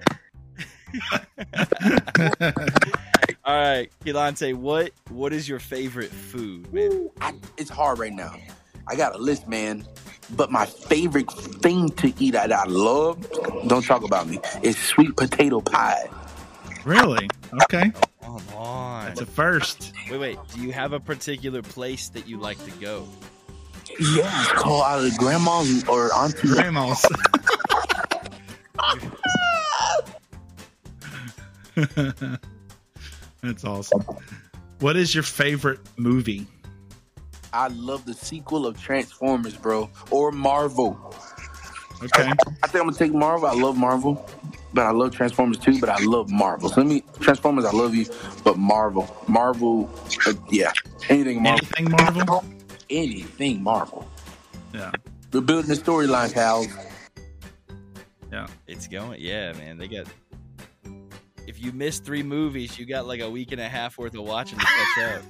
All 3.44 3.54
right, 3.54 3.90
Kelontae, 4.04 4.54
what 4.54 4.92
what 5.10 5.32
is 5.32 5.48
your 5.48 5.58
favorite 5.58 6.10
food, 6.10 6.72
man? 6.72 7.10
I, 7.20 7.34
it's 7.56 7.70
hard 7.70 7.98
right 7.98 8.12
now. 8.12 8.34
I 8.86 8.96
got 8.96 9.14
a 9.14 9.18
list, 9.18 9.48
man. 9.48 9.86
But 10.30 10.50
my 10.50 10.66
favorite 10.66 11.30
thing 11.30 11.90
to 11.90 12.12
eat 12.18 12.32
that 12.32 12.50
I 12.52 12.64
love, 12.64 13.30
don't 13.68 13.84
talk 13.84 14.02
about 14.04 14.26
me, 14.26 14.40
is 14.62 14.76
sweet 14.76 15.16
potato 15.16 15.60
pie. 15.60 16.08
really? 16.84 17.28
Okay. 17.64 17.92
Come 18.22 18.42
on. 18.56 19.06
That's 19.06 19.20
a 19.20 19.26
first. 19.26 19.92
Wait, 20.10 20.18
wait. 20.18 20.38
Do 20.54 20.60
you 20.60 20.72
have 20.72 20.92
a 20.92 21.00
particular 21.00 21.62
place 21.62 22.08
that 22.10 22.26
you 22.26 22.38
like 22.38 22.62
to 22.64 22.70
go? 22.72 23.06
Yeah, 24.00 24.42
it's 24.42 24.52
called 24.52 24.82
out 24.84 25.04
of 25.04 25.16
grandma's 25.18 25.84
or 25.88 26.12
auntie. 26.14 26.48
Grandma's. 26.48 27.04
That's 33.42 33.64
awesome. 33.64 34.04
What 34.80 34.96
is 34.96 35.14
your 35.14 35.22
favorite 35.22 35.80
movie? 35.96 36.46
I 37.54 37.68
love 37.68 38.04
the 38.04 38.14
sequel 38.14 38.66
of 38.66 38.80
Transformers, 38.80 39.56
bro, 39.56 39.88
or 40.10 40.32
Marvel. 40.32 41.14
Okay. 42.02 42.22
I 42.24 42.66
think 42.66 42.74
I'm 42.74 42.86
gonna 42.86 42.92
take 42.92 43.14
Marvel. 43.14 43.46
I 43.46 43.52
love 43.54 43.78
Marvel, 43.78 44.28
but 44.74 44.84
I 44.86 44.90
love 44.90 45.14
Transformers 45.14 45.58
too. 45.58 45.78
But 45.78 45.88
I 45.88 46.02
love 46.02 46.30
Marvel. 46.30 46.68
So 46.68 46.80
let 46.80 46.88
me 46.88 47.04
Transformers. 47.20 47.64
I 47.64 47.70
love 47.70 47.94
you, 47.94 48.06
but 48.42 48.58
Marvel, 48.58 49.08
Marvel, 49.28 49.88
uh, 50.26 50.32
yeah, 50.50 50.72
anything 51.08 51.42
Marvel, 51.42 51.66
Anything 51.78 51.90
Marvel? 51.92 52.44
anything 52.90 53.62
Marvel. 53.62 54.08
Yeah. 54.74 54.90
We're 55.32 55.40
building 55.40 55.68
the 55.68 55.80
storyline, 55.80 56.34
pal. 56.34 56.66
Yeah. 58.32 58.48
It's 58.66 58.88
going. 58.88 59.20
Yeah, 59.20 59.52
man. 59.52 59.78
They 59.78 59.86
got. 59.86 60.06
If 61.46 61.62
you 61.62 61.70
miss 61.70 62.00
three 62.00 62.24
movies, 62.24 62.78
you 62.78 62.84
got 62.84 63.06
like 63.06 63.20
a 63.20 63.30
week 63.30 63.52
and 63.52 63.60
a 63.60 63.68
half 63.68 63.96
worth 63.96 64.14
of 64.16 64.24
watching 64.24 64.58
to 64.58 64.64
catch 64.64 64.98
up. 65.04 65.22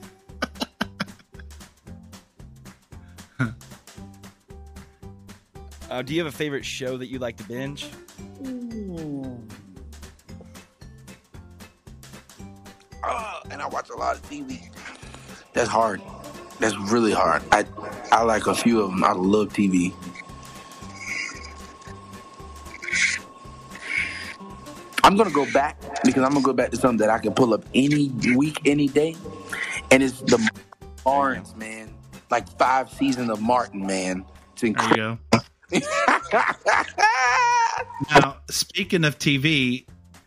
Uh, 5.94 6.02
do 6.02 6.12
you 6.12 6.24
have 6.24 6.32
a 6.32 6.36
favorite 6.36 6.64
show 6.64 6.96
that 6.96 7.06
you 7.06 7.20
like 7.20 7.36
to 7.36 7.44
binge? 7.44 7.88
Ah, 13.02 13.42
and 13.50 13.62
I 13.62 13.68
watch 13.68 13.90
a 13.90 13.96
lot 13.96 14.16
of 14.16 14.22
TV. 14.28 14.70
That's 15.52 15.68
hard. 15.68 16.00
That's 16.58 16.76
really 16.90 17.12
hard. 17.12 17.42
I 17.52 17.64
I 18.10 18.22
like 18.22 18.46
a 18.46 18.54
few 18.54 18.80
of 18.82 18.90
them. 18.90 19.04
I 19.04 19.12
love 19.12 19.52
TV. 19.52 19.92
I'm 25.04 25.16
gonna 25.16 25.30
go 25.30 25.50
back 25.52 25.78
because 26.02 26.22
I'm 26.24 26.32
gonna 26.32 26.40
go 26.44 26.52
back 26.54 26.70
to 26.70 26.76
something 26.76 26.98
that 26.98 27.10
I 27.10 27.18
can 27.18 27.34
pull 27.34 27.52
up 27.54 27.64
any 27.74 28.08
week, 28.34 28.62
any 28.64 28.88
day, 28.88 29.14
and 29.90 30.02
it's 30.02 30.20
the 30.22 30.38
Barnes, 31.04 31.54
man. 31.54 31.92
Like 32.30 32.48
five 32.58 32.90
seasons 32.90 33.30
of 33.30 33.40
Martin, 33.40 33.86
man. 33.86 34.24
It's 34.54 34.62
There 34.62 34.70
you 34.70 34.74
incredible. 34.76 35.18
go. 35.32 35.38
Now, 38.10 38.36
speaking 38.50 39.04
of 39.04 39.18
TV, 39.18 39.86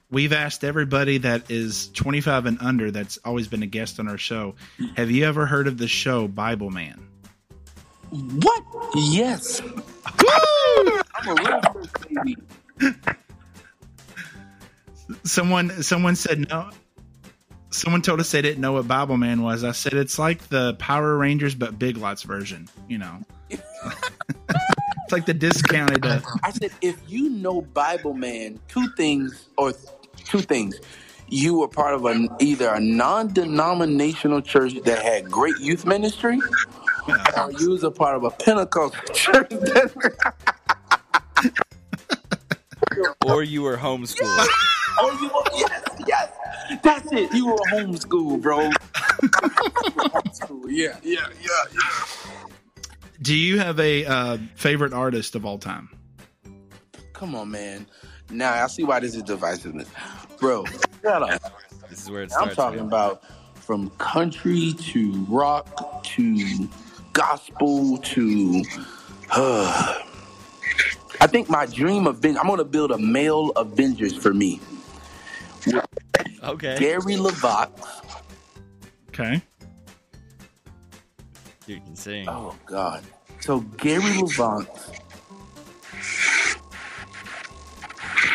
we've 0.09 0.33
asked 0.33 0.63
everybody 0.63 1.19
that 1.19 1.51
is 1.51 1.89
25 1.89 2.45
and 2.45 2.57
under 2.61 2.91
that's 2.91 3.17
always 3.25 3.47
been 3.47 3.63
a 3.63 3.67
guest 3.67 3.99
on 3.99 4.07
our 4.07 4.17
show. 4.17 4.55
Have 4.95 5.11
you 5.11 5.25
ever 5.25 5.45
heard 5.45 5.67
of 5.67 5.77
the 5.77 5.87
show 5.87 6.27
Bible 6.27 6.69
Man? 6.69 7.07
What? 8.09 8.63
Yes. 8.95 9.61
I'm 9.61 11.27
a 11.27 11.35
real 11.43 11.61
baby. 12.09 12.37
Someone 15.23 15.83
someone 15.83 16.15
said 16.15 16.49
no. 16.49 16.69
Someone 17.69 18.01
told 18.01 18.19
us 18.19 18.31
they 18.31 18.41
didn't 18.41 18.61
know 18.61 18.73
what 18.73 18.87
Bible 18.87 19.17
Man 19.17 19.41
was. 19.41 19.63
I 19.63 19.73
said 19.73 19.93
it's 19.93 20.17
like 20.17 20.47
the 20.47 20.73
Power 20.75 21.17
Rangers 21.17 21.53
but 21.53 21.77
Big 21.77 21.97
Lots 21.97 22.23
version. 22.23 22.69
You 22.87 22.99
know, 22.99 23.23
it's 25.07 25.13
like 25.13 25.25
the 25.25 25.33
discounted. 25.33 26.05
Uh, 26.05 26.19
I 26.43 26.51
said, 26.51 26.71
if 26.81 26.99
you 27.07 27.29
know 27.29 27.61
Bible 27.61 28.13
Man, 28.13 28.59
two 28.67 28.89
things 28.97 29.47
or 29.57 29.71
two 30.25 30.41
things. 30.41 30.81
You 31.29 31.59
were 31.59 31.67
part 31.69 31.93
of 31.93 32.05
an 32.05 32.27
either 32.39 32.69
a 32.69 32.79
non-denominational 32.79 34.41
church 34.41 34.75
that 34.83 35.01
had 35.01 35.29
great 35.29 35.57
youth 35.59 35.85
ministry, 35.85 36.39
or 37.37 37.51
you 37.53 37.69
was 37.69 37.83
a 37.83 37.91
part 37.91 38.15
of 38.17 38.23
a 38.25 38.31
Pentecostal 38.31 39.01
church. 39.13 39.49
That, 39.49 40.33
Or 43.25 43.43
you 43.43 43.61
were 43.61 43.77
homeschooled. 43.77 44.47
oh, 44.99 45.19
you 45.21 45.27
were, 45.27 45.67
yes, 45.69 45.83
yes, 46.07 46.81
that's 46.81 47.11
it. 47.13 47.33
You 47.33 47.47
were 47.47 47.57
homeschooled, 47.71 48.41
bro. 48.41 48.69
homeschool, 49.21 50.65
yeah, 50.69 50.97
yeah, 51.03 51.27
yeah, 51.41 51.49
yeah. 51.73 52.56
Do 53.21 53.35
you 53.35 53.59
have 53.59 53.79
a 53.79 54.05
uh, 54.05 54.37
favorite 54.55 54.93
artist 54.93 55.35
of 55.35 55.45
all 55.45 55.57
time? 55.57 55.89
Come 57.13 57.35
on, 57.35 57.51
man. 57.51 57.87
Now 58.29 58.63
I 58.63 58.67
see 58.67 58.83
why 58.83 58.99
this 58.99 59.15
is 59.15 59.23
divisiveness, 59.23 59.87
bro. 60.39 60.65
Shut 61.01 61.23
up. 61.23 61.41
This 61.89 62.03
is 62.03 62.11
where 62.11 62.23
it 62.23 62.31
starts. 62.31 62.49
I'm 62.49 62.55
talking 62.55 62.79
man. 62.79 62.87
about 62.87 63.23
from 63.55 63.89
country 63.91 64.73
to 64.73 65.25
rock 65.29 66.03
to 66.03 66.69
gospel 67.13 67.97
to. 67.97 68.63
Uh, 69.31 70.01
I 71.19 71.27
think 71.27 71.49
my 71.49 71.65
dream 71.65 72.05
of 72.05 72.21
being, 72.21 72.37
I'm 72.37 72.45
going 72.45 72.59
to 72.59 72.65
build 72.65 72.91
a 72.91 72.97
male 72.97 73.49
Avengers 73.51 74.15
for 74.15 74.33
me. 74.33 74.61
Okay. 76.43 76.77
Gary 76.79 77.15
LeVox. 77.15 77.69
Okay, 79.09 79.41
You 81.67 81.81
can 81.81 81.95
sing. 81.95 82.27
Oh 82.29 82.55
God. 82.65 83.03
So 83.41 83.59
Gary 83.59 84.01
LeVox. 84.01 84.67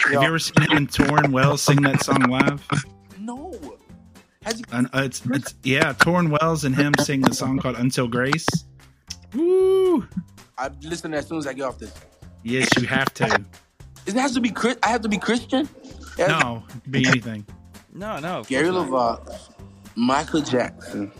have 0.04 0.12
you 0.12 0.20
ever 0.20 0.38
seen 0.38 0.62
him 0.62 0.76
and 0.76 0.88
Tauren 0.90 1.32
Wells 1.32 1.62
sing 1.62 1.80
that 1.82 2.02
song 2.04 2.22
live? 2.24 2.66
No. 3.18 3.52
Has 4.42 4.58
he, 4.58 4.64
And, 4.72 4.86
uh, 4.92 5.02
it's, 5.04 5.22
it's 5.26 5.54
yeah, 5.62 5.92
Tauren 5.94 6.36
Wells 6.40 6.64
and 6.64 6.74
him 6.76 6.92
sing 7.00 7.20
the 7.22 7.34
song 7.34 7.58
called 7.58 7.76
"Until 7.76 8.06
Grace." 8.08 8.46
Woo! 9.34 10.06
I 10.58 10.68
listen 10.82 11.14
as 11.14 11.26
soon 11.26 11.38
as 11.38 11.46
I 11.46 11.54
get 11.54 11.62
off 11.62 11.78
this. 11.78 11.92
Yes, 12.42 12.68
you 12.78 12.86
have 12.86 13.12
to. 13.14 13.44
It 14.06 14.14
has 14.14 14.32
to 14.34 14.40
be 14.40 14.50
Chris. 14.50 14.76
I 14.82 14.88
have 14.88 15.00
to 15.02 15.08
be 15.08 15.16
Christian. 15.18 15.68
It 16.18 16.28
has 16.28 16.28
to 16.28 16.38
No, 16.44 16.64
it 16.68 16.72
could 16.82 16.92
be 16.92 17.06
anything. 17.06 17.46
No, 17.94 18.18
no. 18.18 18.40
of 18.40 18.48
Gary 18.48 18.68
course 18.70 18.90
not. 18.90 19.24
LeVox, 19.26 19.50
Michael 19.96 20.40
Jackson. 20.42 21.12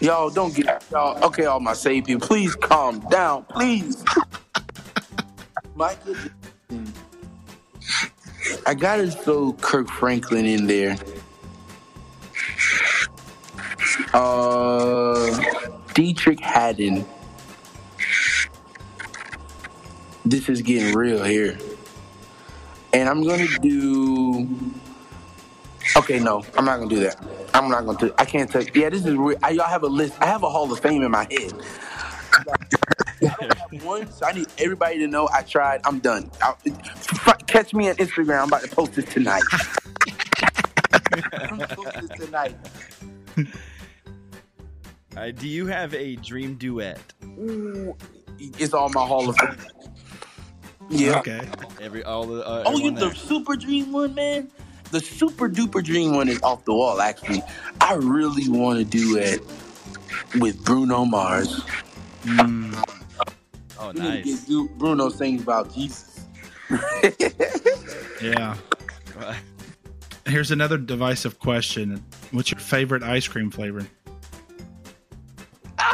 Y'all 0.00 0.30
don't 0.30 0.54
get 0.54 0.84
y'all. 0.92 1.22
Okay, 1.24 1.46
all 1.46 1.58
my 1.60 1.74
people, 1.74 2.20
please 2.20 2.54
calm 2.54 3.00
down, 3.10 3.44
please. 3.44 4.04
Michael. 5.74 6.14
I 8.64 8.74
gotta 8.74 9.10
throw 9.10 9.52
Kirk 9.54 9.88
Franklin 9.88 10.44
in 10.44 10.66
there. 10.66 10.96
Uh, 14.14 15.30
Deitrick 15.94 16.40
Haddon. 16.40 17.04
This 20.24 20.48
is 20.48 20.62
getting 20.62 20.94
real 20.94 21.24
here. 21.24 21.58
And 22.92 23.08
I'm 23.08 23.26
gonna 23.26 23.48
do. 23.60 24.48
Okay, 25.96 26.20
no, 26.20 26.44
I'm 26.56 26.64
not 26.64 26.78
gonna 26.78 26.90
do 26.90 27.00
that. 27.00 27.16
I'm 27.54 27.70
not 27.70 27.84
gonna 27.86 27.98
do. 27.98 28.14
I 28.18 28.24
can't 28.24 28.50
tell. 28.50 28.62
Yeah, 28.62 28.90
this 28.90 29.04
is 29.04 29.16
weird. 29.16 29.38
I, 29.42 29.50
y'all 29.50 29.66
have 29.66 29.82
a 29.82 29.88
list. 29.88 30.14
I 30.20 30.26
have 30.26 30.42
a 30.42 30.50
Hall 30.50 30.70
of 30.70 30.80
Fame 30.80 31.02
in 31.02 31.10
my 31.10 31.26
head. 31.30 31.52
I 32.32 33.34
don't 33.40 33.58
have 33.58 33.84
one, 33.84 34.10
so 34.12 34.26
I 34.26 34.32
need 34.32 34.46
everybody 34.58 34.98
to 34.98 35.06
know 35.06 35.28
I 35.32 35.42
tried. 35.42 35.80
I'm 35.84 35.98
done. 35.98 36.30
I'll, 36.42 36.58
catch 37.46 37.74
me 37.74 37.88
on 37.88 37.96
Instagram. 37.96 38.42
I'm 38.42 38.48
about 38.48 38.62
to 38.62 38.68
post 38.68 38.94
this 38.94 39.06
tonight. 39.06 39.42
I'm 41.32 41.58
posting 41.58 42.06
this 42.06 42.18
tonight. 42.26 42.56
Uh, 45.16 45.30
do 45.32 45.48
you 45.48 45.66
have 45.66 45.94
a 45.94 46.16
dream 46.16 46.54
duet? 46.54 47.00
Ooh, 47.24 47.96
it's 48.38 48.72
all 48.72 48.88
my 48.90 49.04
Hall 49.04 49.28
of 49.28 49.36
Fame. 49.36 49.56
Yeah. 50.90 51.18
Okay. 51.18 51.40
Every 51.80 52.04
all 52.04 52.24
the 52.24 52.46
uh, 52.46 52.62
Oh, 52.66 52.78
you 52.78 52.90
the 52.92 53.12
super 53.14 53.56
dream 53.56 53.92
one, 53.92 54.14
man. 54.14 54.50
The 54.90 55.00
super 55.00 55.48
duper 55.48 55.82
dream 55.84 56.14
one 56.14 56.28
is 56.28 56.40
off 56.42 56.64
the 56.64 56.72
wall. 56.74 57.00
Actually, 57.00 57.42
I 57.80 57.94
really 57.94 58.48
want 58.48 58.78
to 58.78 58.84
do 58.84 59.16
it 59.18 59.40
with 60.40 60.64
Bruno 60.64 61.04
Mars. 61.04 61.62
Mm, 62.22 62.74
Oh, 63.80 63.92
We 63.92 64.00
nice. 64.00 64.44
get 64.48 64.78
Bruno 64.78 65.08
sings 65.08 65.42
about 65.42 65.72
Jesus. 65.72 66.26
yeah. 68.20 68.56
Here's 70.26 70.50
another 70.50 70.76
divisive 70.78 71.38
question. 71.38 72.04
What's 72.32 72.50
your 72.50 72.58
favorite 72.58 73.02
ice 73.04 73.28
cream 73.28 73.50
flavor? 73.52 73.86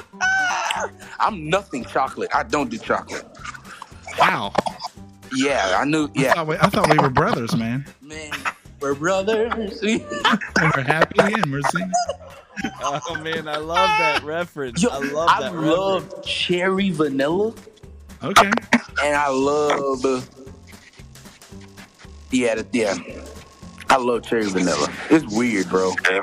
I'm 1.21 1.49
nothing 1.49 1.85
chocolate. 1.85 2.31
I 2.35 2.43
don't 2.45 2.71
do 2.71 2.79
chocolate. 2.79 3.27
Wow. 4.19 4.53
Yeah, 5.35 5.77
I 5.79 5.85
knew. 5.85 6.07
I, 6.07 6.11
Yeah, 6.15 6.35
thought 6.35 6.47
we, 6.47 6.57
I 6.57 6.69
thought 6.69 6.91
we 6.91 6.99
were 6.99 7.11
brothers, 7.11 7.55
man. 7.57 7.85
man, 8.01 8.33
we're 8.85 8.95
brothers. 8.95 9.81
We're 10.61 10.83
happy 10.83 11.33
and 11.33 11.51
we're 11.51 11.63
singing. 11.63 11.93
Oh 12.83 13.17
man, 13.17 13.49
I 13.49 13.57
love 13.57 13.97
that 13.99 14.23
reference. 14.25 14.83
Yo, 14.83 14.91
I 14.91 14.99
love 14.99 15.31
I 15.31 15.41
that 15.41 15.55
love 15.55 16.05
reference. 16.05 16.27
cherry 16.27 16.91
vanilla, 16.91 17.55
Okay. 18.23 18.51
and 19.03 19.17
I 19.17 19.29
love. 19.29 20.05
Uh, 20.05 20.21
yeah, 22.31 22.63
yeah. 22.73 22.95
I 23.91 23.97
love 23.97 24.23
cherry 24.25 24.45
vanilla. 24.45 24.89
It's 25.11 25.25
weird, 25.35 25.69
bro. 25.71 25.93
Yeah, 26.11 26.21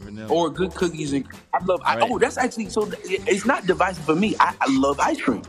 vanilla. 0.00 0.28
Or 0.28 0.50
good 0.50 0.74
cookies 0.74 1.12
and 1.12 1.26
I 1.54 1.62
love. 1.64 1.80
I, 1.84 1.96
Right. 1.96 2.10
Oh, 2.10 2.18
that's 2.18 2.38
actually 2.38 2.70
so. 2.70 2.90
It's 3.04 3.46
not 3.46 3.66
divisive 3.66 4.04
for 4.04 4.16
me. 4.16 4.34
I, 4.40 4.54
I 4.60 4.66
love 4.70 4.98
ice 5.00 5.20
cream. 5.20 5.42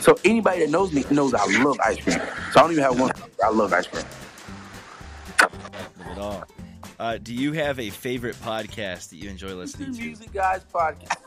So 0.00 0.18
anybody 0.24 0.60
that 0.60 0.70
knows 0.70 0.92
me 0.92 1.04
knows 1.10 1.34
I 1.34 1.44
love 1.62 1.78
ice 1.80 1.98
cream. 2.02 2.18
So 2.52 2.60
I 2.60 2.62
don't 2.62 2.72
even 2.72 2.84
have 2.84 2.98
one. 2.98 3.12
I 3.44 3.50
love 3.50 3.72
ice 3.72 3.86
cream. 3.86 4.04
Love 6.16 6.42
it 6.42 6.42
all. 6.42 6.44
Uh, 6.98 7.18
do 7.18 7.34
you 7.34 7.52
have 7.52 7.78
a 7.78 7.90
favorite 7.90 8.36
podcast 8.36 9.10
that 9.10 9.16
you 9.16 9.28
enjoy 9.28 9.54
listening 9.54 9.94
to? 9.94 10.00
Music 10.00 10.32
guys 10.32 10.62
podcast. 10.72 11.16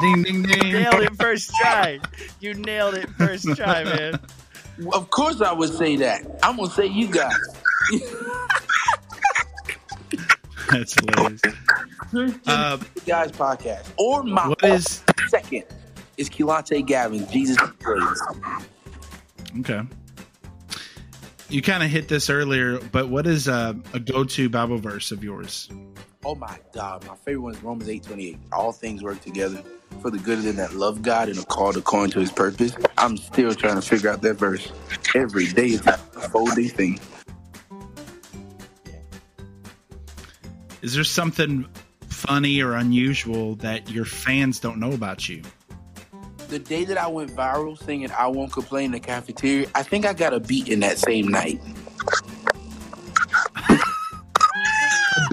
Ding, 0.00 0.22
ding, 0.22 0.42
ding. 0.42 0.72
Nailed 0.72 1.02
it 1.02 1.16
first 1.16 1.50
try. 1.60 1.98
You 2.38 2.54
nailed 2.54 2.94
it 2.94 3.08
first 3.10 3.56
try, 3.56 3.82
man. 3.82 4.20
Of 4.92 5.10
course, 5.10 5.40
I 5.40 5.52
would 5.52 5.70
say 5.74 5.96
that. 5.96 6.22
I'm 6.42 6.56
gonna 6.56 6.70
say 6.70 6.86
you 6.86 7.08
guys. 7.08 7.34
That's 10.70 10.94
hilarious. 10.94 11.40
Uh, 12.46 12.76
guys 13.06 13.32
podcast 13.32 13.90
or 13.96 14.22
my 14.22 14.48
what 14.48 14.62
is 14.64 15.02
second 15.28 15.64
is 16.16 16.28
Kelontae 16.30 16.86
Gavin. 16.86 17.28
Jesus 17.30 17.56
praise. 17.80 18.22
okay? 19.60 19.82
You 21.50 21.62
kind 21.62 21.82
of 21.82 21.90
hit 21.90 22.06
this 22.06 22.30
earlier, 22.30 22.78
but 22.78 23.08
what 23.08 23.26
is 23.26 23.48
uh, 23.48 23.74
a 23.92 23.98
go-to 23.98 24.48
Bible 24.48 24.78
verse 24.78 25.10
of 25.10 25.24
yours? 25.24 25.68
Oh 26.24 26.36
my 26.36 26.56
God, 26.72 27.04
my 27.08 27.16
favorite 27.16 27.40
one 27.40 27.54
is 27.54 27.62
Romans 27.64 27.88
eight 27.88 28.04
twenty 28.04 28.28
eight. 28.28 28.38
All 28.52 28.70
things 28.70 29.02
work 29.02 29.20
together 29.20 29.60
for 30.00 30.12
the 30.12 30.18
good 30.18 30.38
of 30.38 30.44
them 30.44 30.56
that 30.56 30.74
love 30.74 31.02
God 31.02 31.28
and 31.28 31.36
are 31.38 31.44
called 31.44 31.76
according 31.76 32.12
to 32.12 32.20
His 32.20 32.30
purpose. 32.30 32.76
I'm 32.98 33.16
still 33.16 33.52
trying 33.52 33.74
to 33.74 33.82
figure 33.82 34.10
out 34.10 34.22
that 34.22 34.34
verse 34.34 34.70
every 35.16 35.48
day. 35.48 35.70
It's 35.70 35.86
a 35.88 35.98
full 35.98 36.46
day 36.54 36.68
thing. 36.68 37.00
Is 40.82 40.94
there 40.94 41.02
something 41.02 41.66
funny 42.08 42.62
or 42.62 42.74
unusual 42.74 43.56
that 43.56 43.90
your 43.90 44.04
fans 44.04 44.60
don't 44.60 44.78
know 44.78 44.92
about 44.92 45.28
you? 45.28 45.42
The 46.50 46.58
day 46.58 46.84
that 46.84 46.98
I 46.98 47.06
went 47.06 47.30
viral 47.30 47.80
singing 47.80 48.10
"I 48.10 48.26
Won't 48.26 48.52
Complain" 48.52 48.86
in 48.86 48.90
the 48.90 48.98
cafeteria, 48.98 49.68
I 49.72 49.84
think 49.84 50.04
I 50.04 50.12
got 50.12 50.34
a 50.34 50.40
beat 50.40 50.66
in 50.66 50.80
that 50.80 50.98
same 50.98 51.28
night. 51.28 51.60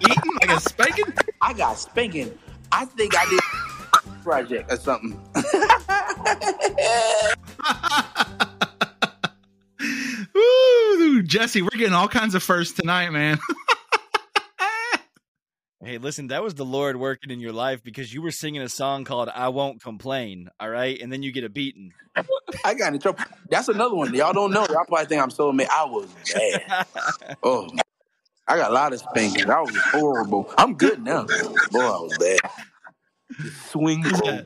Beaten 0.05 0.31
like 0.41 0.51
a 0.51 0.59
spanking? 0.61 1.11
I 1.41 1.53
got 1.53 1.79
spanking. 1.79 2.37
I 2.71 2.85
think 2.85 3.15
I 3.17 3.25
did 3.31 3.39
project 4.23 4.71
or 4.71 4.77
something. 4.77 5.19
Woo, 10.35 11.23
Jesse, 11.23 11.63
we're 11.63 11.69
getting 11.69 11.93
all 11.93 12.07
kinds 12.07 12.35
of 12.35 12.43
firsts 12.43 12.75
tonight, 12.75 13.09
man. 13.09 13.39
Hey, 15.83 15.99
listen, 15.99 16.27
that 16.29 16.41
was 16.41 16.55
the 16.55 16.65
Lord 16.65 16.97
working 16.97 17.29
in 17.29 17.39
your 17.39 17.51
life 17.53 17.83
because 17.83 18.11
you 18.11 18.21
were 18.23 18.31
singing 18.31 18.61
a 18.61 18.69
song 18.69 19.03
called 19.03 19.29
I 19.29 19.49
Won't 19.49 19.81
Complain, 19.81 20.49
all 20.59 20.69
right? 20.69 20.99
And 20.99 21.13
then 21.13 21.21
you 21.21 21.31
get 21.31 21.43
a 21.43 21.49
beating. 21.49 21.93
I 22.65 22.73
got 22.73 22.93
in 22.93 22.99
trouble. 22.99 23.19
That's 23.51 23.67
another 23.67 23.93
one. 23.93 24.11
Y'all 24.15 24.33
don't 24.33 24.51
know. 24.51 24.65
Y'all 24.69 24.85
probably 24.87 25.05
think 25.05 25.21
I'm 25.21 25.29
so 25.29 25.51
mad. 25.51 25.67
I 25.71 25.85
was 25.85 26.09
bad. 26.33 26.85
Oh, 27.43 27.67
I 28.47 28.55
got 28.57 28.71
a 28.71 28.73
lot 28.73 28.91
of 28.93 28.99
spankings. 28.99 29.47
I 29.49 29.61
was 29.61 29.75
horrible. 29.91 30.51
I'm 30.57 30.73
good 30.75 31.03
now. 31.03 31.25
Boy, 31.25 31.79
I 31.79 31.99
was 31.99 32.17
bad. 32.17 32.39
Swing. 33.69 34.03
Yeah. 34.25 34.41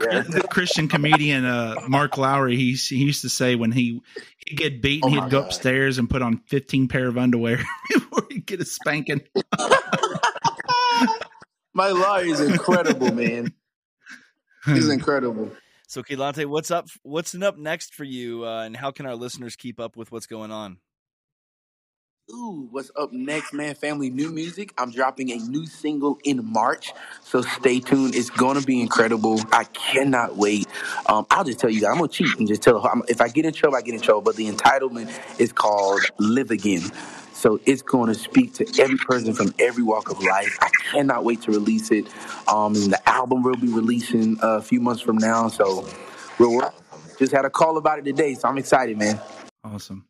Yeah. 0.00 0.22
the 0.22 0.46
Christian 0.50 0.88
comedian 0.88 1.44
uh, 1.44 1.76
Mark 1.88 2.16
Lowry, 2.16 2.56
he, 2.56 2.72
he 2.72 2.96
used 2.96 3.22
to 3.22 3.28
say 3.28 3.54
when 3.54 3.70
he 3.72 4.00
he'd 4.46 4.56
get 4.56 4.82
beaten, 4.82 5.10
Oh 5.10 5.14
he'd 5.14 5.30
go 5.30 5.40
God. 5.40 5.46
upstairs 5.46 5.98
and 5.98 6.08
put 6.08 6.22
on 6.22 6.38
15 6.46 6.88
pair 6.88 7.06
of 7.06 7.18
underwear 7.18 7.58
before 7.88 8.26
he'd 8.30 8.46
get 8.46 8.60
a 8.60 8.64
spanking. 8.64 9.20
My 11.78 11.90
lawyer 11.90 12.24
is 12.24 12.40
incredible, 12.40 13.14
man. 13.14 13.54
He's 14.64 14.88
incredible. 14.88 15.52
so, 15.86 16.02
Kelontae, 16.02 16.44
what's 16.44 16.72
up? 16.72 16.88
What's 17.04 17.36
up 17.36 17.56
next 17.56 17.94
for 17.94 18.02
you? 18.02 18.44
Uh, 18.44 18.64
and 18.64 18.76
how 18.76 18.90
can 18.90 19.06
our 19.06 19.14
listeners 19.14 19.54
keep 19.54 19.78
up 19.78 19.96
with 19.96 20.10
what's 20.10 20.26
going 20.26 20.50
on? 20.50 20.78
Ooh, 22.32 22.66
what's 22.72 22.90
up 22.98 23.12
next, 23.12 23.52
man? 23.52 23.76
Family 23.76 24.10
new 24.10 24.28
music. 24.32 24.74
I'm 24.76 24.90
dropping 24.90 25.30
a 25.30 25.36
new 25.36 25.66
single 25.66 26.18
in 26.24 26.44
March, 26.44 26.92
so 27.22 27.42
stay 27.42 27.78
tuned. 27.78 28.16
It's 28.16 28.28
gonna 28.28 28.60
be 28.60 28.80
incredible. 28.80 29.40
I 29.52 29.62
cannot 29.62 30.36
wait. 30.36 30.66
Um, 31.06 31.26
I'll 31.30 31.44
just 31.44 31.60
tell 31.60 31.70
you 31.70 31.82
guys. 31.82 31.90
I'm 31.90 31.98
gonna 31.98 32.08
cheat 32.08 32.36
and 32.40 32.48
just 32.48 32.62
tell. 32.62 32.84
I'm- 32.84 33.02
If 33.08 33.20
I 33.20 33.28
get 33.28 33.44
in 33.44 33.52
trouble, 33.52 33.76
I 33.76 33.82
get 33.82 33.94
in 33.94 34.00
trouble. 34.00 34.22
But 34.22 34.34
the 34.34 34.50
entitlement 34.50 35.10
is 35.38 35.52
called 35.52 36.00
"Live 36.18 36.50
Again." 36.50 36.90
So 37.38 37.60
it's 37.66 37.82
going 37.82 38.12
to 38.12 38.18
speak 38.18 38.54
to 38.54 38.66
every 38.82 38.96
person 38.96 39.32
from 39.32 39.54
every 39.60 39.84
walk 39.84 40.10
of 40.10 40.20
life. 40.20 40.58
I 40.60 40.70
cannot 40.90 41.24
wait 41.24 41.40
to 41.42 41.52
release 41.52 41.92
it. 41.92 42.08
Um, 42.48 42.74
and 42.74 42.92
the 42.92 43.08
album 43.08 43.44
will 43.44 43.54
be 43.54 43.68
releasing 43.68 44.36
a 44.42 44.60
few 44.60 44.80
months 44.80 45.00
from 45.00 45.18
now. 45.18 45.46
So 45.46 45.88
we're 46.40 46.50
working. 46.50 46.80
just 47.16 47.30
had 47.30 47.44
a 47.44 47.50
call 47.50 47.76
about 47.76 48.00
it 48.00 48.04
today, 48.04 48.34
so 48.34 48.48
I'm 48.48 48.58
excited, 48.58 48.98
man. 48.98 49.20
Awesome. 49.62 50.04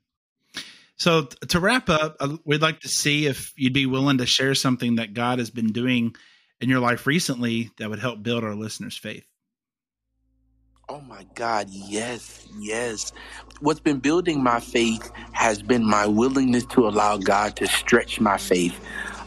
So 0.96 1.24
to 1.24 1.60
wrap 1.60 1.90
up, 1.90 2.16
uh, 2.18 2.38
we'd 2.46 2.62
like 2.62 2.80
to 2.80 2.88
see 2.88 3.26
if 3.26 3.52
you'd 3.56 3.74
be 3.74 3.84
willing 3.84 4.18
to 4.18 4.26
share 4.26 4.54
something 4.54 4.94
that 4.94 5.12
God 5.12 5.38
has 5.38 5.50
been 5.50 5.70
doing 5.70 6.16
in 6.62 6.70
your 6.70 6.80
life 6.80 7.06
recently 7.06 7.70
that 7.78 7.90
would 7.90 7.98
help 7.98 8.22
build 8.22 8.42
our 8.42 8.54
listeners' 8.54 8.96
faith. 8.96 9.27
Oh 10.88 11.00
my 11.02 11.26
God, 11.34 11.68
yes, 11.70 12.46
yes. 12.58 13.12
What's 13.60 13.80
been 13.80 13.98
building 13.98 14.42
my 14.42 14.60
faith 14.60 15.10
has 15.32 15.60
been 15.62 15.84
my 15.84 16.06
willingness 16.06 16.64
to 16.66 16.88
allow 16.88 17.18
God 17.18 17.56
to 17.56 17.66
stretch 17.66 18.20
my 18.20 18.38
faith. 18.38 18.80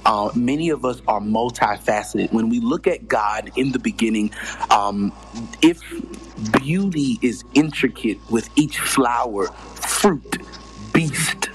Uh, 0.05 0.31
many 0.35 0.69
of 0.69 0.85
us 0.85 1.01
are 1.09 1.19
multifaceted. 1.19 2.31
When 2.33 2.49
we 2.49 2.61
look 2.61 2.87
at 2.87 3.09
God 3.09 3.51
in 3.57 3.73
the 3.73 3.79
beginning, 3.79 4.31
um, 4.71 5.11
if 5.61 5.81
beauty 6.63 7.19
is 7.21 7.43
intricate 7.55 8.19
with 8.31 8.49
each 8.55 8.79
flower, 8.79 9.47
fruit, 9.47 10.37
beast, 10.93 11.49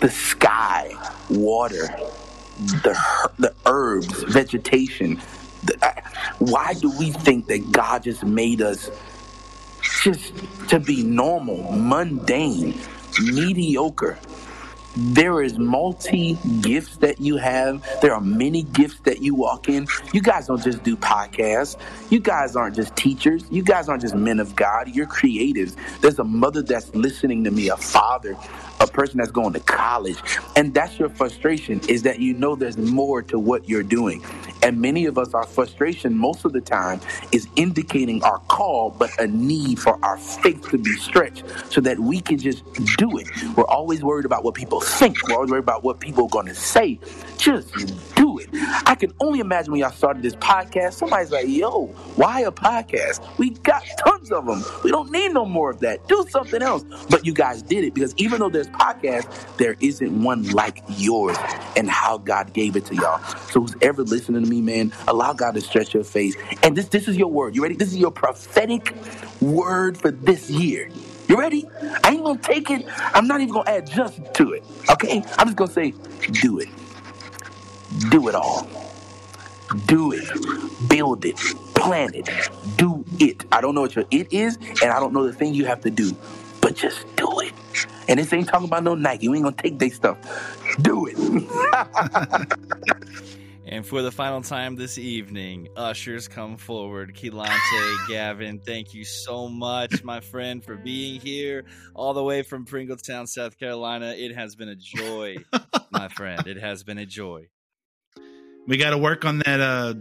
the 0.00 0.10
sky, 0.10 0.92
water, 1.30 1.88
the 2.58 3.00
the 3.38 3.54
herbs, 3.66 4.24
vegetation. 4.24 5.20
Uh, 5.82 5.92
why 6.40 6.74
do 6.74 6.90
we 6.98 7.12
think 7.12 7.46
that 7.48 7.72
God 7.72 8.04
just 8.04 8.24
made 8.24 8.62
us 8.62 8.90
just 10.02 10.32
to 10.68 10.80
be 10.80 11.02
normal, 11.02 11.72
mundane, 11.72 12.78
mediocre? 13.20 14.18
There 14.94 15.42
is 15.42 15.58
multi 15.58 16.36
gifts 16.60 16.96
that 16.98 17.18
you 17.18 17.38
have. 17.38 17.82
There 18.02 18.12
are 18.12 18.20
many 18.20 18.64
gifts 18.64 19.00
that 19.04 19.22
you 19.22 19.34
walk 19.34 19.70
in. 19.70 19.86
You 20.12 20.20
guys 20.20 20.48
don't 20.48 20.62
just 20.62 20.82
do 20.82 20.96
podcasts. 20.96 21.78
You 22.10 22.20
guys 22.20 22.56
aren't 22.56 22.76
just 22.76 22.94
teachers. 22.94 23.44
You 23.50 23.62
guys 23.62 23.88
aren't 23.88 24.02
just 24.02 24.14
men 24.14 24.38
of 24.38 24.54
God. 24.54 24.88
You're 24.88 25.06
creatives. 25.06 25.76
There's 26.02 26.18
a 26.18 26.24
mother 26.24 26.60
that's 26.60 26.94
listening 26.94 27.42
to 27.44 27.50
me, 27.50 27.68
a 27.70 27.76
father, 27.78 28.36
a 28.82 28.86
person 28.88 29.18
that's 29.18 29.30
going 29.30 29.52
to 29.54 29.60
college. 29.60 30.18
And 30.56 30.74
that's 30.74 30.98
your 30.98 31.08
frustration 31.08 31.80
is 31.88 32.02
that 32.02 32.20
you 32.20 32.34
know 32.34 32.56
there's 32.56 32.76
more 32.76 33.22
to 33.22 33.38
what 33.38 33.68
you're 33.68 33.82
doing. 33.82 34.24
And 34.62 34.80
many 34.80 35.06
of 35.06 35.18
us, 35.18 35.34
our 35.34 35.46
frustration 35.46 36.16
most 36.16 36.44
of 36.44 36.52
the 36.52 36.60
time 36.60 37.00
is 37.32 37.48
indicating 37.56 38.22
our 38.24 38.38
call, 38.48 38.90
but 38.90 39.10
a 39.20 39.26
need 39.26 39.78
for 39.78 39.98
our 40.04 40.18
faith 40.18 40.68
to 40.70 40.78
be 40.78 40.92
stretched 40.94 41.44
so 41.72 41.80
that 41.82 41.98
we 41.98 42.20
can 42.20 42.38
just 42.38 42.64
do 42.98 43.18
it. 43.18 43.28
We're 43.56 43.64
always 43.66 44.02
worried 44.02 44.26
about 44.26 44.44
what 44.44 44.54
people 44.54 44.80
think. 44.80 45.16
We're 45.28 45.36
always 45.36 45.50
worried 45.50 45.64
about 45.64 45.84
what 45.84 46.00
people 46.00 46.26
are 46.26 46.30
going 46.30 46.46
to 46.46 46.54
say. 46.54 46.98
Just 47.42 48.14
do 48.14 48.38
it. 48.38 48.48
I 48.86 48.94
can 48.94 49.12
only 49.18 49.40
imagine 49.40 49.72
when 49.72 49.80
y'all 49.80 49.90
started 49.90 50.22
this 50.22 50.36
podcast, 50.36 50.92
somebody's 50.92 51.32
like, 51.32 51.48
yo, 51.48 51.86
why 52.14 52.42
a 52.42 52.52
podcast? 52.52 53.20
We 53.36 53.50
got 53.50 53.82
tons 54.06 54.30
of 54.30 54.46
them. 54.46 54.62
We 54.84 54.92
don't 54.92 55.10
need 55.10 55.32
no 55.32 55.44
more 55.44 55.70
of 55.70 55.80
that. 55.80 56.06
Do 56.06 56.24
something 56.30 56.62
else. 56.62 56.84
But 57.10 57.26
you 57.26 57.34
guys 57.34 57.60
did 57.60 57.82
it 57.82 57.94
because 57.94 58.14
even 58.16 58.38
though 58.38 58.48
there's 58.48 58.68
podcasts, 58.68 59.56
there 59.56 59.74
isn't 59.80 60.22
one 60.22 60.50
like 60.50 60.84
yours 60.86 61.36
and 61.76 61.90
how 61.90 62.18
God 62.18 62.52
gave 62.52 62.76
it 62.76 62.84
to 62.86 62.94
y'all. 62.94 63.18
So 63.50 63.62
who's 63.62 63.74
ever 63.82 64.04
listening 64.04 64.44
to 64.44 64.48
me, 64.48 64.60
man, 64.60 64.92
allow 65.08 65.32
God 65.32 65.56
to 65.56 65.60
stretch 65.60 65.94
your 65.94 66.04
face. 66.04 66.36
And 66.62 66.76
this 66.76 66.86
this 66.90 67.08
is 67.08 67.16
your 67.16 67.26
word. 67.26 67.56
You 67.56 67.64
ready? 67.64 67.74
This 67.74 67.88
is 67.88 67.96
your 67.96 68.12
prophetic 68.12 68.94
word 69.40 69.98
for 69.98 70.12
this 70.12 70.48
year. 70.48 70.88
You 71.26 71.36
ready? 71.36 71.66
I 72.04 72.12
ain't 72.12 72.22
gonna 72.22 72.38
take 72.38 72.70
it. 72.70 72.86
I'm 72.98 73.26
not 73.26 73.40
even 73.40 73.52
gonna 73.52 73.68
add 73.68 73.90
just 73.90 74.20
to 74.34 74.52
it. 74.52 74.62
Okay? 74.90 75.24
I'm 75.38 75.48
just 75.48 75.56
gonna 75.56 75.72
say, 75.72 75.92
do 76.40 76.60
it. 76.60 76.68
Do 78.10 78.28
it 78.28 78.34
all. 78.34 78.66
Do 79.86 80.12
it. 80.12 80.28
Build 80.88 81.24
it. 81.24 81.36
Plan 81.74 82.14
it. 82.14 82.28
Do 82.76 83.04
it. 83.18 83.44
I 83.52 83.60
don't 83.60 83.74
know 83.74 83.82
what 83.82 83.94
your 83.94 84.04
it 84.10 84.32
is, 84.32 84.56
and 84.82 84.92
I 84.92 85.00
don't 85.00 85.12
know 85.12 85.26
the 85.26 85.32
thing 85.32 85.54
you 85.54 85.64
have 85.66 85.80
to 85.82 85.90
do, 85.90 86.14
but 86.60 86.76
just 86.76 87.04
do 87.16 87.40
it. 87.40 87.52
And 88.08 88.18
this 88.18 88.32
ain't 88.32 88.48
talking 88.48 88.66
about 88.66 88.84
no 88.84 88.94
Nike. 88.94 89.28
We 89.28 89.38
ain't 89.38 89.44
gonna 89.44 89.56
take 89.56 89.78
their 89.78 89.90
stuff. 89.90 90.18
Do 90.80 91.06
it. 91.06 91.16
And 93.72 93.86
for 93.86 94.02
the 94.02 94.12
final 94.12 94.42
time 94.42 94.76
this 94.76 94.98
evening, 94.98 95.68
ushers 95.76 96.28
come 96.28 96.58
forward. 96.58 97.14
Kelontae, 97.14 97.96
Gavin, 98.08 98.58
thank 98.58 98.92
you 98.92 99.02
so 99.02 99.48
much, 99.48 100.04
my 100.04 100.20
friend, 100.20 100.62
for 100.62 100.76
being 100.76 101.18
here 101.18 101.64
all 101.94 102.12
the 102.12 102.22
way 102.22 102.42
from 102.42 102.66
Pringletown, 102.66 103.26
South 103.26 103.58
Carolina. 103.58 104.14
It 104.14 104.34
has 104.34 104.56
been 104.56 104.68
a 104.68 104.76
joy, 104.76 105.38
my 105.90 106.08
friend. 106.08 106.46
It 106.46 106.58
has 106.58 106.84
been 106.84 106.98
a 106.98 107.06
joy. 107.06 107.48
We 108.66 108.76
got 108.76 108.90
to 108.90 108.98
work 108.98 109.24
on 109.24 109.38
that. 109.40 109.60
Uh, 109.60 109.94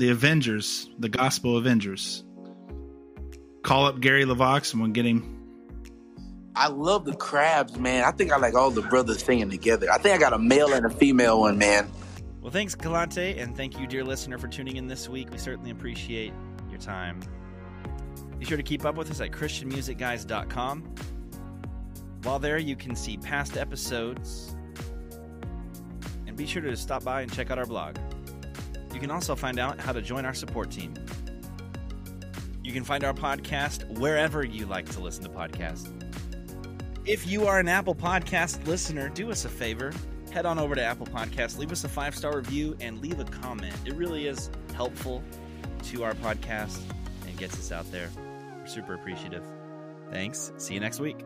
the 0.00 0.10
Avengers, 0.10 0.88
the 0.98 1.08
Gospel 1.08 1.56
Avengers. 1.58 2.24
Call 3.62 3.86
up 3.86 4.00
Gary 4.00 4.24
LeVox 4.24 4.72
and 4.72 4.82
we'll 4.82 4.90
get 4.92 5.04
him. 5.04 5.36
I 6.56 6.68
love 6.68 7.04
the 7.04 7.14
crabs, 7.14 7.78
man. 7.78 8.04
I 8.04 8.10
think 8.10 8.32
I 8.32 8.38
like 8.38 8.54
all 8.54 8.70
the 8.70 8.82
brothers 8.82 9.22
singing 9.22 9.50
together. 9.50 9.90
I 9.90 9.98
think 9.98 10.16
I 10.16 10.18
got 10.18 10.32
a 10.32 10.38
male 10.38 10.72
and 10.72 10.86
a 10.86 10.90
female 10.90 11.40
one, 11.40 11.58
man. 11.58 11.90
Well, 12.40 12.50
thanks, 12.50 12.74
Kelontae, 12.74 13.40
and 13.40 13.54
thank 13.54 13.78
you, 13.78 13.86
dear 13.86 14.02
listener, 14.02 14.38
for 14.38 14.48
tuning 14.48 14.76
in 14.76 14.86
this 14.86 15.08
week. 15.08 15.30
We 15.30 15.38
certainly 15.38 15.70
appreciate 15.70 16.32
your 16.70 16.80
time. 16.80 17.20
Be 18.38 18.46
sure 18.46 18.56
to 18.56 18.62
keep 18.62 18.86
up 18.86 18.96
with 18.96 19.10
us 19.10 19.20
at 19.20 19.30
ChristianMusicGuys.com. 19.30 20.94
While 22.22 22.38
there, 22.38 22.58
you 22.58 22.76
can 22.76 22.96
see 22.96 23.18
past 23.18 23.58
episodes, 23.58 24.56
and 26.30 26.38
be 26.38 26.46
sure 26.46 26.62
to 26.62 26.76
stop 26.76 27.02
by 27.02 27.22
and 27.22 27.32
check 27.32 27.50
out 27.50 27.58
our 27.58 27.66
blog. 27.66 27.96
You 28.94 29.00
can 29.00 29.10
also 29.10 29.34
find 29.34 29.58
out 29.58 29.80
how 29.80 29.92
to 29.92 30.00
join 30.00 30.24
our 30.24 30.32
support 30.32 30.70
team. 30.70 30.94
You 32.62 32.72
can 32.72 32.84
find 32.84 33.02
our 33.02 33.12
podcast 33.12 33.84
wherever 33.98 34.44
you 34.44 34.66
like 34.66 34.88
to 34.90 35.00
listen 35.00 35.24
to 35.24 35.30
podcasts. 35.30 35.90
If 37.04 37.26
you 37.26 37.46
are 37.48 37.58
an 37.58 37.66
Apple 37.66 37.96
Podcast 37.96 38.64
listener, 38.64 39.08
do 39.08 39.32
us 39.32 39.44
a 39.44 39.48
favor. 39.48 39.92
Head 40.30 40.46
on 40.46 40.60
over 40.60 40.76
to 40.76 40.82
Apple 40.82 41.06
Podcasts, 41.06 41.58
leave 41.58 41.72
us 41.72 41.82
a 41.82 41.88
five 41.88 42.14
star 42.14 42.36
review, 42.36 42.76
and 42.78 43.00
leave 43.00 43.18
a 43.18 43.24
comment. 43.24 43.74
It 43.84 43.94
really 43.94 44.28
is 44.28 44.50
helpful 44.76 45.24
to 45.84 46.04
our 46.04 46.14
podcast 46.14 46.78
and 47.26 47.36
gets 47.36 47.58
us 47.58 47.72
out 47.72 47.90
there. 47.90 48.08
We're 48.60 48.66
super 48.68 48.94
appreciative. 48.94 49.42
Thanks. 50.12 50.52
See 50.58 50.74
you 50.74 50.80
next 50.80 51.00
week. 51.00 51.18